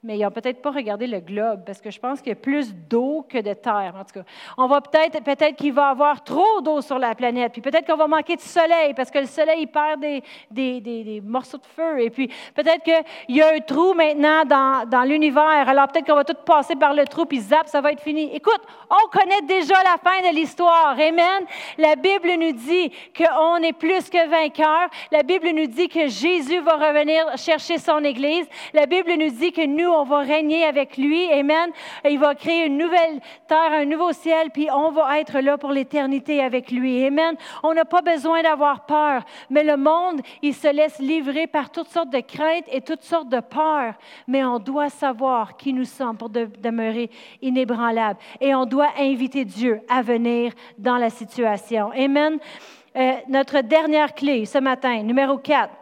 Mais 0.03 0.17
ils 0.17 0.23
n'ont 0.23 0.31
peut-être 0.31 0.61
pas 0.61 0.71
regardé 0.71 1.07
le 1.07 1.21
globe 1.21 1.63
parce 1.65 1.79
que 1.79 1.89
je 1.89 1.99
pense 1.99 2.19
qu'il 2.19 2.29
y 2.29 2.33
a 2.33 2.35
plus 2.35 2.75
d'eau 2.75 3.25
que 3.27 3.37
de 3.37 3.53
terre. 3.53 3.93
En 3.97 4.03
tout 4.03 4.19
cas, 4.19 4.25
on 4.57 4.67
va 4.67 4.81
peut-être, 4.81 5.23
peut-être 5.23 5.55
qu'il 5.55 5.71
va 5.71 5.87
y 5.87 5.91
avoir 5.91 6.23
trop 6.23 6.59
d'eau 6.61 6.81
sur 6.81 6.99
la 6.99 7.15
planète, 7.15 7.53
puis 7.53 7.61
peut-être 7.61 7.87
qu'on 7.87 7.95
va 7.95 8.07
manquer 8.07 8.35
de 8.35 8.41
soleil 8.41 8.93
parce 8.93 9.09
que 9.09 9.19
le 9.19 9.27
soleil 9.27 9.61
il 9.61 9.67
perd 9.67 10.01
des, 10.01 10.21
des, 10.51 10.81
des, 10.81 11.21
morceaux 11.21 11.57
de 11.57 11.65
feu, 11.65 12.01
et 12.01 12.09
puis 12.09 12.29
peut-être 12.53 12.83
qu'il 12.83 13.35
y 13.35 13.41
a 13.41 13.53
un 13.53 13.59
trou 13.59 13.93
maintenant 13.93 14.43
dans, 14.43 14.87
dans 14.89 15.03
l'univers. 15.03 15.69
Alors 15.69 15.87
peut-être 15.87 16.05
qu'on 16.05 16.15
va 16.15 16.25
tout 16.25 16.35
passer 16.45 16.75
par 16.75 16.93
le 16.93 17.05
trou, 17.05 17.25
puis 17.25 17.39
zap, 17.39 17.67
ça 17.67 17.79
va 17.79 17.91
être 17.91 18.01
fini. 18.01 18.29
Écoute, 18.35 18.61
on 18.89 19.09
connaît 19.09 19.41
déjà 19.47 19.75
la 19.83 19.97
fin 19.97 20.29
de 20.29 20.35
l'histoire. 20.35 20.91
Amen. 20.99 21.45
La 21.77 21.95
Bible 21.95 22.33
nous 22.37 22.51
dit 22.51 22.91
qu'on 23.17 23.57
est 23.57 23.73
plus 23.73 24.09
que 24.09 24.27
vainqueurs. 24.27 24.89
La 25.11 25.23
Bible 25.23 25.49
nous 25.51 25.67
dit 25.67 25.87
que 25.87 26.07
Jésus 26.07 26.59
va 26.59 26.73
revenir 26.73 27.37
chercher 27.37 27.77
son 27.77 28.03
Église. 28.03 28.47
La 28.73 28.85
Bible 28.85 29.13
nous 29.13 29.29
dit 29.29 29.51
que 29.51 29.65
nous 29.65 29.92
on 29.93 30.03
va 30.03 30.19
régner 30.19 30.65
avec 30.65 30.97
lui. 30.97 31.31
Amen. 31.31 31.69
Il 32.09 32.19
va 32.19 32.35
créer 32.35 32.65
une 32.65 32.77
nouvelle 32.77 33.19
terre, 33.47 33.71
un 33.71 33.85
nouveau 33.85 34.11
ciel, 34.11 34.49
puis 34.51 34.67
on 34.71 34.91
va 34.91 35.19
être 35.19 35.39
là 35.39 35.57
pour 35.57 35.71
l'éternité 35.71 36.41
avec 36.41 36.71
lui. 36.71 37.05
Amen. 37.05 37.35
On 37.63 37.73
n'a 37.73 37.85
pas 37.85 38.01
besoin 38.01 38.41
d'avoir 38.43 38.85
peur, 38.85 39.23
mais 39.49 39.63
le 39.63 39.77
monde, 39.77 40.21
il 40.41 40.53
se 40.53 40.67
laisse 40.67 40.99
livrer 40.99 41.47
par 41.47 41.69
toutes 41.71 41.89
sortes 41.89 42.09
de 42.09 42.19
craintes 42.19 42.65
et 42.71 42.81
toutes 42.81 43.03
sortes 43.03 43.29
de 43.29 43.39
peurs. 43.39 43.93
Mais 44.27 44.43
on 44.43 44.59
doit 44.59 44.89
savoir 44.89 45.57
qui 45.57 45.73
nous 45.73 45.85
sommes 45.85 46.17
pour 46.17 46.29
demeurer 46.29 47.09
inébranlable. 47.41 48.19
Et 48.41 48.53
on 48.55 48.65
doit 48.65 48.89
inviter 48.99 49.45
Dieu 49.45 49.81
à 49.89 50.01
venir 50.01 50.53
dans 50.77 50.97
la 50.97 51.09
situation. 51.09 51.91
Amen. 51.91 52.39
Euh, 52.95 53.13
notre 53.27 53.61
dernière 53.61 54.13
clé 54.13 54.45
ce 54.45 54.59
matin, 54.59 55.01
numéro 55.01 55.37
4, 55.37 55.73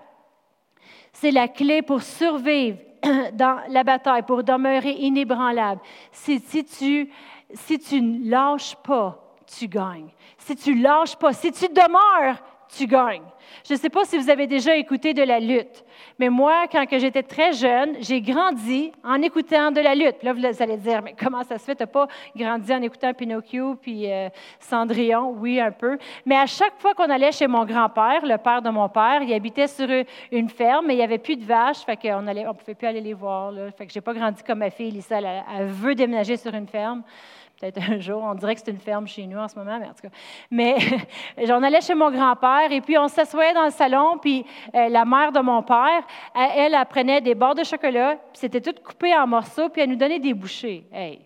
c'est 1.11 1.31
la 1.31 1.47
clé 1.47 1.81
pour 1.81 2.01
survivre 2.01 2.77
dans 3.33 3.61
la 3.69 3.83
bataille, 3.83 4.23
pour 4.23 4.43
demeurer 4.43 4.91
inébranlable, 4.91 5.81
si 6.11 6.41
tu, 6.41 7.09
si 7.53 7.79
tu 7.79 8.01
ne 8.01 8.29
lâches 8.29 8.75
pas, 8.83 9.35
tu 9.57 9.67
gagnes. 9.67 10.09
Si 10.37 10.55
tu 10.55 10.75
lâches 10.75 11.15
pas, 11.15 11.33
si 11.33 11.51
tu 11.51 11.67
demeures, 11.67 12.41
tu 12.77 12.87
gagnes. 12.87 13.23
Je 13.67 13.73
ne 13.73 13.79
sais 13.79 13.89
pas 13.89 14.05
si 14.05 14.17
vous 14.17 14.29
avez 14.29 14.47
déjà 14.47 14.75
écouté 14.75 15.13
de 15.13 15.23
la 15.23 15.39
lutte, 15.39 15.83
mais 16.17 16.29
moi, 16.29 16.65
quand 16.71 16.85
j'étais 16.89 17.23
très 17.23 17.53
jeune, 17.53 17.95
j'ai 17.99 18.21
grandi 18.21 18.91
en 19.03 19.21
écoutant 19.21 19.71
de 19.71 19.81
la 19.81 19.93
lutte. 19.93 20.23
Là, 20.23 20.33
vous 20.33 20.45
allez 20.61 20.77
dire, 20.77 21.01
mais 21.01 21.13
comment 21.19 21.43
ça 21.43 21.57
se 21.57 21.65
fait? 21.65 21.75
Tu 21.75 21.83
n'as 21.83 21.87
pas 21.87 22.07
grandi 22.35 22.73
en 22.73 22.81
écoutant 22.81 23.13
Pinocchio 23.13 23.75
puis 23.75 24.11
euh, 24.11 24.29
Cendrillon? 24.59 25.35
Oui, 25.37 25.59
un 25.59 25.71
peu. 25.71 25.97
Mais 26.25 26.37
à 26.37 26.45
chaque 26.45 26.79
fois 26.79 26.93
qu'on 26.93 27.09
allait 27.09 27.31
chez 27.31 27.47
mon 27.47 27.65
grand-père, 27.65 28.25
le 28.25 28.37
père 28.37 28.61
de 28.61 28.69
mon 28.69 28.87
père, 28.89 29.21
il 29.21 29.33
habitait 29.33 29.67
sur 29.67 29.87
une 30.31 30.49
ferme, 30.49 30.85
mais 30.87 30.93
il 30.93 30.97
n'y 30.97 31.03
avait 31.03 31.17
plus 31.17 31.35
de 31.35 31.43
vaches, 31.43 31.79
fait 31.85 31.97
qu'on 31.97 32.21
ne 32.21 32.53
pouvait 32.53 32.75
plus 32.75 32.87
aller 32.87 33.01
les 33.01 33.13
voir. 33.13 33.51
Là. 33.51 33.71
Fait 33.71 33.85
que 33.85 33.93
j'ai 33.93 34.01
pas 34.01 34.13
grandi 34.13 34.41
comme 34.43 34.59
ma 34.59 34.69
fille, 34.69 34.91
Lisa, 34.91 35.19
elle 35.19 35.67
veut 35.67 35.95
déménager 35.95 36.37
sur 36.37 36.53
une 36.53 36.67
ferme 36.67 37.03
peut-être 37.61 37.89
un 37.89 37.99
jour. 37.99 38.21
On 38.23 38.33
dirait 38.35 38.55
que 38.55 38.61
c'est 38.63 38.71
une 38.71 38.79
ferme 38.79 39.07
chez 39.07 39.25
nous 39.27 39.37
en 39.37 39.47
ce 39.47 39.55
moment, 39.55 39.77
mais 39.79 39.85
en 39.85 39.93
tout 39.93 40.01
cas. 40.03 40.13
Mais 40.49 40.75
j'en 41.45 41.61
allais 41.61 41.81
chez 41.81 41.93
mon 41.93 42.11
grand-père 42.11 42.71
et 42.71 42.81
puis 42.81 42.97
on 42.97 43.07
s'assoyait 43.07 43.53
dans 43.53 43.65
le 43.65 43.71
salon, 43.71 44.17
puis 44.19 44.45
euh, 44.75 44.89
la 44.89 45.05
mère 45.05 45.31
de 45.31 45.39
mon 45.39 45.61
père, 45.63 46.03
elle, 46.35 46.73
elle, 46.73 46.85
prenait 46.89 47.21
des 47.21 47.35
barres 47.35 47.55
de 47.55 47.63
chocolat, 47.63 48.15
puis 48.15 48.39
c'était 48.39 48.61
tout 48.61 48.73
coupé 48.83 49.15
en 49.15 49.27
morceaux, 49.27 49.69
puis 49.69 49.81
elle 49.81 49.89
nous 49.89 49.95
donnait 49.95 50.19
des 50.19 50.33
bouchées. 50.33 50.85
Hey, 50.91 51.19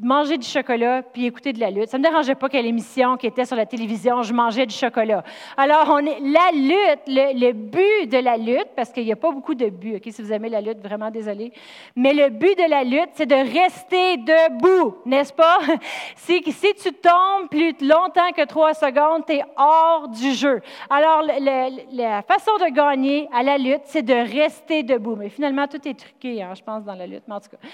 manger 0.00 0.38
du 0.38 0.46
chocolat 0.46 1.02
puis 1.02 1.26
écouter 1.26 1.52
de 1.52 1.60
la 1.60 1.70
lutte. 1.70 1.88
Ça 1.88 1.98
ne 1.98 2.02
me 2.02 2.08
dérangeait 2.08 2.34
pas 2.34 2.48
quelle 2.48 2.66
émission 2.66 3.16
qui 3.16 3.26
était 3.26 3.44
sur 3.44 3.56
la 3.56 3.66
télévision, 3.66 4.22
je 4.22 4.32
mangeais 4.32 4.66
du 4.66 4.74
chocolat. 4.74 5.22
Alors, 5.56 5.86
on 5.88 5.98
est, 5.98 6.20
la 6.20 6.50
lutte, 6.52 7.02
le, 7.06 7.52
but 7.52 8.10
de 8.10 8.18
la 8.18 8.36
lutte, 8.36 8.68
parce 8.76 8.90
qu'il 8.90 9.04
n'y 9.04 9.12
a 9.12 9.16
pas 9.16 9.30
beaucoup 9.30 9.54
de 9.54 9.68
buts, 9.68 9.96
OK, 9.96 10.12
si 10.12 10.22
vous 10.22 10.32
aimez 10.32 10.48
la 10.48 10.60
lutte, 10.60 10.80
vraiment 10.82 11.10
désolé, 11.10 11.52
mais 11.96 12.12
le 12.12 12.28
but 12.30 12.56
de 12.58 12.68
la 12.68 12.84
lutte, 12.84 13.10
c'est 13.14 13.26
de 13.26 13.34
rester 13.34 14.16
debout, 14.18 14.96
n'est-ce 15.06 15.32
pas? 15.32 15.58
Si, 16.16 16.42
si 16.52 16.74
tu 16.74 16.92
tombes 16.92 17.48
plus 17.50 17.74
longtemps 17.80 18.30
que 18.36 18.44
trois 18.44 18.74
secondes, 18.74 19.24
tu 19.26 19.34
es 19.34 19.42
hors 19.56 20.08
du 20.08 20.32
jeu. 20.32 20.60
Alors, 20.88 21.22
la 21.22 22.22
façon 22.22 22.52
de 22.60 22.70
gagner 22.72 23.28
à 23.32 23.42
la 23.42 23.58
lutte, 23.58 23.82
c'est 23.84 24.02
de 24.02 24.14
rester 24.14 24.82
debout. 24.82 25.16
Mais 25.16 25.28
finalement, 25.28 25.66
tout 25.66 25.86
est 25.88 25.98
truqué, 25.98 26.42
hein, 26.42 26.52
je 26.54 26.62
pense, 26.62 26.84
dans 26.84 26.94
la 26.94 27.06
lutte, 27.06 27.22
mais 27.26 27.34
en 27.34 27.40
tout 27.40 27.50
cas. 27.50 27.68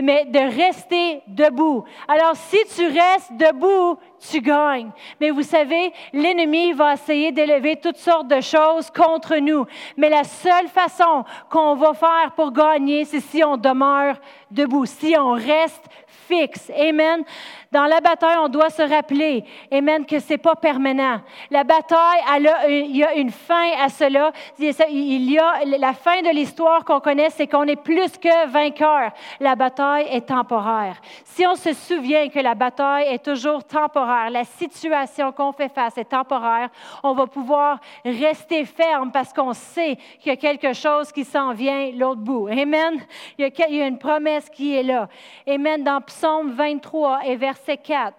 Mais 0.00 0.24
de 0.24 0.38
rester 0.38 1.22
debout 1.28 1.61
alors, 2.08 2.36
si 2.36 2.58
tu 2.74 2.86
restes 2.86 3.32
debout, 3.32 3.98
tu 4.30 4.40
gagnes. 4.40 4.90
Mais 5.20 5.30
vous 5.30 5.42
savez, 5.42 5.92
l'ennemi 6.12 6.72
va 6.72 6.94
essayer 6.94 7.32
d'élever 7.32 7.76
toutes 7.76 7.96
sortes 7.96 8.28
de 8.28 8.40
choses 8.40 8.90
contre 8.90 9.36
nous. 9.36 9.66
Mais 9.96 10.08
la 10.08 10.24
seule 10.24 10.68
façon 10.68 11.24
qu'on 11.50 11.74
va 11.74 11.94
faire 11.94 12.32
pour 12.36 12.52
gagner, 12.52 13.04
c'est 13.04 13.20
si 13.20 13.42
on 13.42 13.56
demeure 13.56 14.16
debout, 14.50 14.86
si 14.86 15.14
on 15.18 15.32
reste 15.32 15.84
fixe. 16.28 16.70
Amen. 16.70 17.24
Dans 17.72 17.86
la 17.86 18.02
bataille, 18.02 18.36
on 18.38 18.50
doit 18.50 18.68
se 18.68 18.82
rappeler, 18.82 19.44
Amen, 19.72 20.04
que 20.04 20.18
ce 20.18 20.34
n'est 20.34 20.38
pas 20.38 20.54
permanent. 20.54 21.22
La 21.50 21.64
bataille, 21.64 22.20
il 22.68 22.94
y 22.94 23.02
a 23.02 23.14
une 23.14 23.30
fin 23.30 23.70
à 23.82 23.88
cela. 23.88 24.30
Il 24.58 25.30
y 25.30 25.38
a 25.38 25.64
la 25.64 25.94
fin 25.94 26.20
de 26.20 26.28
l'histoire 26.34 26.84
qu'on 26.84 27.00
connaît, 27.00 27.30
c'est 27.30 27.46
qu'on 27.46 27.64
est 27.64 27.82
plus 27.82 28.18
que 28.18 28.46
vainqueur. 28.48 29.10
La 29.40 29.54
bataille 29.54 30.06
est 30.10 30.28
temporaire. 30.28 31.00
Si 31.24 31.46
on 31.46 31.54
se 31.54 31.72
souvient 31.72 32.28
que 32.28 32.40
la 32.40 32.54
bataille 32.54 33.06
est 33.08 33.24
toujours 33.24 33.64
temporaire, 33.64 34.28
la 34.28 34.44
situation 34.44 35.32
qu'on 35.32 35.52
fait 35.52 35.72
face 35.72 35.96
est 35.96 36.10
temporaire, 36.10 36.68
on 37.02 37.14
va 37.14 37.26
pouvoir 37.26 37.80
rester 38.04 38.66
ferme 38.66 39.10
parce 39.10 39.32
qu'on 39.32 39.54
sait 39.54 39.96
qu'il 40.20 40.28
y 40.28 40.34
a 40.34 40.36
quelque 40.36 40.74
chose 40.74 41.10
qui 41.10 41.24
s'en 41.24 41.54
vient 41.54 41.90
l'autre 41.94 42.20
bout. 42.20 42.48
Amen? 42.48 43.00
Il 43.38 43.46
y, 43.48 43.80
a, 43.80 43.86
une 43.86 43.98
promesse 43.98 44.50
qui 44.50 44.76
est 44.76 44.82
là. 44.82 45.08
Amen? 45.48 45.82
Dans 45.82 46.02
Psaume 46.02 46.50
23 46.50 47.20
et 47.24 47.36
verset 47.36 47.61
verset 47.62 47.78
4. 47.78 48.14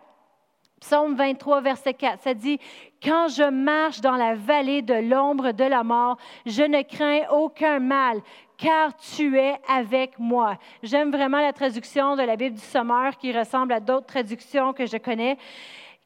Psaume 0.79 1.15
23, 1.15 1.62
verset 1.62 1.93
4, 1.93 2.21
ça 2.21 2.34
dit, 2.34 2.60
Quand 3.01 3.27
je 3.29 3.49
marche 3.49 4.01
dans 4.01 4.15
la 4.15 4.36
vallée 4.36 4.82
de 4.82 4.93
l'ombre 4.93 5.51
de 5.51 5.63
la 5.63 5.84
mort, 5.84 6.17
je 6.45 6.63
ne 6.63 6.82
crains 6.82 7.25
aucun 7.32 7.79
mal, 7.79 8.21
car 8.58 8.95
tu 8.97 9.38
es 9.38 9.56
avec 9.69 10.19
moi. 10.19 10.58
J'aime 10.82 11.12
vraiment 11.12 11.39
la 11.39 11.53
traduction 11.53 12.15
de 12.15 12.23
la 12.23 12.36
Bible 12.36 12.56
du 12.56 12.62
Sommeur 12.62 13.17
qui 13.17 13.32
ressemble 13.32 13.73
à 13.73 13.79
d'autres 13.79 14.08
traductions 14.08 14.73
que 14.73 14.86
je 14.86 14.97
connais, 14.97 15.38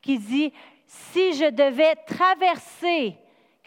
qui 0.02 0.20
dit, 0.20 0.54
Si 0.86 1.34
je 1.34 1.50
devais 1.50 1.96
traverser 2.08 3.18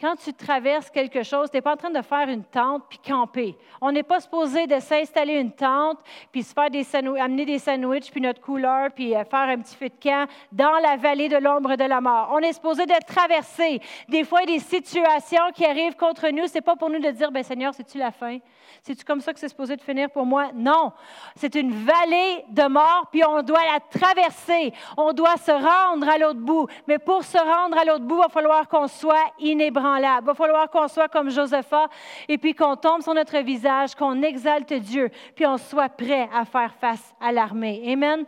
quand 0.01 0.15
tu 0.15 0.33
traverses 0.33 0.89
quelque 0.89 1.21
chose, 1.21 1.51
tu 1.51 1.57
n'es 1.57 1.61
pas 1.61 1.73
en 1.73 1.77
train 1.77 1.91
de 1.91 2.01
faire 2.01 2.27
une 2.27 2.43
tente 2.43 2.83
puis 2.89 2.97
camper. 2.97 3.55
On 3.79 3.91
n'est 3.91 4.01
pas 4.01 4.19
supposé 4.19 4.65
de 4.65 4.79
s'installer 4.79 5.35
une 5.35 5.51
tente 5.51 5.99
puis 6.31 6.41
se 6.41 6.53
faire 6.53 6.71
des 6.71 6.87
amener 6.95 7.45
des 7.45 7.59
sandwichs 7.59 8.09
puis 8.09 8.19
notre 8.19 8.41
couleur 8.41 8.89
puis 8.95 9.15
euh, 9.15 9.23
faire 9.23 9.41
un 9.41 9.59
petit 9.59 9.75
feu 9.75 9.89
de 9.89 10.03
camp 10.03 10.27
dans 10.51 10.79
la 10.81 10.97
vallée 10.97 11.29
de 11.29 11.37
l'ombre 11.37 11.75
de 11.75 11.83
la 11.83 12.01
mort. 12.01 12.29
On 12.33 12.39
est 12.39 12.53
supposé 12.53 12.87
de 12.87 13.05
traverser. 13.05 13.79
Des 14.09 14.23
fois, 14.23 14.43
des 14.45 14.57
situations 14.57 15.51
qui 15.53 15.65
arrivent 15.65 15.95
contre 15.95 16.29
nous, 16.29 16.47
c'est 16.47 16.61
pas 16.61 16.75
pour 16.75 16.89
nous 16.89 16.99
de 16.99 17.11
dire, 17.11 17.31
ben 17.31 17.43
Seigneur, 17.43 17.73
c'est-tu 17.75 17.99
la 17.99 18.11
fin? 18.11 18.39
C'est-tu 18.81 19.05
comme 19.05 19.21
ça 19.21 19.31
que 19.33 19.39
c'est 19.39 19.49
supposé 19.49 19.75
de 19.75 19.81
finir 19.81 20.09
pour 20.09 20.25
moi? 20.25 20.49
Non. 20.55 20.91
C'est 21.35 21.53
une 21.53 21.71
vallée 21.71 22.43
de 22.49 22.63
mort, 22.63 23.07
puis 23.11 23.23
on 23.23 23.43
doit 23.43 23.61
la 23.71 23.79
traverser. 23.79 24.73
On 24.97 25.13
doit 25.13 25.37
se 25.37 25.51
rendre 25.51 26.09
à 26.09 26.17
l'autre 26.17 26.39
bout. 26.39 26.67
Mais 26.87 26.97
pour 26.97 27.23
se 27.23 27.37
rendre 27.37 27.77
à 27.77 27.85
l'autre 27.85 28.05
bout, 28.05 28.17
il 28.17 28.23
va 28.23 28.29
falloir 28.29 28.67
qu'on 28.67 28.87
soit 28.87 29.31
inébranlable. 29.39 29.90
Il 29.97 30.25
va 30.25 30.33
falloir 30.33 30.69
qu'on 30.69 30.87
soit 30.87 31.07
comme 31.07 31.29
Josephat 31.29 31.87
et 32.27 32.37
puis 32.37 32.53
qu'on 32.53 32.75
tombe 32.75 33.01
sur 33.01 33.13
notre 33.13 33.37
visage, 33.39 33.95
qu'on 33.95 34.21
exalte 34.21 34.73
Dieu, 34.73 35.09
puis 35.35 35.45
on 35.45 35.57
soit 35.57 35.89
prêt 35.89 36.29
à 36.33 36.45
faire 36.45 36.73
face 36.75 37.13
à 37.19 37.31
l'armée. 37.31 37.81
Amen. 37.91 38.25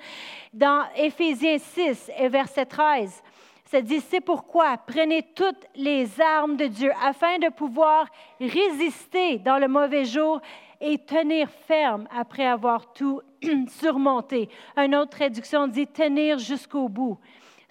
Dans 0.54 0.84
Éphésiens 0.95 1.58
6 1.58 2.12
et 2.17 2.28
verset 2.28 2.65
13, 2.65 3.23
ça 3.65 3.82
dit, 3.82 4.02
c'est 4.02 4.21
pourquoi 4.21 4.78
prenez 4.78 5.23
toutes 5.34 5.65
les 5.76 6.21
armes 6.21 6.56
de 6.58 6.67
Dieu 6.67 6.91
afin 7.04 7.39
de 7.39 7.49
pouvoir 7.49 8.06
résister 8.39 9.39
dans 9.39 9.58
le 9.58 9.67
mauvais 9.67 10.06
jour 10.06 10.39
et 10.80 10.99
tenir 10.99 11.49
ferme 11.49 12.08
après 12.15 12.45
avoir 12.45 12.93
tout 12.93 13.21
surmonté. 13.69 14.49
Une 14.78 14.95
autre 14.95 15.12
traduction 15.12 15.67
dit 15.67 15.88
tenir 15.88 16.38
jusqu'au 16.38 16.88
bout. 16.88 17.17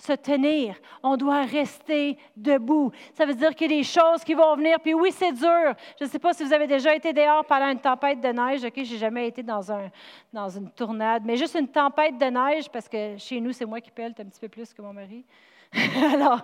Se 0.03 0.15
tenir, 0.15 0.75
on 1.01 1.17
doit 1.17 1.43
rester 1.43 2.19
debout. 2.37 2.91
Ça 3.15 3.25
veut 3.25 3.35
dire 3.35 3.55
qu'il 3.55 3.71
y 3.71 3.75
a 3.75 3.79
des 3.79 3.85
choses 3.85 4.25
qui 4.25 4.35
vont 4.35 4.57
venir. 4.57 4.81
Puis 4.81 4.95
oui, 4.95 5.13
c'est 5.13 5.31
dur. 5.31 5.75
Je 5.97 6.07
ne 6.07 6.09
sais 6.11 6.19
pas 6.19 6.33
si 6.33 6.43
vous 6.43 6.53
avez 6.53 6.67
déjà 6.67 6.93
été 6.93 7.13
dehors 7.13 7.45
pendant 7.45 7.69
une 7.69 7.79
tempête 7.79 8.21
de 8.21 8.27
neige. 8.27 8.65
OK, 8.65 8.73
j'ai 8.83 8.99
jamais 8.99 9.29
été 9.29 9.45
dans, 9.45 9.71
un, 9.71 9.93
dans 10.33 10.49
une 10.49 10.69
tournade, 10.73 11.23
mais 11.25 11.37
juste 11.37 11.55
une 11.55 11.69
tempête 11.69 12.19
de 12.19 12.25
neige 12.25 12.69
parce 12.69 12.89
que 12.89 13.17
chez 13.17 13.41
nous, 13.41 13.53
c'est 13.53 13.65
moi 13.65 13.81
qui 13.81 13.93
pèle 13.93 14.13
un 14.19 14.25
petit 14.25 14.41
peu 14.41 14.49
plus 14.49 14.75
que 14.75 14.83
mon 14.83 14.93
mari. 14.93 15.25
alors, 16.13 16.41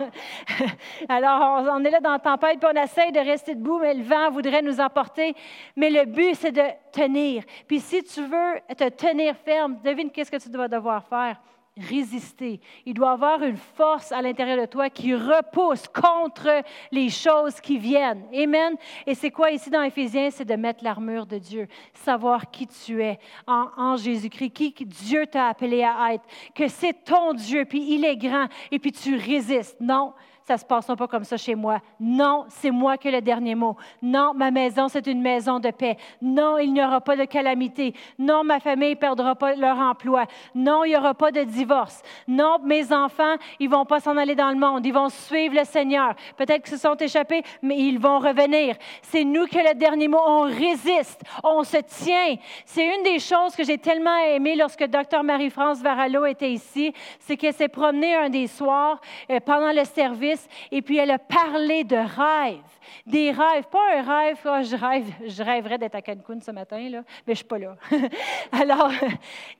alors 1.09 1.66
on, 1.73 1.85
est 1.85 1.90
là 1.90 1.99
dans 1.99 2.12
la 2.12 2.21
tempête, 2.21 2.61
puis 2.61 2.71
on 2.73 2.81
essaye 2.81 3.11
de 3.11 3.18
rester 3.18 3.57
debout, 3.57 3.81
mais 3.81 3.92
le 3.92 4.05
vent 4.05 4.31
voudrait 4.31 4.62
nous 4.62 4.79
emporter. 4.79 5.35
Mais 5.75 5.90
le 5.90 6.05
but, 6.05 6.37
c'est 6.37 6.53
de 6.53 6.62
tenir. 6.92 7.42
Puis 7.66 7.81
si 7.81 8.05
tu 8.05 8.23
veux 8.23 8.61
te 8.77 8.88
tenir 8.90 9.35
ferme, 9.35 9.81
devine 9.83 10.12
qu'est-ce 10.12 10.31
que 10.31 10.40
tu 10.40 10.49
dois 10.49 10.68
devoir 10.68 11.05
faire? 11.09 11.40
Résister. 11.82 12.60
Il 12.86 12.94
doit 12.94 13.12
avoir 13.12 13.42
une 13.42 13.56
force 13.56 14.12
à 14.12 14.22
l'intérieur 14.22 14.60
de 14.60 14.66
toi 14.66 14.90
qui 14.90 15.14
repousse 15.14 15.86
contre 15.88 16.62
les 16.90 17.08
choses 17.08 17.60
qui 17.60 17.78
viennent. 17.78 18.24
Amen. 18.34 18.76
Et 19.06 19.14
c'est 19.14 19.30
quoi 19.30 19.50
ici 19.50 19.70
dans 19.70 19.82
Éphésiens? 19.82 20.30
C'est 20.30 20.44
de 20.44 20.56
mettre 20.56 20.84
l'armure 20.84 21.26
de 21.26 21.38
Dieu, 21.38 21.68
savoir 21.94 22.50
qui 22.50 22.66
tu 22.66 23.02
es 23.02 23.18
en, 23.46 23.68
en 23.76 23.96
Jésus-Christ, 23.96 24.50
qui 24.50 24.86
Dieu 24.86 25.26
t'a 25.26 25.48
appelé 25.48 25.82
à 25.82 26.14
être, 26.14 26.24
que 26.54 26.68
c'est 26.68 27.04
ton 27.04 27.32
Dieu, 27.32 27.64
puis 27.64 27.94
il 27.94 28.04
est 28.04 28.16
grand, 28.16 28.46
et 28.70 28.78
puis 28.78 28.92
tu 28.92 29.16
résistes. 29.16 29.76
Non, 29.80 30.12
ça 30.48 30.54
ne 30.54 30.61
se 30.61 30.64
passera 30.64 30.96
pas 30.96 31.06
comme 31.06 31.24
ça 31.24 31.37
chez 31.37 31.54
moi. 31.54 31.78
Non, 32.00 32.46
c'est 32.48 32.70
moi 32.70 32.96
qui 32.96 33.08
ai 33.08 33.11
le 33.11 33.20
dernier 33.20 33.54
mot. 33.54 33.76
Non, 34.00 34.32
ma 34.34 34.50
maison, 34.50 34.88
c'est 34.88 35.06
une 35.06 35.20
maison 35.20 35.61
de 35.61 35.70
paix. 35.70 35.98
Non, 36.22 36.56
il 36.56 36.72
n'y 36.72 36.82
aura 36.82 37.02
pas 37.02 37.16
de 37.16 37.24
calamité. 37.26 37.92
Non, 38.18 38.44
ma 38.44 38.58
famille 38.58 38.92
ne 38.92 38.94
perdra 38.94 39.34
pas 39.34 39.54
leur 39.56 39.77
emploi. 39.77 40.25
Non, 40.54 40.85
il 40.85 40.88
n'y 40.88 40.96
aura 40.96 41.12
pas 41.12 41.33
de 41.33 41.42
divorce. 41.44 42.00
Non, 42.27 42.56
mes 42.64 42.94
enfants, 42.94 43.35
ils 43.60 43.68
ne 43.68 43.75
vont 43.75 43.85
pas 43.85 44.00
s'en 44.00 44.16
aller 44.16 44.35
dans 44.35 44.48
le 44.48 44.56
monde. 44.56 44.87
Ils 44.87 44.92
vont 44.94 45.10
suivre 45.10 45.54
le 45.54 45.64
Seigneur. 45.64 46.14
Peut-être 46.38 46.64
qu'ils 46.64 46.79
se 46.79 46.81
sont 46.81 46.96
échappés, 46.96 47.42
mais 47.60 47.77
ils 47.77 47.98
vont 47.98 48.18
revenir. 48.18 48.75
C'est 49.02 49.25
nous 49.25 49.44
qui 49.44 49.58
avons 49.58 49.68
le 49.68 49.75
dernier 49.75 50.08
mot. 50.08 50.23
On 50.27 50.42
résiste. 50.44 51.20
On 51.44 51.62
se 51.62 51.77
tient. 51.77 52.37
C'est 52.64 52.87
une 52.87 53.02
des 53.02 53.18
choses 53.18 53.54
que 53.54 53.64
j'ai 53.64 53.77
tellement 53.77 54.16
aimé 54.16 54.56
lorsque 54.56 54.87
Dr. 54.87 55.23
Marie-France 55.23 55.83
Varallo 55.83 56.25
était 56.25 56.52
ici. 56.52 56.94
C'est 57.20 57.37
qu'elle 57.37 57.52
s'est 57.52 57.68
promenée 57.68 58.14
un 58.14 58.31
des 58.31 58.46
soirs 58.46 58.98
euh, 59.31 59.40
pendant 59.40 59.73
le 59.73 59.85
service 59.85 60.37
et 60.70 60.82
puis 60.82 60.98
elle 60.98 61.10
a 61.10 61.18
parlé 61.18 61.84
de 61.84 61.96
rêves. 61.96 62.58
Des 63.06 63.30
rêves, 63.30 63.66
pas 63.70 63.96
un 63.96 64.02
rêve, 64.02 64.38
oh, 64.44 64.62
je, 64.62 64.76
rêve, 64.76 65.06
je 65.26 65.42
rêverais 65.42 65.78
d'être 65.78 65.94
à 65.94 66.02
Cancun 66.02 66.40
ce 66.40 66.50
matin, 66.50 66.88
là, 66.88 67.02
mais 67.26 67.28
je 67.28 67.30
ne 67.32 67.34
suis 67.36 67.44
pas 67.44 67.58
là. 67.58 67.76
Alors, 68.52 68.90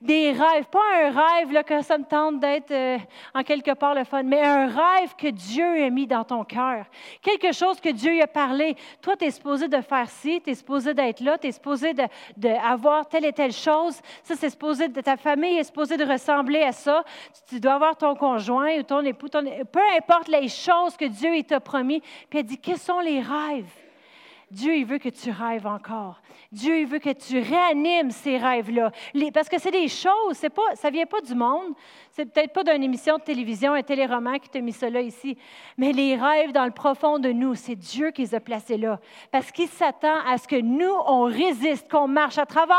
des 0.01 0.31
rêves, 0.31 0.65
pas 0.71 0.79
un 1.03 1.09
rêve 1.09 1.51
là, 1.51 1.63
que 1.63 1.81
ça 1.81 1.97
me 1.97 2.05
tente 2.05 2.39
d'être 2.39 2.71
euh, 2.71 2.97
en 3.33 3.43
quelque 3.43 3.71
part 3.71 3.95
le 3.95 4.03
fun, 4.03 4.23
mais 4.23 4.41
un 4.41 4.67
rêve 4.67 5.15
que 5.17 5.27
Dieu 5.27 5.83
a 5.83 5.89
mis 5.89 6.07
dans 6.07 6.23
ton 6.23 6.43
cœur. 6.43 6.85
Quelque 7.21 7.51
chose 7.51 7.79
que 7.79 7.89
Dieu 7.89 8.21
a 8.21 8.27
parlé. 8.27 8.75
Toi, 9.01 9.15
tu 9.17 9.25
es 9.25 9.31
supposé 9.31 9.67
de 9.67 9.81
faire 9.81 10.09
ci, 10.09 10.41
tu 10.41 10.49
es 10.51 10.55
supposé 10.55 10.93
d'être 10.93 11.21
là, 11.21 11.37
tu 11.37 11.47
es 11.47 11.51
supposé 11.51 11.93
d'avoir 12.35 13.07
telle 13.07 13.25
et 13.25 13.33
telle 13.33 13.53
chose. 13.53 13.99
Ça, 14.23 14.35
c'est 14.35 14.49
supposé 14.49 14.87
de 14.87 15.01
ta 15.01 15.17
famille 15.17 15.57
est 15.57 15.63
supposée 15.63 15.97
de 15.97 16.05
ressembler 16.05 16.63
à 16.63 16.71
ça. 16.71 17.03
Tu, 17.47 17.59
dois 17.59 17.73
avoir 17.73 17.95
ton 17.95 18.15
conjoint 18.15 18.77
ou 18.77 18.83
ton 18.83 19.01
époux, 19.01 19.27
peu 19.29 19.81
importe 19.97 20.27
les 20.27 20.47
choses 20.47 20.95
que 20.97 21.05
Dieu 21.05 21.41
t'a 21.43 21.59
promis. 21.59 22.01
Puis 22.29 22.39
elle 22.39 22.45
dit, 22.45 22.57
quels 22.57 22.77
sont 22.77 22.99
les 22.99 23.18
rêves? 23.21 23.88
Dieu, 24.51 24.75
il 24.77 24.85
veut 24.85 24.97
que 24.97 25.09
tu 25.09 25.29
rêves 25.29 25.67
encore. 25.67 26.21
Dieu, 26.51 26.79
il 26.79 26.87
veut 26.87 26.99
que 26.99 27.13
tu 27.13 27.39
réanimes 27.39 28.09
ces 28.09 28.37
rêves-là. 28.37 28.91
Parce 29.33 29.47
que 29.47 29.59
c'est 29.59 29.71
des 29.71 29.87
choses, 29.87 30.33
c'est 30.33 30.49
pas, 30.49 30.75
ça 30.75 30.89
ne 30.89 30.93
vient 30.93 31.05
pas 31.05 31.21
du 31.21 31.35
monde. 31.35 31.73
C'est 32.11 32.25
peut-être 32.25 32.53
pas 32.53 32.63
d'une 32.63 32.83
émission 32.83 33.17
de 33.17 33.21
télévision, 33.21 33.73
un 33.73 33.83
téléroman 33.83 34.39
qui 34.39 34.49
t'a 34.49 34.59
mis 34.59 34.73
cela 34.73 35.01
ici. 35.01 35.37
Mais 35.77 35.91
les 35.91 36.15
rêves 36.15 36.51
dans 36.51 36.65
le 36.65 36.71
profond 36.71 37.19
de 37.19 37.31
nous, 37.31 37.53
c'est 37.55 37.75
Dieu 37.75 38.11
qui 38.11 38.23
les 38.23 38.35
a 38.35 38.39
placés 38.39 38.77
là. 38.77 38.99
Parce 39.31 39.51
qu'il 39.51 39.67
s'attend 39.67 40.19
à 40.27 40.37
ce 40.37 40.47
que 40.47 40.59
nous, 40.59 40.93
on 41.05 41.23
résiste, 41.23 41.89
qu'on 41.89 42.07
marche 42.07 42.37
à 42.39 42.45
travers 42.45 42.77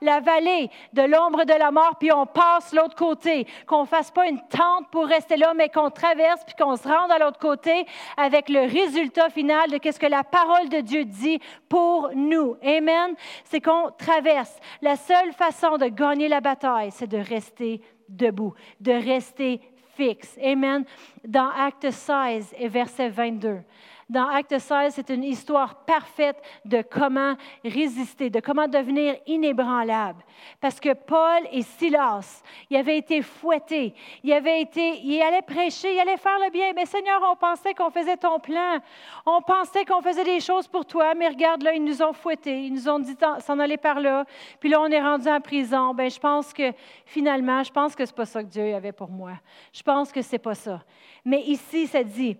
la 0.00 0.20
vallée 0.20 0.68
de 0.92 1.02
l'ombre 1.02 1.44
de 1.44 1.54
la 1.54 1.70
mort, 1.70 1.96
puis 1.98 2.12
on 2.12 2.26
passe 2.26 2.74
l'autre 2.74 2.96
côté. 2.96 3.46
Qu'on 3.66 3.82
ne 3.82 3.86
fasse 3.86 4.10
pas 4.10 4.26
une 4.26 4.40
tente 4.48 4.88
pour 4.90 5.06
rester 5.06 5.36
là, 5.36 5.54
mais 5.54 5.68
qu'on 5.68 5.90
traverse, 5.90 6.44
puis 6.44 6.56
qu'on 6.58 6.76
se 6.76 6.88
rende 6.88 7.12
à 7.12 7.18
l'autre 7.18 7.38
côté 7.38 7.86
avec 8.16 8.48
le 8.48 8.60
résultat 8.60 9.30
final 9.30 9.70
de 9.70 9.78
ce 9.84 9.98
que 9.98 10.06
la 10.06 10.24
parole 10.24 10.68
de 10.68 10.80
Dieu 10.80 11.03
dit 11.04 11.40
pour 11.68 12.10
nous. 12.14 12.56
Amen. 12.62 13.14
C'est 13.44 13.60
qu'on 13.60 13.90
traverse. 13.96 14.56
La 14.82 14.96
seule 14.96 15.32
façon 15.32 15.76
de 15.76 15.86
gagner 15.86 16.28
la 16.28 16.40
bataille, 16.40 16.90
c'est 16.90 17.06
de 17.06 17.18
rester 17.18 17.80
debout, 18.08 18.54
de 18.80 18.92
rester 18.92 19.60
fixe. 19.96 20.38
Amen. 20.42 20.84
Dans 21.26 21.50
Acte 21.50 21.90
16 21.90 22.54
et 22.58 22.68
verset 22.68 23.08
22. 23.08 23.60
Dans 24.08 24.28
Acte 24.28 24.58
16, 24.58 24.94
c'est 24.94 25.10
une 25.10 25.24
histoire 25.24 25.84
parfaite 25.84 26.36
de 26.64 26.82
comment 26.82 27.34
résister, 27.64 28.30
de 28.30 28.40
comment 28.40 28.68
devenir 28.68 29.16
inébranlable. 29.26 30.22
Parce 30.60 30.78
que 30.78 30.92
Paul 30.92 31.42
et 31.50 31.62
Silas, 31.62 32.42
ils 32.68 32.76
avaient 32.76 32.98
été 32.98 33.22
fouettés, 33.22 33.94
ils 34.22 34.32
avaient 34.32 34.60
été, 34.60 35.00
ils 35.02 35.22
allaient 35.22 35.42
prêcher, 35.42 35.94
ils 35.94 36.00
allaient 36.00 36.16
faire 36.16 36.38
le 36.38 36.50
bien. 36.50 36.72
Mais 36.74 36.86
Seigneur, 36.86 37.20
on 37.30 37.36
pensait 37.36 37.72
qu'on 37.72 37.90
faisait 37.90 38.16
ton 38.16 38.38
plan, 38.38 38.78
on 39.24 39.40
pensait 39.40 39.84
qu'on 39.84 40.02
faisait 40.02 40.24
des 40.24 40.40
choses 40.40 40.68
pour 40.68 40.84
toi, 40.84 41.14
mais 41.14 41.28
regarde 41.28 41.62
là, 41.62 41.74
ils 41.74 41.82
nous 41.82 42.02
ont 42.02 42.12
fouettés, 42.12 42.64
ils 42.64 42.72
nous 42.72 42.88
ont 42.88 42.98
dit 42.98 43.16
s'en 43.40 43.58
aller 43.58 43.76
par 43.76 44.00
là, 44.00 44.24
puis 44.60 44.68
là 44.68 44.80
on 44.80 44.88
est 44.88 45.00
rendu 45.00 45.28
en 45.28 45.40
prison. 45.40 45.94
Ben 45.94 46.10
je 46.10 46.18
pense 46.18 46.52
que 46.52 46.72
finalement, 47.06 47.62
je 47.62 47.72
pense 47.72 47.94
que 47.94 48.04
c'est 48.04 48.14
pas 48.14 48.26
ça 48.26 48.42
que 48.42 48.48
Dieu 48.48 48.74
avait 48.74 48.92
pour 48.92 49.10
moi. 49.10 49.32
Je 49.72 49.82
pense 49.82 50.12
que 50.12 50.22
c'est 50.22 50.38
pas 50.38 50.54
ça. 50.54 50.82
Mais 51.24 51.42
ici, 51.42 51.86
ça 51.86 52.02
dit 52.02 52.36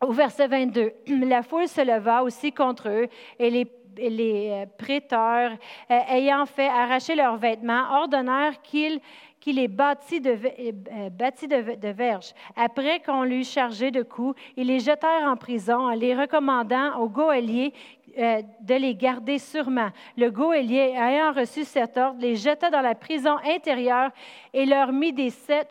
au 0.00 0.12
verset 0.12 0.46
22, 0.48 0.92
la 1.26 1.42
foule 1.42 1.68
se 1.68 1.80
leva 1.80 2.22
aussi 2.22 2.52
contre 2.52 2.88
eux 2.88 3.08
et 3.38 3.50
les, 3.50 3.66
euh, 3.98 4.66
prêteurs, 4.78 5.52
euh, 5.90 5.98
ayant 6.08 6.46
fait 6.46 6.68
arracher 6.68 7.14
leurs 7.14 7.36
vêtements, 7.36 8.00
ordonnèrent 8.00 8.60
qu'ils 8.62 9.00
qu'il 9.40 9.56
les 9.56 9.68
bâtit 9.68 10.20
de, 10.20 10.36
euh, 10.36 11.76
de 11.76 11.88
verges. 11.88 12.34
Après 12.56 13.00
qu'on 13.00 13.22
l'eut 13.22 13.42
chargé 13.42 13.90
de 13.90 14.02
coups, 14.02 14.38
ils 14.54 14.66
les 14.66 14.80
jetèrent 14.80 15.24
en 15.24 15.36
prison 15.36 15.88
en 15.88 15.94
les 15.94 16.14
recommandant 16.14 16.98
au 16.98 17.08
goélier 17.08 17.72
de 18.18 18.74
les 18.74 18.94
garder 18.96 19.38
sûrement. 19.38 19.88
Le 20.18 20.30
goélier, 20.30 20.94
ayant 20.94 21.32
reçu 21.32 21.64
cet 21.64 21.96
ordre, 21.96 22.20
les 22.20 22.36
jeta 22.36 22.68
dans 22.68 22.82
la 22.82 22.94
prison 22.94 23.36
intérieure 23.46 24.10
et 24.52 24.66
leur 24.66 24.92
mit 24.92 25.14
des 25.14 25.30
sept 25.30 25.68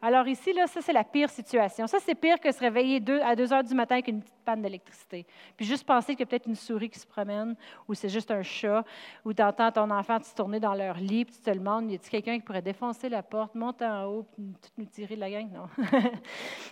Alors 0.00 0.26
ici, 0.28 0.52
là, 0.52 0.66
ça, 0.66 0.80
c'est 0.80 0.92
la 0.92 1.04
pire 1.04 1.30
situation. 1.30 1.86
Ça, 1.86 1.98
c'est 2.00 2.14
pire 2.14 2.40
que 2.40 2.50
se 2.50 2.60
réveiller 2.60 3.02
à 3.22 3.34
2 3.34 3.52
heures 3.52 3.64
du 3.64 3.74
matin 3.74 3.96
avec 3.96 4.08
une 4.08 4.20
petite 4.20 4.34
panne 4.44 4.62
d'électricité. 4.62 5.26
Puis 5.56 5.66
juste 5.66 5.86
penser 5.86 6.12
qu'il 6.12 6.20
y 6.20 6.22
a 6.24 6.26
peut-être 6.26 6.46
une 6.46 6.54
souris 6.54 6.90
qui 6.90 6.98
se 6.98 7.06
promène, 7.06 7.56
ou 7.88 7.94
c'est 7.94 8.08
juste 8.08 8.30
un 8.30 8.42
chat, 8.42 8.84
ou 9.24 9.32
tu 9.32 9.42
entends 9.42 9.72
ton 9.72 9.90
enfant 9.90 10.18
se 10.22 10.34
tourner 10.34 10.60
dans 10.60 10.74
leur 10.74 10.96
lit, 10.96 11.24
puis 11.24 11.34
tu 11.34 11.40
te 11.40 11.50
demandes, 11.50 11.90
y 11.90 11.94
a-t-il 11.94 12.10
quelqu'un 12.10 12.36
qui 12.36 12.44
pourrait 12.44 12.62
défoncer 12.62 13.08
la 13.08 13.22
porte, 13.22 13.54
monter 13.54 13.86
en 13.86 14.04
haut, 14.04 14.26
puis 14.34 14.44
nous 14.76 14.84
tirer 14.86 15.16
de 15.16 15.20
la 15.20 15.30
gang? 15.30 15.48
Non. 15.52 15.68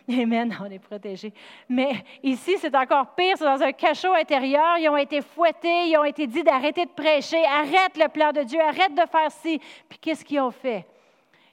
Amen, 0.23 0.57
on 0.61 0.71
est 0.71 0.79
protégés. 0.79 1.33
Mais 1.69 2.05
ici, 2.23 2.57
c'est 2.59 2.75
encore 2.75 3.15
pire, 3.15 3.37
c'est 3.37 3.45
dans 3.45 3.63
un 3.63 3.73
cachot 3.73 4.13
intérieur. 4.13 4.79
Ils 4.79 4.89
ont 4.89 4.97
été 4.97 5.21
fouettés, 5.21 5.89
ils 5.89 5.97
ont 5.97 6.05
été 6.05 6.27
dit 6.27 6.43
d'arrêter 6.43 6.85
de 6.85 6.91
prêcher, 6.91 7.43
arrête 7.45 7.97
le 7.97 8.09
plan 8.09 8.33
de 8.33 8.43
Dieu, 8.43 8.61
arrête 8.61 8.95
de 8.95 9.09
faire 9.11 9.31
ci. 9.31 9.61
Puis 9.89 9.99
qu'est-ce 9.99 10.25
qu'ils 10.25 10.41
ont 10.41 10.51
fait? 10.51 10.87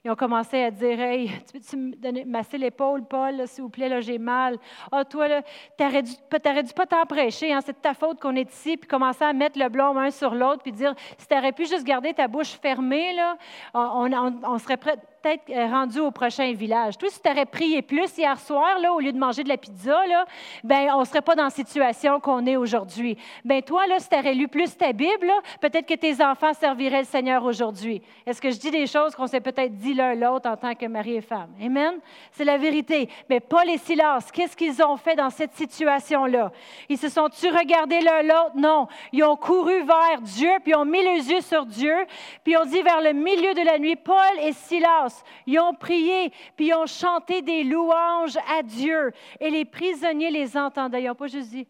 Ils 0.09 0.13
ont 0.13 0.15
commencé 0.15 0.63
à 0.63 0.71
dire 0.71 0.99
Hey, 0.99 1.27
tu 1.45 1.59
peux-tu 1.59 1.77
me 1.77 2.25
masser 2.25 2.57
l'épaule, 2.57 3.05
Paul, 3.05 3.47
s'il 3.47 3.61
vous 3.61 3.69
plaît, 3.69 3.87
là, 3.87 4.01
j'ai 4.01 4.17
mal. 4.17 4.57
Ah, 4.91 5.05
toi, 5.05 5.27
là, 5.27 5.43
t'aurais 5.77 6.01
dû, 6.01 6.13
dû 6.13 6.73
pas 6.73 6.87
t'en 6.87 7.05
prêcher, 7.05 7.53
hein, 7.53 7.59
c'est 7.63 7.73
de 7.73 7.77
ta 7.77 7.93
faute 7.93 8.19
qu'on 8.19 8.35
est 8.35 8.51
ici, 8.51 8.75
puis 8.75 8.87
commencer 8.87 9.23
à 9.23 9.33
mettre 9.33 9.59
le 9.59 9.69
blâme 9.69 9.99
un 9.99 10.09
sur 10.09 10.33
l'autre, 10.33 10.63
puis 10.63 10.71
dire 10.71 10.95
Si 11.15 11.27
tu 11.27 11.35
aurais 11.35 11.51
pu 11.51 11.67
juste 11.67 11.83
garder 11.83 12.11
ta 12.15 12.27
bouche 12.27 12.57
fermée, 12.59 13.13
là, 13.13 13.37
on, 13.75 14.09
on 14.43 14.57
serait 14.57 14.77
prêt 14.77 14.97
peut-être 15.21 15.49
euh, 15.49 15.67
rendu 15.67 15.99
au 15.99 16.11
prochain 16.11 16.53
village. 16.53 16.97
Toi, 16.97 17.09
si 17.09 17.21
tu 17.21 17.29
aurais 17.29 17.45
prié 17.45 17.81
plus 17.81 18.17
hier 18.17 18.39
soir, 18.39 18.79
là, 18.79 18.93
au 18.93 18.99
lieu 18.99 19.11
de 19.11 19.17
manger 19.17 19.43
de 19.43 19.49
la 19.49 19.57
pizza, 19.57 20.05
là, 20.07 20.25
ben, 20.63 20.89
on 20.95 21.01
ne 21.01 21.05
serait 21.05 21.21
pas 21.21 21.35
dans 21.35 21.45
la 21.45 21.49
situation 21.49 22.19
qu'on 22.19 22.45
est 22.45 22.55
aujourd'hui. 22.55 23.17
Ben, 23.43 23.61
toi, 23.61 23.87
là, 23.87 23.99
si 23.99 24.09
tu 24.09 24.15
aurais 24.15 24.33
lu 24.33 24.47
plus 24.47 24.75
ta 24.77 24.93
Bible, 24.93 25.31
peut-être 25.61 25.85
que 25.85 25.93
tes 25.93 26.23
enfants 26.23 26.53
serviraient 26.53 26.99
le 26.99 27.05
Seigneur 27.05 27.43
aujourd'hui. 27.43 28.01
Est-ce 28.25 28.41
que 28.41 28.51
je 28.51 28.59
dis 28.59 28.71
des 28.71 28.87
choses 28.87 29.15
qu'on 29.15 29.27
s'est 29.27 29.41
peut-être 29.41 29.75
dit 29.75 29.93
l'un 29.93 30.15
l'autre 30.15 30.49
en 30.49 30.57
tant 30.57 30.75
que 30.75 30.85
mari 30.85 31.15
et 31.15 31.21
femme? 31.21 31.49
Amen? 31.61 31.99
C'est 32.31 32.45
la 32.45 32.57
vérité. 32.57 33.09
Mais 33.29 33.39
Paul 33.39 33.69
et 33.69 33.77
Silas, 33.77 34.29
qu'est-ce 34.31 34.55
qu'ils 34.55 34.81
ont 34.83 34.97
fait 34.97 35.15
dans 35.15 35.29
cette 35.29 35.53
situation-là? 35.53 36.51
Ils 36.87 36.97
se 36.97 37.09
sont-tu 37.09 37.47
regardés 37.49 38.01
l'un 38.01 38.21
l'autre? 38.21 38.55
Non. 38.55 38.87
Ils 39.11 39.23
ont 39.23 39.35
couru 39.35 39.83
vers 39.83 40.21
Dieu, 40.21 40.51
puis 40.63 40.75
ont 40.75 40.85
mis 40.85 41.03
les 41.03 41.29
yeux 41.29 41.41
sur 41.41 41.65
Dieu, 41.65 41.95
puis 42.43 42.55
ont 42.57 42.65
dit 42.65 42.81
vers 42.81 43.01
le 43.01 43.13
milieu 43.13 43.53
de 43.53 43.65
la 43.65 43.77
nuit, 43.79 43.95
Paul 43.95 44.15
et 44.41 44.53
Silas, 44.53 45.08
ils 45.45 45.59
ont 45.59 45.73
prié, 45.73 46.31
puis 46.55 46.67
ils 46.67 46.73
ont 46.73 46.85
chanté 46.85 47.41
des 47.41 47.63
louanges 47.63 48.37
à 48.49 48.63
Dieu. 48.63 49.11
Et 49.39 49.49
les 49.49 49.65
prisonniers 49.65 50.31
les 50.31 50.57
entendaient. 50.57 51.03
Ils 51.03 51.07
n'ont 51.07 51.15
pas 51.15 51.27
juste 51.27 51.49
dit 51.49 51.67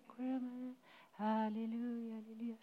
Alléluia, 1.20 2.16
Alléluia, 2.18 2.56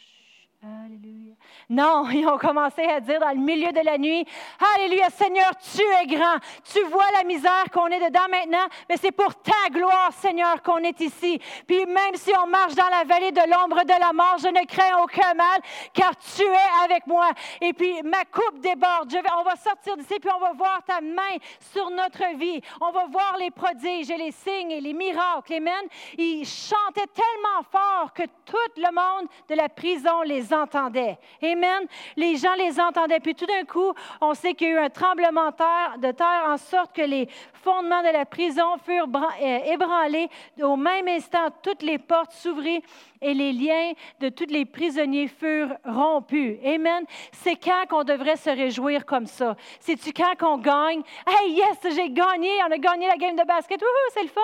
Alléluia. 0.67 1.35
Non, 1.69 2.09
ils 2.13 2.27
ont 2.27 2.39
commencé 2.39 2.83
à 2.83 3.01
dire 3.01 3.21
dans 3.21 3.31
le 3.31 3.37
milieu 3.37 3.71
de 3.71 3.85
la 3.85 3.99
nuit, 3.99 4.27
Alléluia, 4.75 5.11
Seigneur, 5.11 5.53
tu 5.75 5.83
es 5.83 6.07
grand. 6.07 6.39
Tu 6.73 6.83
vois 6.85 7.07
la 7.17 7.25
misère 7.25 7.65
qu'on 7.73 7.87
est 7.87 8.05
dedans 8.05 8.27
maintenant, 8.31 8.67
mais 8.89 8.97
c'est 8.97 9.13
pour 9.13 9.35
ta 9.37 9.71
gloire, 9.71 10.11
Seigneur, 10.13 10.63
qu'on 10.63 10.79
est 10.79 11.01
ici. 11.01 11.41
Puis 11.67 11.87
même 11.87 12.15
si 12.15 12.33
on 12.43 12.49
marche 12.49 12.75
dans 12.75 12.89
la 12.89 13.05
vallée 13.05 13.31
de 13.31 13.41
l'ombre 13.51 13.85
de 13.85 14.01
la 14.01 14.13
mort, 14.13 14.37
je 14.41 14.49
ne 14.49 14.67
crains 14.67 15.03
aucun 15.03 15.35
mal, 15.35 15.61
car 15.93 16.17
tu 16.17 16.43
es 16.43 16.85
avec 16.85 17.07
moi. 17.07 17.31
Et 17.61 17.73
puis 17.73 18.03
ma 18.03 18.25
coupe 18.25 18.61
déborde. 18.61 19.11
Je 19.11 19.17
vais, 19.17 19.29
on 19.39 19.45
va 19.45 19.57
sortir 19.57 19.97
d'ici, 19.97 20.19
puis 20.21 20.31
on 20.35 20.41
va 20.41 20.53
voir 20.53 20.83
ta 20.85 21.01
main 21.01 21.37
sur 21.73 21.91
notre 21.91 22.37
vie. 22.37 22.61
On 22.81 22.91
va 22.91 23.07
voir 23.07 23.37
les 23.39 23.51
prodiges 23.51 24.11
et 24.11 24.17
les 24.17 24.33
signes 24.33 24.73
et 24.73 24.81
les 24.81 24.95
miracles. 24.95 25.55
Amen. 25.55 25.85
Ils 26.19 26.45
chantaient 26.45 27.07
tellement 27.13 27.63
fort 27.71 28.13
que 28.13 28.25
tout 28.45 28.57
le 28.77 28.93
monde 28.93 29.29
de 29.49 29.55
la 29.55 29.69
prison 29.69 30.23
les 30.23 30.53
entendaient. 30.63 31.19
Amen. 31.43 31.87
Les 32.17 32.37
gens 32.37 32.55
les 32.55 32.81
entendaient. 32.81 33.21
Puis 33.21 33.35
tout 33.35 33.47
d'un 33.47 33.65
coup, 33.65 33.93
on 34.21 34.35
sait 34.35 34.55
qu'il 34.55 34.69
y 34.69 34.71
a 34.71 34.75
eu 34.75 34.79
un 34.79 34.91
tremblement 34.91 35.51
de 35.51 36.13
terre 36.13 36.45
en 36.47 36.57
sorte 36.57 36.95
que 36.95 37.03
les 37.03 37.29
fondements 37.53 38.03
de 38.03 38.13
la 38.13 38.25
prison 38.25 38.77
furent 38.85 39.09
euh, 39.43 39.59
ébranlés. 39.73 40.29
Au 40.63 40.77
même 40.77 41.09
instant, 41.09 41.49
toutes 41.63 41.83
les 41.83 41.99
portes 41.99 42.33
s'ouvrirent 42.33 42.83
et 43.21 43.35
les 43.35 43.53
liens 43.53 43.93
de 44.21 44.29
tous 44.29 44.47
les 44.49 44.65
prisonniers 44.65 45.29
furent 45.29 45.77
rompus. 45.85 46.59
Amen. 46.65 47.05
C'est 47.33 47.57
quand 47.57 47.85
qu'on 47.89 48.05
devrait 48.05 48.37
se 48.37 48.51
réjouir 48.51 49.05
comme 49.05 49.27
ça? 49.27 49.57
C'est-tu 49.81 50.13
quand 50.13 50.35
qu'on 50.39 50.59
gagne? 50.59 51.03
Hey, 51.27 51.53
yes, 51.53 51.79
j'ai 51.95 52.11
gagné, 52.11 52.51
on 52.69 52.73
a 52.73 52.79
gagné 52.79 53.07
la 53.07 53.17
game 53.17 53.37
de 53.37 53.45
basket. 53.45 53.81
Wouhou, 53.81 54.11
c'est 54.13 54.23
le 54.23 54.29
fun. 54.29 54.41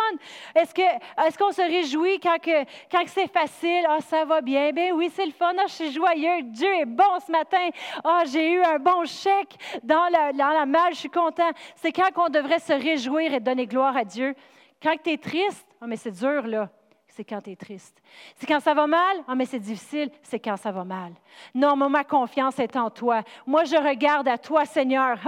Est-ce, 0.54 0.74
que, 0.74 0.82
est-ce 1.26 1.38
qu'on 1.38 1.52
se 1.52 1.62
réjouit 1.62 2.18
quand, 2.20 2.38
que, 2.40 2.64
quand 2.90 3.02
c'est 3.06 3.30
facile? 3.30 3.84
Ah, 3.88 4.00
ça 4.00 4.24
va 4.24 4.40
bien. 4.40 4.72
Ben 4.72 4.92
oui, 4.92 5.10
c'est 5.14 5.26
le 5.26 5.32
fun. 5.32 5.52
Ah, 5.58 5.64
je 5.66 5.72
suis 5.72 5.92
joyeux. 5.92 6.42
Dieu 6.42 6.72
est 6.74 6.86
bon 6.86 7.18
ce 7.24 7.30
matin. 7.30 7.68
Ah, 8.04 8.22
j'ai 8.30 8.52
eu 8.52 8.62
un 8.62 8.78
bon 8.78 9.04
chèque 9.04 9.56
dans 9.82 10.08
la, 10.10 10.32
dans 10.32 10.50
la 10.50 10.66
malle. 10.66 10.94
Je 10.94 11.00
suis 11.00 11.10
content. 11.10 11.50
C'est 11.76 11.92
quand 11.92 12.12
qu'on 12.12 12.28
devrait 12.28 12.58
se 12.58 12.72
réjouir 12.72 13.32
et 13.34 13.40
donner 13.40 13.66
gloire 13.66 13.96
à 13.96 14.04
Dieu. 14.04 14.34
Quand 14.82 14.94
tu 15.02 15.10
es 15.10 15.18
triste, 15.18 15.66
ah, 15.80 15.86
mais 15.86 15.96
c'est 15.96 16.10
dur, 16.10 16.46
là 16.46 16.68
c'est 17.14 17.24
quand 17.24 17.42
tu 17.42 17.50
es 17.50 17.56
triste. 17.56 18.00
C'est 18.36 18.46
quand 18.46 18.60
ça 18.60 18.72
va 18.72 18.86
mal, 18.86 19.18
ah, 19.28 19.34
mais 19.34 19.44
c'est 19.44 19.58
difficile, 19.58 20.10
c'est 20.22 20.38
quand 20.38 20.56
ça 20.56 20.72
va 20.72 20.82
mal. 20.82 21.12
Non, 21.54 21.76
ma 21.76 22.04
confiance 22.04 22.58
est 22.58 22.74
en 22.76 22.88
toi. 22.88 23.22
Moi, 23.46 23.64
je 23.64 23.76
regarde 23.76 24.28
à 24.28 24.38
toi, 24.38 24.64
Seigneur. 24.64 25.18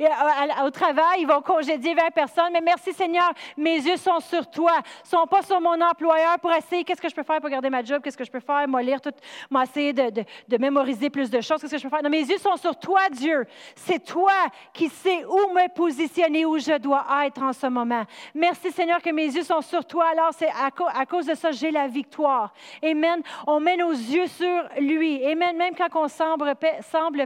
Euh, 0.00 0.64
au 0.64 0.70
travail, 0.70 1.20
ils 1.20 1.26
vont 1.26 1.40
congédier 1.40 1.94
20 1.94 2.10
personnes, 2.10 2.52
mais 2.52 2.60
merci, 2.60 2.92
Seigneur, 2.92 3.32
mes 3.56 3.76
yeux 3.76 3.96
sont 3.96 4.18
sur 4.20 4.48
toi, 4.50 4.78
ne 4.78 5.08
sont 5.08 5.26
pas 5.26 5.42
sur 5.42 5.60
mon 5.60 5.80
employeur 5.80 6.38
pour 6.40 6.52
essayer 6.52 6.82
qu'est-ce 6.82 7.00
que 7.00 7.08
je 7.08 7.14
peux 7.14 7.22
faire 7.22 7.40
pour 7.40 7.50
garder 7.50 7.70
ma 7.70 7.84
job, 7.84 8.02
qu'est-ce 8.02 8.16
que 8.16 8.24
je 8.24 8.30
peux 8.30 8.40
faire, 8.40 8.66
moi 8.66 8.82
lire 8.82 9.00
tout, 9.00 9.10
moi 9.50 9.62
essayer 9.64 9.92
de, 9.92 10.24
de, 10.48 10.56
mémoriser 10.58 11.10
plus 11.10 11.30
de 11.30 11.40
choses, 11.40 11.60
qu'est-ce 11.60 11.72
que 11.72 11.78
je 11.78 11.82
peux 11.84 11.90
faire. 11.90 12.02
Non, 12.02 12.10
mes 12.10 12.24
yeux 12.24 12.38
sont 12.38 12.56
sur 12.56 12.76
toi, 12.76 13.08
Dieu. 13.10 13.46
C'est 13.76 14.04
toi 14.04 14.32
qui 14.72 14.88
sais 14.88 15.24
où 15.24 15.52
me 15.52 15.72
positionner, 15.74 16.44
où 16.44 16.58
je 16.58 16.76
dois 16.78 17.04
être 17.24 17.42
en 17.42 17.52
ce 17.52 17.66
moment. 17.66 18.04
Merci, 18.34 18.72
Seigneur, 18.72 19.00
que 19.00 19.10
mes 19.10 19.26
yeux 19.26 19.44
sont 19.44 19.60
sur 19.60 19.84
toi. 19.84 20.06
Alors, 20.12 20.30
c'est 20.32 20.48
à, 20.48 20.70
à 20.94 21.06
cause 21.06 21.19
de 21.26 21.34
ça, 21.34 21.50
j'ai 21.52 21.70
la 21.70 21.88
victoire. 21.88 22.52
Amen. 22.82 23.22
On 23.46 23.60
met 23.60 23.76
nos 23.76 23.92
yeux 23.92 24.26
sur 24.26 24.62
lui. 24.78 25.24
Amen. 25.24 25.56
Même 25.56 25.74
quand 25.74 25.88
on 25.94 26.08
semble, 26.08 26.54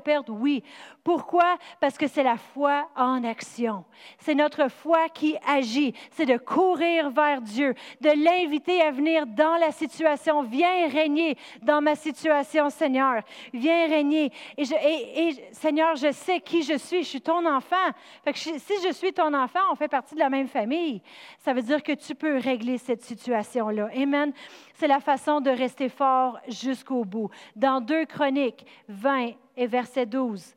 perdre, 0.00 0.32
oui. 0.32 0.62
Pourquoi? 1.04 1.58
Parce 1.80 1.98
que 1.98 2.06
c'est 2.06 2.22
la 2.22 2.38
foi 2.38 2.88
en 2.96 3.22
action. 3.24 3.84
C'est 4.18 4.34
notre 4.34 4.70
foi 4.70 5.10
qui 5.10 5.36
agit. 5.46 5.92
C'est 6.10 6.24
de 6.24 6.38
courir 6.38 7.10
vers 7.10 7.42
Dieu, 7.42 7.74
de 8.00 8.08
l'inviter 8.08 8.80
à 8.80 8.90
venir 8.90 9.26
dans 9.26 9.56
la 9.56 9.70
situation. 9.70 10.42
Viens 10.42 10.88
régner 10.88 11.36
dans 11.60 11.82
ma 11.82 11.94
situation, 11.94 12.70
Seigneur. 12.70 13.22
Viens 13.52 13.86
régner. 13.86 14.32
Et, 14.56 15.34
Seigneur, 15.52 15.94
je 15.96 16.10
sais 16.10 16.40
qui 16.40 16.62
je 16.62 16.78
suis. 16.78 17.02
Je 17.02 17.08
suis 17.08 17.20
ton 17.20 17.44
enfant. 17.44 17.90
si 18.34 18.74
je 18.82 18.92
suis 18.92 19.12
ton 19.12 19.34
enfant, 19.34 19.60
on 19.70 19.74
fait 19.74 19.88
partie 19.88 20.14
de 20.14 20.20
la 20.20 20.30
même 20.30 20.48
famille. 20.48 21.02
Ça 21.38 21.52
veut 21.52 21.62
dire 21.62 21.82
que 21.82 21.92
tu 21.92 22.14
peux 22.14 22.38
régler 22.38 22.78
cette 22.78 23.02
situation-là. 23.02 23.90
Amen. 23.94 24.32
C'est 24.72 24.88
la 24.88 25.00
façon 25.00 25.42
de 25.42 25.50
rester 25.50 25.90
fort 25.90 26.38
jusqu'au 26.48 27.04
bout. 27.04 27.28
Dans 27.54 27.82
2 27.82 28.06
Chroniques 28.06 28.64
20 28.88 29.32
et 29.56 29.66
verset 29.66 30.06
12, 30.06 30.54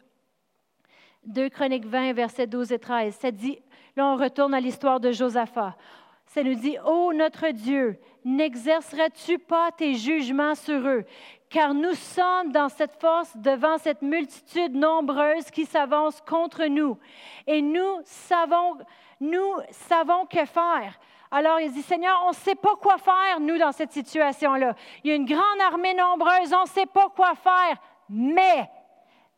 2 1.27 1.49
Chroniques 1.49 1.85
20, 1.85 2.13
versets 2.13 2.47
12 2.47 2.71
et 2.71 2.79
13. 2.79 3.15
Ça 3.15 3.31
dit, 3.31 3.59
là 3.95 4.07
on 4.07 4.15
retourne 4.15 4.53
à 4.53 4.59
l'histoire 4.59 4.99
de 4.99 5.11
Josaphat. 5.11 5.75
Ça 6.25 6.43
nous 6.43 6.55
dit, 6.55 6.77
Ô 6.85 7.13
notre 7.13 7.49
Dieu, 7.49 7.99
n'exerceras-tu 8.25 9.37
pas 9.37 9.71
tes 9.71 9.95
jugements 9.95 10.55
sur 10.55 10.87
eux? 10.87 11.05
Car 11.49 11.73
nous 11.73 11.93
sommes 11.93 12.51
dans 12.51 12.69
cette 12.69 12.99
force 12.99 13.35
devant 13.37 13.77
cette 13.77 14.01
multitude 14.01 14.75
nombreuse 14.75 15.49
qui 15.51 15.65
s'avance 15.65 16.19
contre 16.21 16.65
nous. 16.65 16.97
Et 17.45 17.61
nous 17.61 18.01
savons, 18.03 18.77
nous 19.21 19.55
savons 19.71 20.25
que 20.25 20.45
faire. 20.45 20.99
Alors 21.31 21.59
il 21.59 21.71
dit, 21.71 21.81
Seigneur, 21.81 22.21
on 22.25 22.29
ne 22.29 22.35
sait 22.35 22.55
pas 22.55 22.75
quoi 22.81 22.97
faire, 22.97 23.39
nous, 23.39 23.57
dans 23.57 23.71
cette 23.73 23.91
situation-là. 23.91 24.75
Il 25.03 25.09
y 25.09 25.13
a 25.13 25.15
une 25.15 25.25
grande 25.25 25.61
armée 25.65 25.93
nombreuse, 25.93 26.53
on 26.53 26.63
ne 26.63 26.67
sait 26.67 26.85
pas 26.85 27.09
quoi 27.09 27.35
faire. 27.35 27.77
Mais 28.09 28.69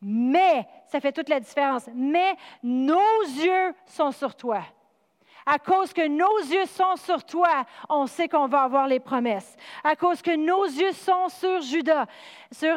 mais, 0.02 0.66
ça 0.90 1.00
fait 1.00 1.12
toute 1.12 1.28
la 1.28 1.40
différence, 1.40 1.88
mais 1.94 2.34
nos 2.62 3.22
yeux 3.22 3.74
sont 3.86 4.10
sur 4.10 4.34
toi. 4.34 4.62
À 5.46 5.58
cause 5.58 5.92
que 5.92 6.06
nos 6.06 6.38
yeux 6.38 6.66
sont 6.66 6.96
sur 6.96 7.24
toi, 7.24 7.64
on 7.88 8.06
sait 8.06 8.28
qu'on 8.28 8.46
va 8.46 8.62
avoir 8.62 8.86
les 8.86 9.00
promesses. 9.00 9.56
À 9.82 9.96
cause 9.96 10.20
que 10.20 10.36
nos 10.36 10.64
yeux 10.64 10.92
sont 10.92 11.28
sur 11.28 11.60
Judas, 11.62 12.06
sur, 12.52 12.76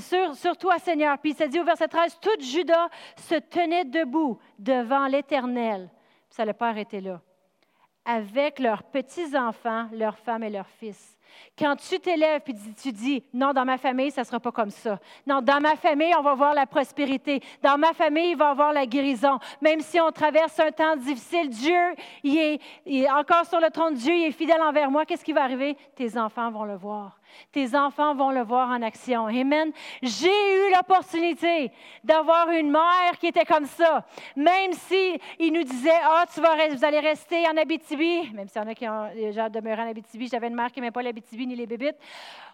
sur, 0.00 0.34
sur 0.34 0.56
toi, 0.56 0.78
Seigneur. 0.78 1.18
Puis 1.18 1.32
ça 1.32 1.46
dit 1.46 1.58
au 1.58 1.64
verset 1.64 1.88
13, 1.88 2.18
tout 2.20 2.40
Judas 2.40 2.88
se 3.16 3.36
tenait 3.36 3.84
debout 3.84 4.38
devant 4.58 5.06
l'Éternel. 5.06 5.88
Ça 6.28 6.44
n'a 6.44 6.54
pas 6.54 6.68
arrêté 6.68 7.00
là. 7.00 7.20
Avec 8.04 8.58
leurs 8.58 8.82
petits-enfants, 8.82 9.88
leurs 9.92 10.18
femmes 10.18 10.42
et 10.42 10.50
leurs 10.50 10.68
fils. 10.68 11.16
Quand 11.58 11.76
tu 11.76 11.98
t'élèves 12.00 12.42
et 12.46 12.54
tu 12.80 12.92
dis, 12.92 13.22
non, 13.32 13.52
dans 13.52 13.64
ma 13.64 13.78
famille, 13.78 14.10
ça 14.10 14.22
ne 14.22 14.26
sera 14.26 14.40
pas 14.40 14.52
comme 14.52 14.70
ça. 14.70 14.98
Non, 15.26 15.40
dans 15.42 15.60
ma 15.60 15.76
famille, 15.76 16.12
on 16.18 16.22
va 16.22 16.34
voir 16.34 16.54
la 16.54 16.66
prospérité. 16.66 17.40
Dans 17.62 17.78
ma 17.78 17.92
famille, 17.92 18.30
il 18.30 18.36
va 18.36 18.48
y 18.48 18.50
avoir 18.50 18.72
la 18.72 18.86
guérison. 18.86 19.38
Même 19.60 19.80
si 19.80 20.00
on 20.00 20.10
traverse 20.10 20.58
un 20.60 20.70
temps 20.70 20.96
difficile, 20.96 21.50
Dieu, 21.50 21.94
il 22.22 22.58
est, 22.86 23.10
encore 23.10 23.44
sur 23.46 23.60
le 23.60 23.70
trône 23.70 23.94
Dieu, 23.94 24.14
il 24.14 24.24
est 24.24 24.32
fidèle 24.32 24.62
envers 24.62 24.90
moi. 24.90 25.04
Qu'est-ce 25.04 25.24
qui 25.24 25.32
va 25.32 25.44
arriver? 25.44 25.76
Tes 25.94 26.18
enfants 26.18 26.50
vont 26.50 26.64
le 26.64 26.76
voir. 26.76 27.20
Tes 27.50 27.76
enfants 27.76 28.14
vont 28.14 28.30
le 28.30 28.42
voir 28.42 28.68
en 28.68 28.82
action. 28.82 29.26
Amen. 29.26 29.72
J'ai 30.02 30.28
eu 30.28 30.72
l'opportunité 30.74 31.70
d'avoir 32.02 32.50
une 32.50 32.70
mère 32.70 33.18
qui 33.18 33.26
était 33.26 33.44
comme 33.44 33.66
ça. 33.66 34.04
Même 34.36 34.72
si 34.72 35.20
il 35.38 35.52
nous 35.52 35.64
disait, 35.64 36.00
ah, 36.02 36.24
tu 36.32 36.40
vas, 36.40 36.68
vous 36.68 36.84
allez 36.84 37.00
rester 37.00 37.46
en 37.48 37.56
Abitibi, 37.56 38.30
même 38.32 38.48
s'il 38.48 38.62
y 38.62 38.64
en 38.64 38.68
a 38.68 38.74
qui 38.74 38.88
ont 38.88 39.08
déjà 39.14 39.48
demeuré 39.48 39.82
en 39.82 39.88
Abitibi, 39.88 40.28
j'avais 40.28 40.48
une 40.48 40.54
mère 40.54 40.70
qui 40.70 40.80
n'aimait 40.80 40.90
pas 40.90 41.02
l'Abitibi 41.02 41.46
ni 41.46 41.56
les 41.56 41.66
bébites. 41.66 41.96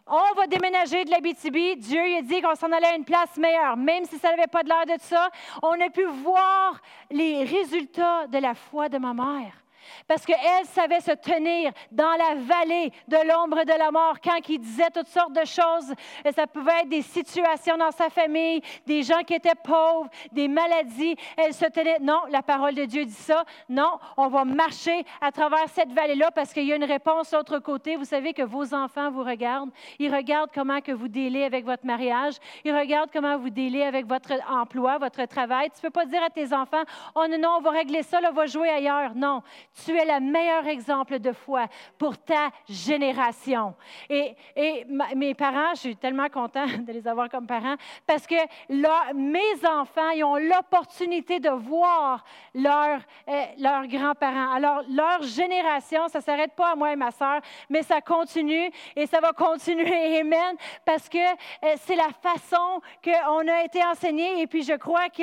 On 0.06 0.34
va 0.34 0.46
déménager 0.46 1.04
de 1.04 1.10
l'Abitibi. 1.10 1.76
Dieu 1.76 2.00
a 2.00 2.22
dit 2.22 2.40
qu'on 2.40 2.54
s'en 2.54 2.72
allait 2.72 2.86
à 2.86 2.96
une 2.96 3.04
place 3.04 3.36
meilleure. 3.36 3.76
Même 3.76 4.04
si 4.06 4.18
ça 4.18 4.30
n'avait 4.30 4.46
pas 4.46 4.62
de 4.62 4.68
l'air 4.68 4.86
de 4.86 5.00
ça, 5.02 5.28
on 5.62 5.78
a 5.80 5.90
pu 5.90 6.04
voir 6.04 6.80
les 7.10 7.44
résultats 7.44 8.26
de 8.26 8.38
la 8.38 8.54
foi 8.54 8.88
de 8.88 8.98
ma 8.98 9.12
mère 9.12 9.52
parce 10.06 10.24
qu'elle 10.24 10.64
savait 10.64 11.00
se 11.00 11.12
tenir 11.12 11.72
dans 11.90 12.16
la 12.16 12.34
vallée 12.36 12.92
de 13.08 13.16
l'ombre 13.28 13.64
de 13.64 13.78
la 13.78 13.90
mort 13.90 14.16
quand 14.22 14.36
il 14.48 14.58
disait 14.58 14.90
toutes 14.92 15.08
sortes 15.08 15.32
de 15.32 15.44
choses. 15.44 15.94
Ça 16.34 16.46
pouvait 16.46 16.80
être 16.82 16.88
des 16.88 17.02
situations 17.02 17.76
dans 17.76 17.90
sa 17.90 18.10
famille, 18.10 18.60
des 18.86 19.02
gens 19.02 19.22
qui 19.26 19.34
étaient 19.34 19.54
pauvres, 19.54 20.08
des 20.32 20.48
maladies. 20.48 21.16
Elle 21.36 21.54
se 21.54 21.66
tenait, 21.66 21.98
non, 22.00 22.20
la 22.30 22.42
parole 22.42 22.74
de 22.74 22.84
Dieu 22.84 23.04
dit 23.04 23.12
ça. 23.12 23.44
Non, 23.68 23.98
on 24.16 24.28
va 24.28 24.44
marcher 24.44 25.04
à 25.20 25.32
travers 25.32 25.68
cette 25.68 25.92
vallée-là 25.92 26.30
parce 26.30 26.52
qu'il 26.52 26.64
y 26.64 26.72
a 26.72 26.76
une 26.76 26.84
réponse 26.84 27.30
de 27.30 27.36
l'autre 27.36 27.58
côté. 27.58 27.96
Vous 27.96 28.04
savez 28.04 28.32
que 28.32 28.42
vos 28.42 28.74
enfants 28.74 29.10
vous 29.10 29.22
regardent. 29.22 29.70
Ils 29.98 30.14
regardent 30.14 30.50
comment 30.54 30.80
que 30.80 30.92
vous 30.92 31.08
délez 31.08 31.44
avec 31.44 31.64
votre 31.64 31.86
mariage. 31.86 32.34
Ils 32.64 32.76
regardent 32.76 33.10
comment 33.12 33.36
vous 33.38 33.50
délez 33.50 33.82
avec 33.82 34.06
votre 34.06 34.32
emploi, 34.50 34.98
votre 34.98 35.24
travail. 35.26 35.70
Tu 35.70 35.76
ne 35.78 35.82
peux 35.82 35.90
pas 35.90 36.06
dire 36.06 36.22
à 36.22 36.30
tes 36.30 36.52
enfants, 36.52 36.82
oh 37.14 37.24
non, 37.28 37.38
non, 37.38 37.56
on 37.58 37.60
va 37.60 37.70
régler 37.70 38.02
ça, 38.02 38.20
on 38.28 38.32
va 38.32 38.46
jouer 38.46 38.68
ailleurs. 38.68 39.14
Non, 39.14 39.42
tu 39.84 39.96
es 39.96 40.04
le 40.04 40.20
meilleur 40.20 40.66
exemple 40.66 41.18
de 41.18 41.32
foi 41.32 41.66
pour 41.98 42.16
ta 42.18 42.50
génération. 42.68 43.74
Et, 44.08 44.34
mes 45.14 45.34
parents, 45.34 45.74
je 45.74 45.80
suis 45.80 45.96
tellement 45.96 46.28
contente 46.28 46.84
de 46.86 46.92
les 46.92 47.06
avoir 47.06 47.28
comme 47.28 47.46
parents 47.46 47.76
parce 48.06 48.26
que 48.26 48.36
mes 49.14 49.66
enfants, 49.66 50.10
ils 50.10 50.24
ont 50.24 50.36
l'opportunité 50.36 51.40
de 51.40 51.50
voir 51.50 52.24
leurs 52.54 53.00
leur 53.58 53.86
grands-parents. 53.86 54.52
Alors, 54.52 54.82
leur 54.88 55.22
génération, 55.22 56.08
ça 56.08 56.18
ne 56.18 56.24
s'arrête 56.24 56.52
pas 56.54 56.72
à 56.72 56.74
moi 56.74 56.92
et 56.92 56.96
ma 56.96 57.10
soeur, 57.10 57.40
mais 57.68 57.82
ça 57.82 58.00
continue 58.00 58.70
et 58.96 59.06
ça 59.06 59.20
va 59.20 59.32
continuer. 59.32 60.18
Amen. 60.20 60.56
Parce 60.84 61.08
que 61.08 61.18
euh, 61.18 61.74
c'est 61.76 61.96
la 61.96 62.10
façon 62.22 62.80
qu'on 63.02 63.48
a 63.48 63.64
été 63.64 63.82
enseigné 63.84 64.42
et 64.42 64.46
puis 64.46 64.62
je 64.62 64.74
crois 64.74 65.08
que 65.08 65.22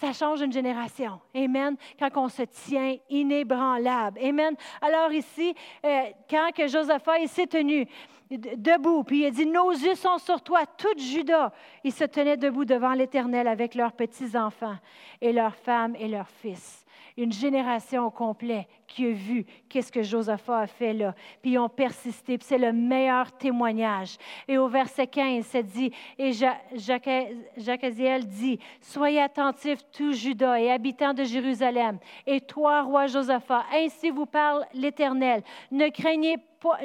ça 0.00 0.12
change 0.12 0.40
une 0.40 0.52
génération. 0.52 1.20
Amen. 1.34 1.76
Quand 1.98 2.08
on 2.16 2.28
se 2.28 2.42
tient 2.42 2.96
inébranlable. 3.10 4.18
Amen. 4.22 4.54
Alors 4.80 5.12
ici, 5.12 5.54
euh, 5.84 6.04
quand 6.28 6.50
que 6.56 6.66
Josaphat 6.66 7.26
s'est 7.26 7.46
tenu 7.46 7.86
debout, 8.30 9.04
puis 9.04 9.20
il 9.20 9.26
a 9.26 9.30
dit, 9.30 9.46
nos 9.46 9.72
yeux 9.72 9.94
sont 9.94 10.18
sur 10.18 10.40
toi, 10.40 10.64
tout 10.64 10.96
Judas. 10.96 11.52
Il 11.84 11.92
se 11.92 12.04
tenait 12.04 12.36
debout 12.36 12.64
devant 12.64 12.92
l'Éternel 12.92 13.46
avec 13.46 13.74
leurs 13.74 13.92
petits-enfants 13.92 14.76
et 15.20 15.32
leurs 15.32 15.56
femmes 15.56 15.94
et 15.98 16.08
leurs 16.08 16.28
fils. 16.28 16.84
Une 17.16 17.32
génération 17.32 18.06
au 18.06 18.10
complet 18.10 18.66
qui 18.86 19.06
a 19.06 19.10
vu 19.10 19.46
qu'est-ce 19.68 19.92
que 19.92 20.02
Josaphat 20.02 20.60
a 20.60 20.66
fait 20.66 20.92
là. 20.92 21.14
Puis 21.42 21.52
ils 21.52 21.58
ont 21.58 21.68
persisté. 21.68 22.38
Puis 22.38 22.46
c'est 22.48 22.58
le 22.58 22.72
meilleur 22.72 23.32
témoignage. 23.32 24.16
Et 24.48 24.58
au 24.58 24.68
verset 24.68 25.06
15, 25.06 25.44
ça 25.44 25.62
dit, 25.62 25.92
et 26.18 26.32
Jacques 26.32 27.84
Aziel 27.84 28.26
dit, 28.26 28.58
Soyez 28.80 29.22
attentifs, 29.22 29.80
tous 29.92 30.12
Judas 30.12 30.58
et 30.58 30.70
habitants 30.70 31.14
de 31.14 31.24
Jérusalem, 31.24 31.98
et 32.26 32.40
toi, 32.40 32.82
roi 32.82 33.06
Josaphat, 33.06 33.64
ainsi 33.72 34.10
vous 34.10 34.26
parle 34.26 34.66
l'Éternel. 34.74 35.42
Ne 35.70 35.88
craignez 35.88 36.36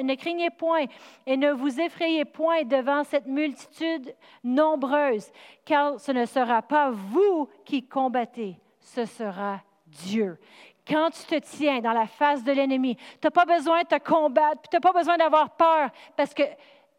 ne 0.02 0.14
craignez 0.14 0.50
point 0.50 0.86
et 1.26 1.36
ne 1.36 1.52
vous 1.52 1.80
effrayez 1.80 2.24
point 2.24 2.64
devant 2.64 3.04
cette 3.04 3.26
multitude 3.26 4.14
nombreuse, 4.42 5.30
car 5.64 6.00
ce 6.00 6.12
ne 6.12 6.24
sera 6.24 6.62
pas 6.62 6.90
vous 6.90 7.48
qui 7.64 7.86
combattez, 7.86 8.58
ce 8.80 9.04
sera 9.04 9.60
Dieu. 10.04 10.38
Quand 10.86 11.10
tu 11.10 11.24
te 11.24 11.38
tiens 11.56 11.80
dans 11.80 11.92
la 11.92 12.06
face 12.06 12.44
de 12.44 12.52
l'ennemi, 12.52 12.96
tu 12.96 13.02
n'as 13.24 13.30
pas 13.30 13.44
besoin 13.44 13.82
de 13.82 13.88
te 13.88 13.98
combattre, 13.98 14.62
tu 14.70 14.76
n'as 14.76 14.80
pas 14.80 14.92
besoin 14.92 15.16
d'avoir 15.16 15.50
peur, 15.50 15.90
parce 16.16 16.32
que 16.32 16.44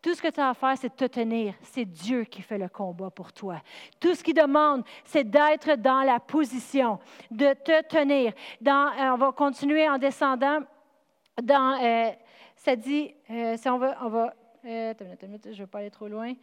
tout 0.02 0.14
ce 0.14 0.22
que 0.22 0.28
tu 0.28 0.40
as 0.40 0.50
à 0.50 0.54
faire, 0.54 0.78
c'est 0.78 0.90
de 0.90 0.96
te 0.96 1.06
tenir. 1.06 1.54
C'est 1.62 1.86
Dieu 1.86 2.24
qui 2.26 2.42
fait 2.42 2.58
le 2.58 2.70
combat 2.70 3.10
pour 3.10 3.34
toi. 3.34 3.62
Tout 4.00 4.14
ce 4.14 4.24
qu'il 4.24 4.36
demande, 4.36 4.84
c'est 5.04 5.24
d'être 5.24 5.76
dans 5.76 6.02
la 6.02 6.20
position, 6.20 7.00
de 7.32 7.54
te 7.54 7.82
tenir. 7.88 8.34
Dans, 8.62 8.92
euh, 8.92 9.14
on 9.14 9.18
va 9.18 9.32
continuer 9.32 9.90
en 9.90 9.98
descendant 9.98 10.60
dans, 11.42 11.82
euh, 11.82 12.12
ça 12.56 12.76
dit, 12.76 13.14
euh, 13.30 13.58
si 13.58 13.70
on 13.70 13.78
va, 13.78 13.98
on 14.02 14.10
va 14.10 14.34
je 14.64 14.70
ne 14.70 15.54
vais 15.54 15.68
pas 15.68 15.80
aller 15.80 15.92
trop 15.92 16.08
loin 16.10 16.34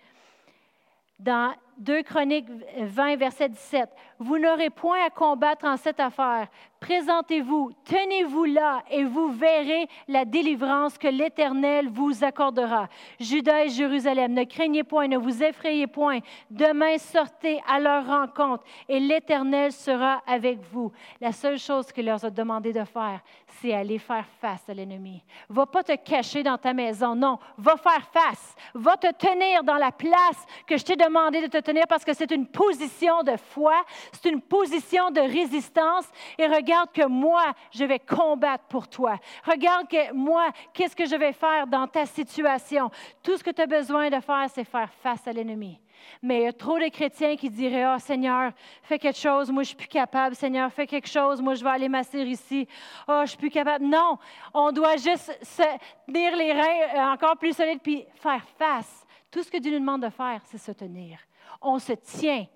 dans 1.19 1.55
2 1.79 2.03
Chroniques 2.03 2.49
20, 2.79 3.17
verset 3.17 3.49
17. 3.49 3.89
Vous 4.19 4.39
n'aurez 4.39 4.71
point 4.71 5.05
à 5.07 5.11
combattre 5.11 5.67
en 5.67 5.77
cette 5.77 6.01
affaire. 6.01 6.49
Présentez-vous, 6.81 7.73
tenez-vous 7.85 8.45
là 8.45 8.83
et 8.91 9.05
vous 9.05 9.33
verrez 9.33 9.89
la 10.07 10.27
délivrance 10.27 10.99
que 10.99 11.09
l'Éternel 11.09 11.89
vous 11.89 12.23
accordera. 12.23 12.89
Judas 13.19 13.65
et 13.65 13.69
Jérusalem, 13.71 14.35
ne 14.35 14.45
craignez 14.45 14.85
point, 14.85 15.09
ne 15.09 15.17
vous 15.17 15.43
effrayez 15.43 15.87
point. 15.87 16.19
Demain, 16.51 16.99
sortez 16.99 17.63
à 17.67 17.81
leur 17.81 18.07
rencontre 18.07 18.65
et 18.87 19.01
l'Éternel 19.01 19.73
sera 19.73 20.23
avec 20.27 20.59
vous. 20.71 20.93
La 21.23 21.33
seule 21.33 21.59
chose 21.59 21.91
qu'il 21.91 22.05
leur 22.05 22.23
a 22.23 22.29
demandé 22.29 22.73
de 22.73 22.85
faire, 22.85 23.21
c'est 23.47 23.73
aller 23.73 23.99
faire 23.99 24.27
face 24.39 24.69
à 24.69 24.75
l'ennemi. 24.75 25.23
Va 25.49 25.65
pas 25.65 25.83
te 25.83 25.97
cacher 25.97 26.43
dans 26.43 26.59
ta 26.59 26.75
maison, 26.75 27.15
non. 27.15 27.39
Va 27.57 27.77
faire 27.77 28.07
face. 28.13 28.55
Va 28.75 28.97
te 28.99 29.11
tenir 29.13 29.65
dans 29.65 29.77
la 29.77 29.91
place 29.91 30.45
que 30.67 30.77
je 30.77 30.85
t'ai 30.85 30.97
demandé 30.97 31.41
de 31.41 31.47
te 31.47 31.64
tenir 31.65 31.87
parce 31.89 32.05
que 32.05 32.15
c'est 32.15 32.31
une 32.31 32.47
position 32.47 33.23
de 33.23 33.37
foi, 33.37 33.85
c'est 34.13 34.29
une 34.29 34.41
position 34.41 35.11
de 35.11 35.21
résistance. 35.21 36.07
Et 36.39 36.47
regarde 36.47 36.91
que 36.93 37.07
moi, 37.07 37.53
je 37.73 37.85
vais 37.85 37.99
combattre 37.99 38.65
pour 38.65 38.89
toi. 38.89 39.19
Regarde 39.45 39.89
que 39.89 40.13
moi, 40.13 40.51
qu'est-ce 40.73 40.97
que 40.97 41.07
je 41.07 41.17
vais 41.17 41.33
faire 41.33 41.67
dans 41.67 41.87
ta 41.87 42.07
situation? 42.07 42.91
Tout 43.23 43.37
ce 43.37 43.45
que 43.45 43.51
tu 43.51 43.63
as 43.63 43.67
besoin 43.67 44.11
de 44.11 44.21
faire, 44.21 44.47
c'est 44.53 44.65
faire 44.65 44.91
face 45.03 45.27
à 45.27 45.33
l'ennemi. 45.33 45.81
Mais 46.23 46.41
il 46.41 46.43
y 46.45 46.47
a 46.47 46.53
trop 46.53 46.79
de 46.79 46.89
chrétiens 46.89 47.37
qui 47.37 47.51
diraient, 47.51 47.87
oh 47.95 47.99
Seigneur, 47.99 48.53
fais 48.83 48.99
quelque 48.99 49.19
chose, 49.19 49.51
moi 49.51 49.63
je 49.63 49.69
suis 49.69 49.77
plus 49.77 49.89
capable. 49.89 50.35
Seigneur, 50.35 50.73
fais 50.73 50.87
quelque 50.87 51.09
chose, 51.09 51.41
moi 51.41 51.55
je 51.55 51.65
vais 51.65 51.71
aller 51.71 51.89
m'asseoir 51.89 52.25
ici. 52.25 52.67
Oh, 53.09 53.21
je 53.23 53.31
suis 53.31 53.39
plus 53.39 53.51
capable. 53.51 53.85
Non, 53.85 54.19
on 54.53 54.73
doit 54.73 54.97
juste 54.97 55.39
se 55.43 55.63
tenir 56.07 56.37
les 56.37 56.53
reins 56.53 56.95
euh, 56.95 57.13
encore 57.13 57.37
plus 57.37 57.55
solides 57.55 57.81
puis 57.83 58.05
faire 58.17 58.45
face. 58.59 59.07
Tout 59.31 59.43
ce 59.43 59.51
que 59.51 59.59
Dieu 59.59 59.73
nous 59.73 59.81
demande 59.81 60.03
de 60.03 60.11
faire, 60.11 60.41
c'est 60.45 60.59
se 60.59 60.73
tenir. 60.73 61.19
On 61.65 61.79
se 61.79 61.95
tient 61.95 62.47